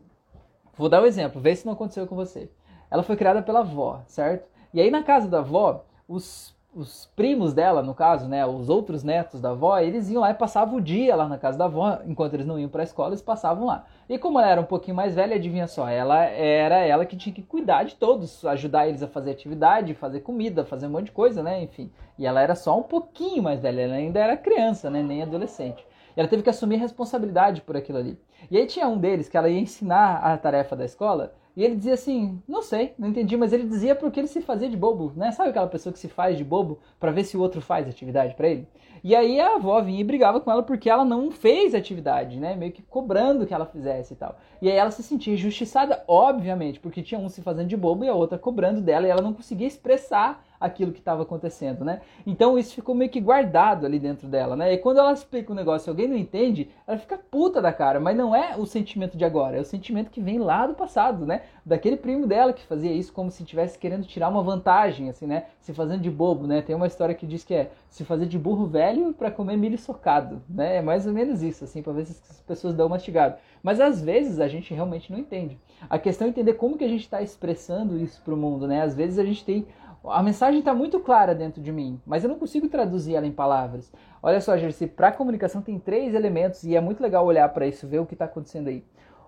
Vou 0.76 0.88
dar 0.88 1.02
um 1.02 1.06
exemplo, 1.06 1.40
vê 1.40 1.54
se 1.56 1.66
não 1.66 1.72
aconteceu 1.72 2.06
com 2.06 2.14
você. 2.14 2.48
Ela 2.88 3.02
foi 3.02 3.16
criada 3.16 3.42
pela 3.42 3.60
avó, 3.60 4.02
certo? 4.06 4.48
E 4.72 4.80
aí 4.80 4.88
na 4.88 5.02
casa 5.02 5.28
da 5.28 5.40
avó, 5.40 5.84
os 6.06 6.56
os 6.74 7.06
primos 7.16 7.54
dela, 7.54 7.82
no 7.82 7.94
caso, 7.94 8.28
né, 8.28 8.46
os 8.46 8.68
outros 8.68 9.02
netos 9.02 9.40
da 9.40 9.50
avó, 9.50 9.78
eles 9.78 10.10
iam 10.10 10.20
lá 10.20 10.30
e 10.30 10.34
passavam 10.34 10.76
o 10.76 10.80
dia 10.80 11.16
lá 11.16 11.26
na 11.26 11.38
casa 11.38 11.56
da 11.56 11.64
avó, 11.64 11.98
enquanto 12.06 12.34
eles 12.34 12.46
não 12.46 12.58
iam 12.58 12.68
para 12.68 12.82
a 12.82 12.84
escola, 12.84 13.10
eles 13.10 13.22
passavam 13.22 13.66
lá. 13.66 13.86
E 14.08 14.18
como 14.18 14.38
ela 14.38 14.50
era 14.50 14.60
um 14.60 14.64
pouquinho 14.64 14.96
mais 14.96 15.14
velha, 15.14 15.36
adivinha 15.36 15.66
só, 15.66 15.88
ela 15.88 16.24
era 16.24 16.76
ela 16.76 17.06
que 17.06 17.16
tinha 17.16 17.34
que 17.34 17.42
cuidar 17.42 17.84
de 17.84 17.96
todos, 17.96 18.44
ajudar 18.44 18.86
eles 18.86 19.02
a 19.02 19.08
fazer 19.08 19.30
atividade, 19.30 19.94
fazer 19.94 20.20
comida, 20.20 20.64
fazer 20.64 20.86
um 20.86 20.90
monte 20.90 21.06
de 21.06 21.12
coisa, 21.12 21.42
né, 21.42 21.62
enfim. 21.62 21.90
E 22.18 22.26
ela 22.26 22.40
era 22.40 22.54
só 22.54 22.78
um 22.78 22.82
pouquinho 22.82 23.42
mais 23.42 23.60
velha, 23.60 23.82
ela 23.82 23.94
ainda 23.94 24.20
era 24.20 24.36
criança, 24.36 24.90
né, 24.90 25.02
nem 25.02 25.22
adolescente. 25.22 25.84
E 26.16 26.20
ela 26.20 26.28
teve 26.28 26.42
que 26.42 26.50
assumir 26.50 26.76
responsabilidade 26.76 27.62
por 27.62 27.76
aquilo 27.76 27.98
ali. 27.98 28.18
E 28.50 28.58
aí 28.58 28.66
tinha 28.66 28.86
um 28.86 28.98
deles 28.98 29.28
que 29.28 29.36
ela 29.36 29.48
ia 29.48 29.58
ensinar 29.58 30.16
a 30.16 30.36
tarefa 30.36 30.76
da 30.76 30.84
escola, 30.84 31.32
e 31.58 31.64
ele 31.64 31.74
dizia 31.74 31.94
assim, 31.94 32.40
não 32.46 32.62
sei, 32.62 32.94
não 32.96 33.08
entendi, 33.08 33.36
mas 33.36 33.52
ele 33.52 33.64
dizia 33.64 33.92
porque 33.96 34.20
ele 34.20 34.28
se 34.28 34.40
fazia 34.40 34.68
de 34.68 34.76
bobo, 34.76 35.12
né? 35.16 35.32
Sabe 35.32 35.50
aquela 35.50 35.66
pessoa 35.66 35.92
que 35.92 35.98
se 35.98 36.06
faz 36.06 36.38
de 36.38 36.44
bobo 36.44 36.78
para 37.00 37.10
ver 37.10 37.24
se 37.24 37.36
o 37.36 37.40
outro 37.40 37.60
faz 37.60 37.88
atividade 37.88 38.36
para 38.36 38.46
ele? 38.46 38.68
E 39.02 39.12
aí 39.12 39.40
a 39.40 39.56
avó 39.56 39.82
vinha 39.82 40.00
e 40.00 40.04
brigava 40.04 40.38
com 40.38 40.52
ela 40.52 40.62
porque 40.62 40.88
ela 40.88 41.04
não 41.04 41.32
fez 41.32 41.74
atividade, 41.74 42.38
né? 42.38 42.54
Meio 42.54 42.70
que 42.70 42.80
cobrando 42.80 43.44
que 43.44 43.52
ela 43.52 43.66
fizesse 43.66 44.12
e 44.12 44.16
tal. 44.16 44.38
E 44.62 44.70
aí 44.70 44.76
ela 44.76 44.92
se 44.92 45.02
sentia 45.02 45.34
injustiçada, 45.34 46.04
obviamente, 46.06 46.78
porque 46.78 47.02
tinha 47.02 47.18
um 47.18 47.28
se 47.28 47.42
fazendo 47.42 47.66
de 47.66 47.76
bobo 47.76 48.04
e 48.04 48.08
a 48.08 48.14
outra 48.14 48.38
cobrando 48.38 48.80
dela 48.80 49.08
e 49.08 49.10
ela 49.10 49.20
não 49.20 49.32
conseguia 49.32 49.66
expressar 49.66 50.46
aquilo 50.60 50.92
que 50.92 50.98
estava 50.98 51.22
acontecendo, 51.22 51.84
né? 51.84 52.00
Então 52.26 52.58
isso 52.58 52.74
ficou 52.74 52.94
meio 52.94 53.10
que 53.10 53.20
guardado 53.20 53.86
ali 53.86 53.98
dentro 53.98 54.26
dela, 54.26 54.56
né? 54.56 54.72
E 54.72 54.78
quando 54.78 54.98
ela 54.98 55.12
explica 55.12 55.52
um 55.52 55.56
negócio 55.56 55.88
e 55.88 55.90
alguém 55.90 56.08
não 56.08 56.16
entende, 56.16 56.70
ela 56.86 56.98
fica 56.98 57.18
puta 57.18 57.62
da 57.62 57.72
cara, 57.72 58.00
mas 58.00 58.16
não 58.16 58.34
é 58.34 58.56
o 58.56 58.66
sentimento 58.66 59.16
de 59.16 59.24
agora, 59.24 59.56
é 59.56 59.60
o 59.60 59.64
sentimento 59.64 60.10
que 60.10 60.20
vem 60.20 60.38
lá 60.38 60.66
do 60.66 60.74
passado, 60.74 61.24
né? 61.24 61.42
Daquele 61.64 61.96
primo 61.96 62.26
dela 62.26 62.52
que 62.52 62.66
fazia 62.66 62.92
isso 62.92 63.12
como 63.12 63.30
se 63.30 63.42
estivesse 63.42 63.78
querendo 63.78 64.06
tirar 64.06 64.28
uma 64.28 64.42
vantagem, 64.42 65.08
assim, 65.08 65.26
né? 65.26 65.44
Se 65.60 65.72
fazendo 65.72 66.00
de 66.00 66.10
bobo, 66.10 66.46
né? 66.46 66.62
Tem 66.62 66.74
uma 66.74 66.86
história 66.86 67.14
que 67.14 67.26
diz 67.26 67.44
que 67.44 67.54
é 67.54 67.70
se 67.88 68.04
fazer 68.04 68.26
de 68.26 68.38
burro 68.38 68.66
velho 68.66 69.12
para 69.12 69.30
comer 69.30 69.56
milho 69.56 69.78
socado, 69.78 70.42
né? 70.48 70.76
É 70.76 70.82
mais 70.82 71.06
ou 71.06 71.12
menos 71.12 71.42
isso, 71.42 71.64
assim, 71.64 71.82
para 71.82 71.92
ver 71.92 72.06
se 72.06 72.20
as 72.30 72.40
pessoas 72.40 72.74
dão 72.74 72.88
mastigado. 72.88 73.36
Mas 73.62 73.80
às 73.80 74.00
vezes 74.00 74.40
a 74.40 74.48
gente 74.48 74.72
realmente 74.72 75.12
não 75.12 75.18
entende. 75.18 75.58
A 75.88 75.98
questão 75.98 76.26
é 76.26 76.30
entender 76.30 76.54
como 76.54 76.76
que 76.76 76.84
a 76.84 76.88
gente 76.88 77.02
está 77.02 77.22
expressando 77.22 77.98
isso 77.98 78.20
para 78.22 78.34
o 78.34 78.36
mundo, 78.36 78.66
né? 78.66 78.82
Às 78.82 78.94
vezes 78.94 79.18
a 79.18 79.24
gente 79.24 79.44
tem 79.44 79.66
a 80.10 80.22
mensagem 80.22 80.60
está 80.60 80.74
muito 80.74 81.00
clara 81.00 81.34
dentro 81.34 81.60
de 81.62 81.72
mim, 81.72 82.00
mas 82.06 82.22
eu 82.22 82.30
não 82.30 82.38
consigo 82.38 82.68
traduzir 82.68 83.14
ela 83.14 83.26
em 83.26 83.32
palavras. 83.32 83.92
Olha 84.22 84.40
só, 84.40 84.56
Jersey, 84.56 84.88
para 84.88 85.12
comunicação 85.12 85.62
tem 85.62 85.78
três 85.78 86.14
elementos 86.14 86.64
e 86.64 86.74
é 86.76 86.80
muito 86.80 87.02
legal 87.02 87.24
olhar 87.24 87.48
para 87.50 87.66
isso, 87.66 87.86
ver 87.86 87.98
o 87.98 88.06
que 88.06 88.14
está 88.14 88.24
acontecendo 88.24 88.68
aí. 88.68 88.84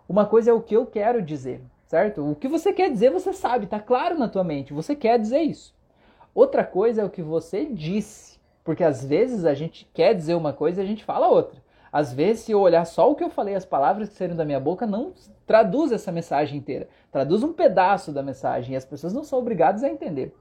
Uma 0.09 0.27
coisa 0.27 0.51
é 0.51 0.55
o 0.55 0.61
que 0.61 0.77
eu 0.77 0.87
quero 0.87 1.23
dizer, 1.23 1.63
certo? 1.87 2.29
O 2.29 2.35
que 2.35 2.49
você 2.49 2.73
quer 2.73 2.91
dizer, 2.91 3.11
você 3.11 3.33
sabe, 3.33 3.65
está 3.65 3.79
claro 3.79 4.19
na 4.19 4.29
tua 4.29 4.43
mente, 4.43 4.73
você 4.73 4.95
quer 4.97 5.19
dizer 5.19 5.41
isso. 5.41 5.75
Outra 6.35 6.65
coisa 6.65 7.03
é 7.03 7.05
o 7.05 7.11
que 7.11 7.23
você 7.23 7.65
disse, 7.67 8.39
porque 8.65 8.85
às 8.85 9.05
vezes 9.05 9.45
a 9.45 9.55
gente 9.55 9.89
quer 9.93 10.15
dizer 10.15 10.35
uma 10.35 10.53
coisa 10.53 10.81
e 10.81 10.85
a 10.85 10.87
gente 10.87 11.05
fala 11.05 11.29
outra. 11.29 11.61
Às 11.93 12.13
vezes, 12.13 12.45
se 12.45 12.53
eu 12.53 12.61
olhar 12.61 12.85
só 12.85 13.11
o 13.11 13.17
que 13.17 13.25
eu 13.25 13.31
falei, 13.31 13.57
as 13.57 13.65
palavras 13.65 14.09
que 14.09 14.15
saíram 14.15 14.37
da 14.37 14.45
minha 14.45 14.61
boca, 14.61 14.87
não 14.87 15.13
traduz 15.45 15.91
essa 15.91 16.13
mensagem 16.13 16.59
inteira. 16.59 16.89
Traduz 17.11 17.43
um 17.43 17.53
pedaço 17.53 18.13
da 18.13 18.23
mensagem 18.23 18.75
e 18.75 18.77
as 18.77 18.85
pessoas 18.85 19.13
não 19.13 19.25
são 19.25 19.41
obrigadas 19.41 19.83
a 19.83 19.89
entender. 19.89 20.33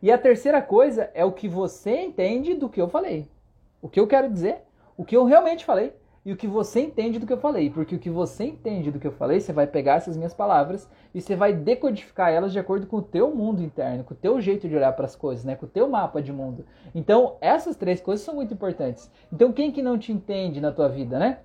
E 0.00 0.12
a 0.12 0.18
terceira 0.18 0.62
coisa 0.62 1.10
é 1.12 1.24
o 1.24 1.32
que 1.32 1.48
você 1.48 2.02
entende 2.02 2.54
do 2.54 2.68
que 2.68 2.80
eu 2.80 2.88
falei. 2.88 3.28
O 3.82 3.88
que 3.88 3.98
eu 3.98 4.06
quero 4.06 4.30
dizer, 4.30 4.62
o 4.96 5.04
que 5.04 5.16
eu 5.16 5.24
realmente 5.24 5.64
falei 5.64 5.92
e 6.24 6.32
o 6.32 6.36
que 6.36 6.46
você 6.46 6.80
entende 6.80 7.18
do 7.18 7.26
que 7.26 7.32
eu 7.32 7.38
falei. 7.38 7.68
Porque 7.68 7.96
o 7.96 7.98
que 7.98 8.10
você 8.10 8.44
entende 8.44 8.92
do 8.92 9.00
que 9.00 9.06
eu 9.06 9.12
falei, 9.12 9.40
você 9.40 9.52
vai 9.52 9.66
pegar 9.66 9.94
essas 9.94 10.16
minhas 10.16 10.34
palavras 10.34 10.88
e 11.12 11.20
você 11.20 11.34
vai 11.34 11.52
decodificar 11.52 12.30
elas 12.30 12.52
de 12.52 12.58
acordo 12.58 12.86
com 12.86 12.98
o 12.98 13.02
teu 13.02 13.34
mundo 13.34 13.62
interno, 13.62 14.04
com 14.04 14.14
o 14.14 14.16
teu 14.16 14.40
jeito 14.40 14.68
de 14.68 14.76
olhar 14.76 14.92
para 14.92 15.06
as 15.06 15.16
coisas, 15.16 15.44
né? 15.44 15.56
com 15.56 15.66
o 15.66 15.68
teu 15.68 15.88
mapa 15.88 16.22
de 16.22 16.32
mundo. 16.32 16.64
Então, 16.94 17.36
essas 17.40 17.76
três 17.76 18.00
coisas 18.00 18.24
são 18.24 18.34
muito 18.34 18.54
importantes. 18.54 19.10
Então, 19.32 19.52
quem 19.52 19.72
que 19.72 19.82
não 19.82 19.98
te 19.98 20.12
entende 20.12 20.60
na 20.60 20.70
tua 20.70 20.88
vida, 20.88 21.18
né? 21.18 21.38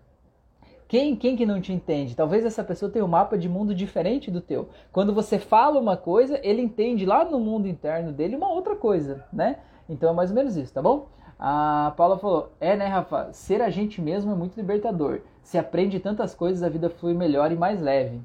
Quem, 0.94 1.16
quem 1.16 1.36
que 1.36 1.44
não 1.44 1.60
te 1.60 1.74
entende? 1.74 2.16
Talvez 2.16 2.46
essa 2.46 2.64
pessoa 2.64 2.92
tenha 2.92 3.04
um 3.04 3.08
mapa 3.08 3.36
de 3.36 3.50
mundo 3.50 3.74
diferente 3.74 4.30
do 4.30 4.40
teu. 4.40 4.70
Quando 4.92 5.12
você 5.12 5.40
fala 5.40 5.80
uma 5.80 5.98
coisa, 5.98 6.40
ele 6.44 6.62
entende 6.62 7.04
lá 7.04 7.26
no 7.26 7.40
mundo 7.40 7.68
interno 7.68 8.12
dele 8.12 8.36
uma 8.36 8.52
outra 8.52 8.76
coisa, 8.76 9.26
né? 9.34 9.58
Então 9.90 10.12
é 10.12 10.14
mais 10.14 10.30
ou 10.30 10.36
menos 10.36 10.56
isso, 10.56 10.72
tá 10.72 10.84
bom? 10.84 11.08
A 11.40 11.96
Paula 11.98 12.20
falou: 12.20 12.52
É, 12.62 12.76
né, 12.78 12.86
Rafa? 12.86 13.34
Ser 13.34 13.60
a 13.60 13.72
gente 13.72 14.00
mesmo 14.00 14.34
é 14.34 14.36
muito 14.36 14.56
libertador. 14.56 15.22
Se 15.42 15.58
aprende 15.58 16.00
tantas 16.00 16.36
coisas, 16.36 16.62
a 16.62 16.70
vida 16.70 16.92
flui 16.92 17.16
melhor 17.16 17.52
e 17.52 17.56
mais 17.56 17.82
leve. 17.82 18.22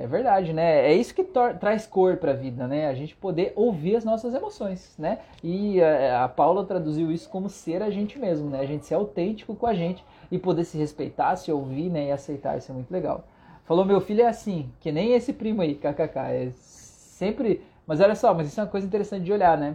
É 0.00 0.06
verdade, 0.06 0.52
né? 0.52 0.86
É 0.88 0.94
isso 0.94 1.12
que 1.12 1.24
traz 1.58 1.84
cor 1.84 2.18
para 2.18 2.30
a 2.30 2.34
vida, 2.34 2.68
né? 2.68 2.86
A 2.86 2.94
gente 2.94 3.16
poder 3.16 3.52
ouvir 3.56 3.96
as 3.96 4.04
nossas 4.04 4.32
emoções, 4.32 4.94
né? 4.96 5.18
E 5.42 5.82
a, 5.82 6.24
a 6.24 6.28
Paula 6.28 6.64
traduziu 6.64 7.10
isso 7.10 7.28
como 7.28 7.48
ser 7.48 7.82
a 7.82 7.90
gente 7.90 8.16
mesmo, 8.16 8.48
né? 8.48 8.60
A 8.60 8.64
gente 8.64 8.86
ser 8.86 8.94
autêntico 8.94 9.56
com 9.56 9.66
a 9.66 9.74
gente 9.74 10.04
e 10.30 10.38
poder 10.38 10.62
se 10.62 10.78
respeitar, 10.78 11.34
se 11.34 11.50
ouvir, 11.50 11.90
né? 11.90 12.06
E 12.06 12.12
aceitar, 12.12 12.56
isso 12.56 12.70
é 12.70 12.74
muito 12.76 12.92
legal. 12.92 13.24
Falou, 13.64 13.84
meu 13.84 14.00
filho 14.00 14.22
é 14.22 14.26
assim, 14.26 14.70
que 14.78 14.92
nem 14.92 15.14
esse 15.14 15.32
primo 15.32 15.62
aí, 15.62 15.74
kkk. 15.74 16.16
É 16.16 16.50
sempre... 16.54 17.60
Mas 17.84 18.00
olha 18.00 18.14
só, 18.14 18.32
mas 18.32 18.46
isso 18.46 18.60
é 18.60 18.62
uma 18.62 18.70
coisa 18.70 18.86
interessante 18.86 19.24
de 19.24 19.32
olhar, 19.32 19.58
né? 19.58 19.74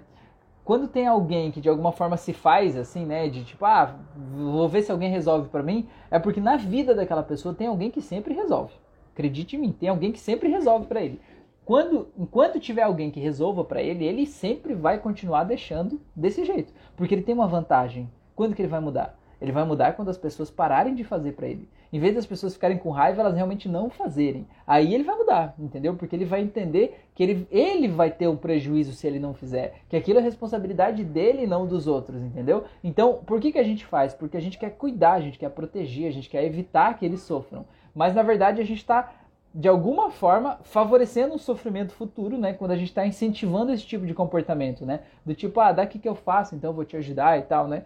quando 0.63 0.88
tem 0.88 1.05
alguém 1.05 1.51
que 1.51 1.59
de 1.59 1.67
alguma 1.67 1.91
forma 1.91 2.15
se 2.15 2.31
faz 2.31 2.77
assim, 2.77 3.05
né, 3.05 3.27
de 3.27 3.43
tipo, 3.43 3.65
ah, 3.65 3.95
vou 4.15 4.69
ver 4.69 4.81
se 4.81 4.93
alguém 4.93 5.12
resolve 5.12 5.49
para 5.49 5.62
mim, 5.62 5.89
é 6.09 6.17
porque 6.17 6.39
na 6.39 6.55
vida 6.55 6.95
daquela 6.95 7.21
pessoa 7.21 7.53
tem 7.53 7.67
alguém 7.67 7.91
que 7.91 8.01
sempre 8.01 8.33
resolve. 8.33 8.73
Acredite 9.13 9.56
em 9.56 9.60
mim, 9.60 9.71
tem 9.71 9.89
alguém 9.89 10.12
que 10.12 10.19
sempre 10.19 10.49
resolve 10.49 10.88
para 10.88 11.02
ele. 11.02 11.21
Quando, 11.65 12.10
enquanto 12.17 12.60
tiver 12.60 12.82
alguém 12.82 13.10
que 13.10 13.19
resolva 13.19 13.63
para 13.63 13.82
ele, 13.82 14.04
ele 14.04 14.26
sempre 14.26 14.73
vai 14.73 14.97
continuar 14.97 15.45
deixando 15.45 16.02
desse 16.13 16.43
jeito, 16.43 16.73
porque 16.97 17.15
ele 17.15 17.21
tem 17.21 17.34
uma 17.34 17.47
vantagem. 17.47 18.10
Quando 18.36 18.54
que 18.54 18.62
ele 18.62 18.69
vai 18.69 18.82
mudar? 18.82 19.17
Ele 19.39 19.52
vai 19.52 19.63
mudar 19.63 19.93
quando 19.93 20.10
as 20.10 20.17
pessoas 20.17 20.49
pararem 20.49 20.95
de 20.95 21.04
fazer 21.04 21.34
para 21.34 21.47
ele. 21.47 21.69
Em 21.91 21.99
vez 21.99 22.15
das 22.15 22.26
pessoas 22.26 22.54
ficarem 22.54 22.78
com 22.78 22.89
raiva, 22.89 23.21
elas 23.21 23.36
realmente 23.36 23.69
não 23.69 23.89
fazerem. 23.89 24.47
Aí 24.65 24.95
ele 24.95 25.04
vai 25.04 25.15
mudar, 25.15 25.54
entendeu? 25.60 25.93
Porque 25.95 26.15
ele 26.15 26.26
vai 26.26 26.41
entender 26.41 27.06
que 27.13 27.21
ele, 27.21 27.47
ele 27.52 27.88
vai 27.88 28.10
ter 28.10 28.28
um 28.28 28.36
prejuízo 28.36 28.93
se 28.93 29.06
ele 29.06 29.19
não 29.19 29.34
fizer. 29.34 29.82
Que 29.89 29.95
aquilo 29.95 30.19
é 30.19 30.21
responsabilidade 30.21 31.04
dele 31.04 31.43
e 31.43 31.47
não 31.47 31.67
dos 31.67 31.86
outros, 31.86 32.21
entendeu? 32.23 32.63
Então, 32.84 33.19
por 33.26 33.39
que, 33.39 33.52
que 33.52 33.60
a 33.60 33.63
gente 33.63 33.86
faz? 33.86 34.13
Porque 34.13 34.38
a 34.38 34.39
gente 34.39 34.58
quer 34.58 34.71
cuidar, 34.71 35.13
a 35.13 35.21
gente 35.21 35.38
quer 35.38 35.49
proteger, 35.49 36.08
a 36.08 36.12
gente 36.12 36.30
quer 36.30 36.43
evitar 36.43 36.97
que 36.97 37.06
eles 37.06 37.21
sofram. 37.21 37.65
Mas 37.93 38.15
na 38.15 38.23
verdade 38.23 38.62
a 38.62 38.65
gente 38.65 38.79
está 38.79 39.12
de 39.53 39.67
alguma 39.67 40.10
forma 40.10 40.60
favorecendo 40.63 41.36
um 41.36 41.38
sofrimento 41.38 41.93
futuro, 41.93 42.38
né? 42.38 42.53
Quando 42.53 42.71
a 42.71 42.75
gente 42.75 42.89
está 42.89 43.06
incentivando 43.06 43.71
esse 43.71 43.86
tipo 43.86 44.06
de 44.06 44.13
comportamento, 44.13 44.86
né? 44.86 45.01
Do 45.23 45.36
tipo, 45.36 45.60
ah, 45.60 45.71
daqui 45.71 45.99
que 45.99 46.10
eu 46.10 46.15
faço, 46.15 46.56
então 46.56 46.71
eu 46.71 46.75
vou 46.75 46.86
te 46.86 46.97
ajudar 46.97 47.38
e 47.38 47.43
tal, 47.43 47.67
né? 47.67 47.84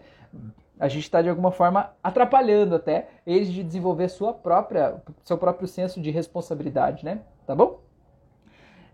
A 0.80 0.88
gente 0.88 1.04
está 1.04 1.22
de 1.22 1.28
alguma 1.28 1.52
forma 1.52 1.92
atrapalhando 2.02 2.76
até 2.76 3.10
eles 3.26 3.52
de 3.52 3.64
desenvolver 3.64 4.08
sua 4.08 4.34
própria, 4.34 5.02
seu 5.24 5.38
próprio 5.38 5.68
senso 5.68 6.00
de 6.00 6.10
responsabilidade, 6.10 7.04
né? 7.04 7.20
Tá 7.46 7.54
bom? 7.54 7.82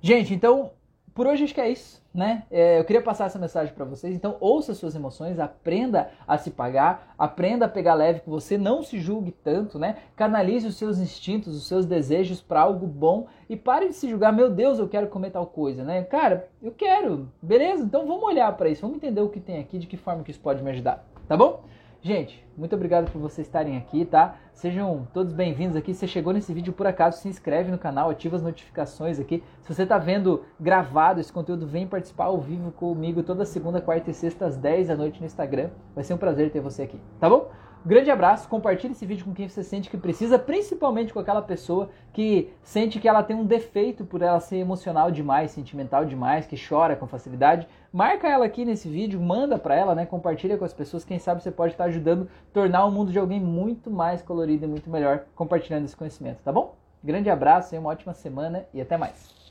Gente, 0.01 0.33
então 0.33 0.71
por 1.13 1.27
hoje 1.27 1.43
acho 1.43 1.53
que 1.53 1.61
é 1.61 1.69
isso, 1.69 2.01
né? 2.13 2.43
É, 2.49 2.79
eu 2.79 2.85
queria 2.85 3.01
passar 3.01 3.25
essa 3.25 3.37
mensagem 3.37 3.73
para 3.73 3.85
vocês. 3.85 4.15
Então, 4.15 4.35
ouça 4.39 4.73
suas 4.73 4.95
emoções, 4.95 5.39
aprenda 5.39 6.09
a 6.27 6.37
se 6.37 6.49
pagar, 6.49 7.13
aprenda 7.17 7.65
a 7.65 7.69
pegar 7.69 7.93
leve 7.93 8.21
com 8.21 8.31
você, 8.31 8.57
não 8.57 8.81
se 8.81 8.99
julgue 8.99 9.31
tanto, 9.31 9.77
né? 9.77 9.97
Canalize 10.15 10.67
os 10.67 10.75
seus 10.75 10.97
instintos, 10.97 11.55
os 11.55 11.67
seus 11.67 11.85
desejos 11.85 12.41
para 12.41 12.61
algo 12.61 12.87
bom 12.87 13.27
e 13.47 13.55
pare 13.55 13.87
de 13.87 13.93
se 13.93 14.09
julgar. 14.09 14.33
Meu 14.33 14.49
Deus, 14.49 14.79
eu 14.79 14.89
quero 14.89 15.07
comer 15.07 15.29
tal 15.29 15.45
coisa, 15.45 15.83
né? 15.83 16.03
Cara, 16.03 16.49
eu 16.61 16.71
quero, 16.71 17.29
beleza? 17.41 17.83
Então 17.83 18.07
vamos 18.07 18.23
olhar 18.23 18.51
para 18.57 18.69
isso, 18.69 18.81
vamos 18.81 18.97
entender 18.97 19.21
o 19.21 19.29
que 19.29 19.39
tem 19.39 19.59
aqui, 19.59 19.77
de 19.77 19.85
que 19.85 19.97
forma 19.97 20.23
que 20.23 20.31
isso 20.31 20.39
pode 20.39 20.63
me 20.63 20.71
ajudar, 20.71 21.05
tá 21.27 21.37
bom? 21.37 21.63
Gente, 22.05 22.45
muito 22.57 22.75
obrigado 22.75 23.09
por 23.09 23.21
vocês 23.21 23.47
estarem 23.47 23.77
aqui, 23.77 24.03
tá? 24.03 24.35
Sejam 24.51 25.07
todos 25.13 25.31
bem-vindos 25.31 25.77
aqui. 25.77 25.93
Se 25.93 26.01
você 26.01 26.07
chegou 26.09 26.33
nesse 26.33 26.53
vídeo 26.53 26.73
por 26.73 26.85
acaso, 26.85 27.21
se 27.21 27.29
inscreve 27.29 27.71
no 27.71 27.77
canal, 27.77 28.09
ativa 28.09 28.35
as 28.35 28.43
notificações 28.43 29.21
aqui. 29.21 29.41
Se 29.61 29.73
você 29.73 29.83
está 29.83 29.97
vendo 29.97 30.43
gravado 30.59 31.21
esse 31.21 31.31
conteúdo, 31.31 31.65
vem 31.65 31.87
participar 31.87 32.25
ao 32.25 32.41
vivo 32.41 32.73
comigo 32.73 33.23
toda 33.23 33.45
segunda, 33.45 33.79
quarta 33.79 34.11
e 34.11 34.13
sexta 34.13 34.45
às 34.45 34.57
10 34.57 34.89
da 34.89 34.97
noite 34.97 35.21
no 35.21 35.25
Instagram. 35.25 35.69
Vai 35.95 36.03
ser 36.03 36.13
um 36.13 36.17
prazer 36.17 36.51
ter 36.51 36.59
você 36.59 36.81
aqui, 36.81 36.99
tá 37.21 37.29
bom? 37.29 37.49
Grande 37.85 38.09
abraço, 38.09 38.47
compartilhe 38.47 38.93
esse 38.93 39.05
vídeo 39.05 39.25
com 39.25 39.33
quem 39.33 39.49
você 39.49 39.61
sente 39.61 39.89
que 39.89 39.97
precisa, 39.97 40.39
principalmente 40.39 41.11
com 41.11 41.19
aquela 41.19 41.41
pessoa 41.41 41.89
que 42.13 42.49
sente 42.61 42.97
que 42.97 43.09
ela 43.09 43.21
tem 43.21 43.35
um 43.35 43.45
defeito 43.45 44.05
por 44.05 44.21
ela 44.21 44.39
ser 44.39 44.55
emocional 44.55 45.11
demais, 45.11 45.51
sentimental 45.51 46.05
demais, 46.05 46.45
que 46.45 46.55
chora 46.55 46.95
com 46.95 47.05
facilidade. 47.07 47.67
Marca 47.91 48.25
ela 48.25 48.45
aqui 48.45 48.63
nesse 48.63 48.87
vídeo, 48.87 49.19
manda 49.19 49.59
para 49.59 49.75
ela, 49.75 49.93
né? 49.93 50.05
Compartilha 50.05 50.57
com 50.57 50.63
as 50.63 50.73
pessoas, 50.73 51.03
quem 51.03 51.19
sabe 51.19 51.43
você 51.43 51.51
pode 51.51 51.73
estar 51.73 51.83
ajudando 51.83 52.23
a 52.23 52.53
tornar 52.53 52.85
o 52.85 52.91
mundo 52.91 53.11
de 53.11 53.19
alguém 53.19 53.41
muito 53.41 53.91
mais 53.91 54.21
colorido 54.21 54.63
e 54.63 54.67
muito 54.67 54.89
melhor 54.89 55.25
compartilhando 55.35 55.83
esse 55.83 55.95
conhecimento, 55.97 56.41
tá 56.41 56.53
bom? 56.53 56.75
Grande 57.03 57.29
abraço, 57.29 57.75
uma 57.75 57.89
ótima 57.89 58.13
semana 58.13 58.65
e 58.73 58.79
até 58.79 58.95
mais. 58.95 59.42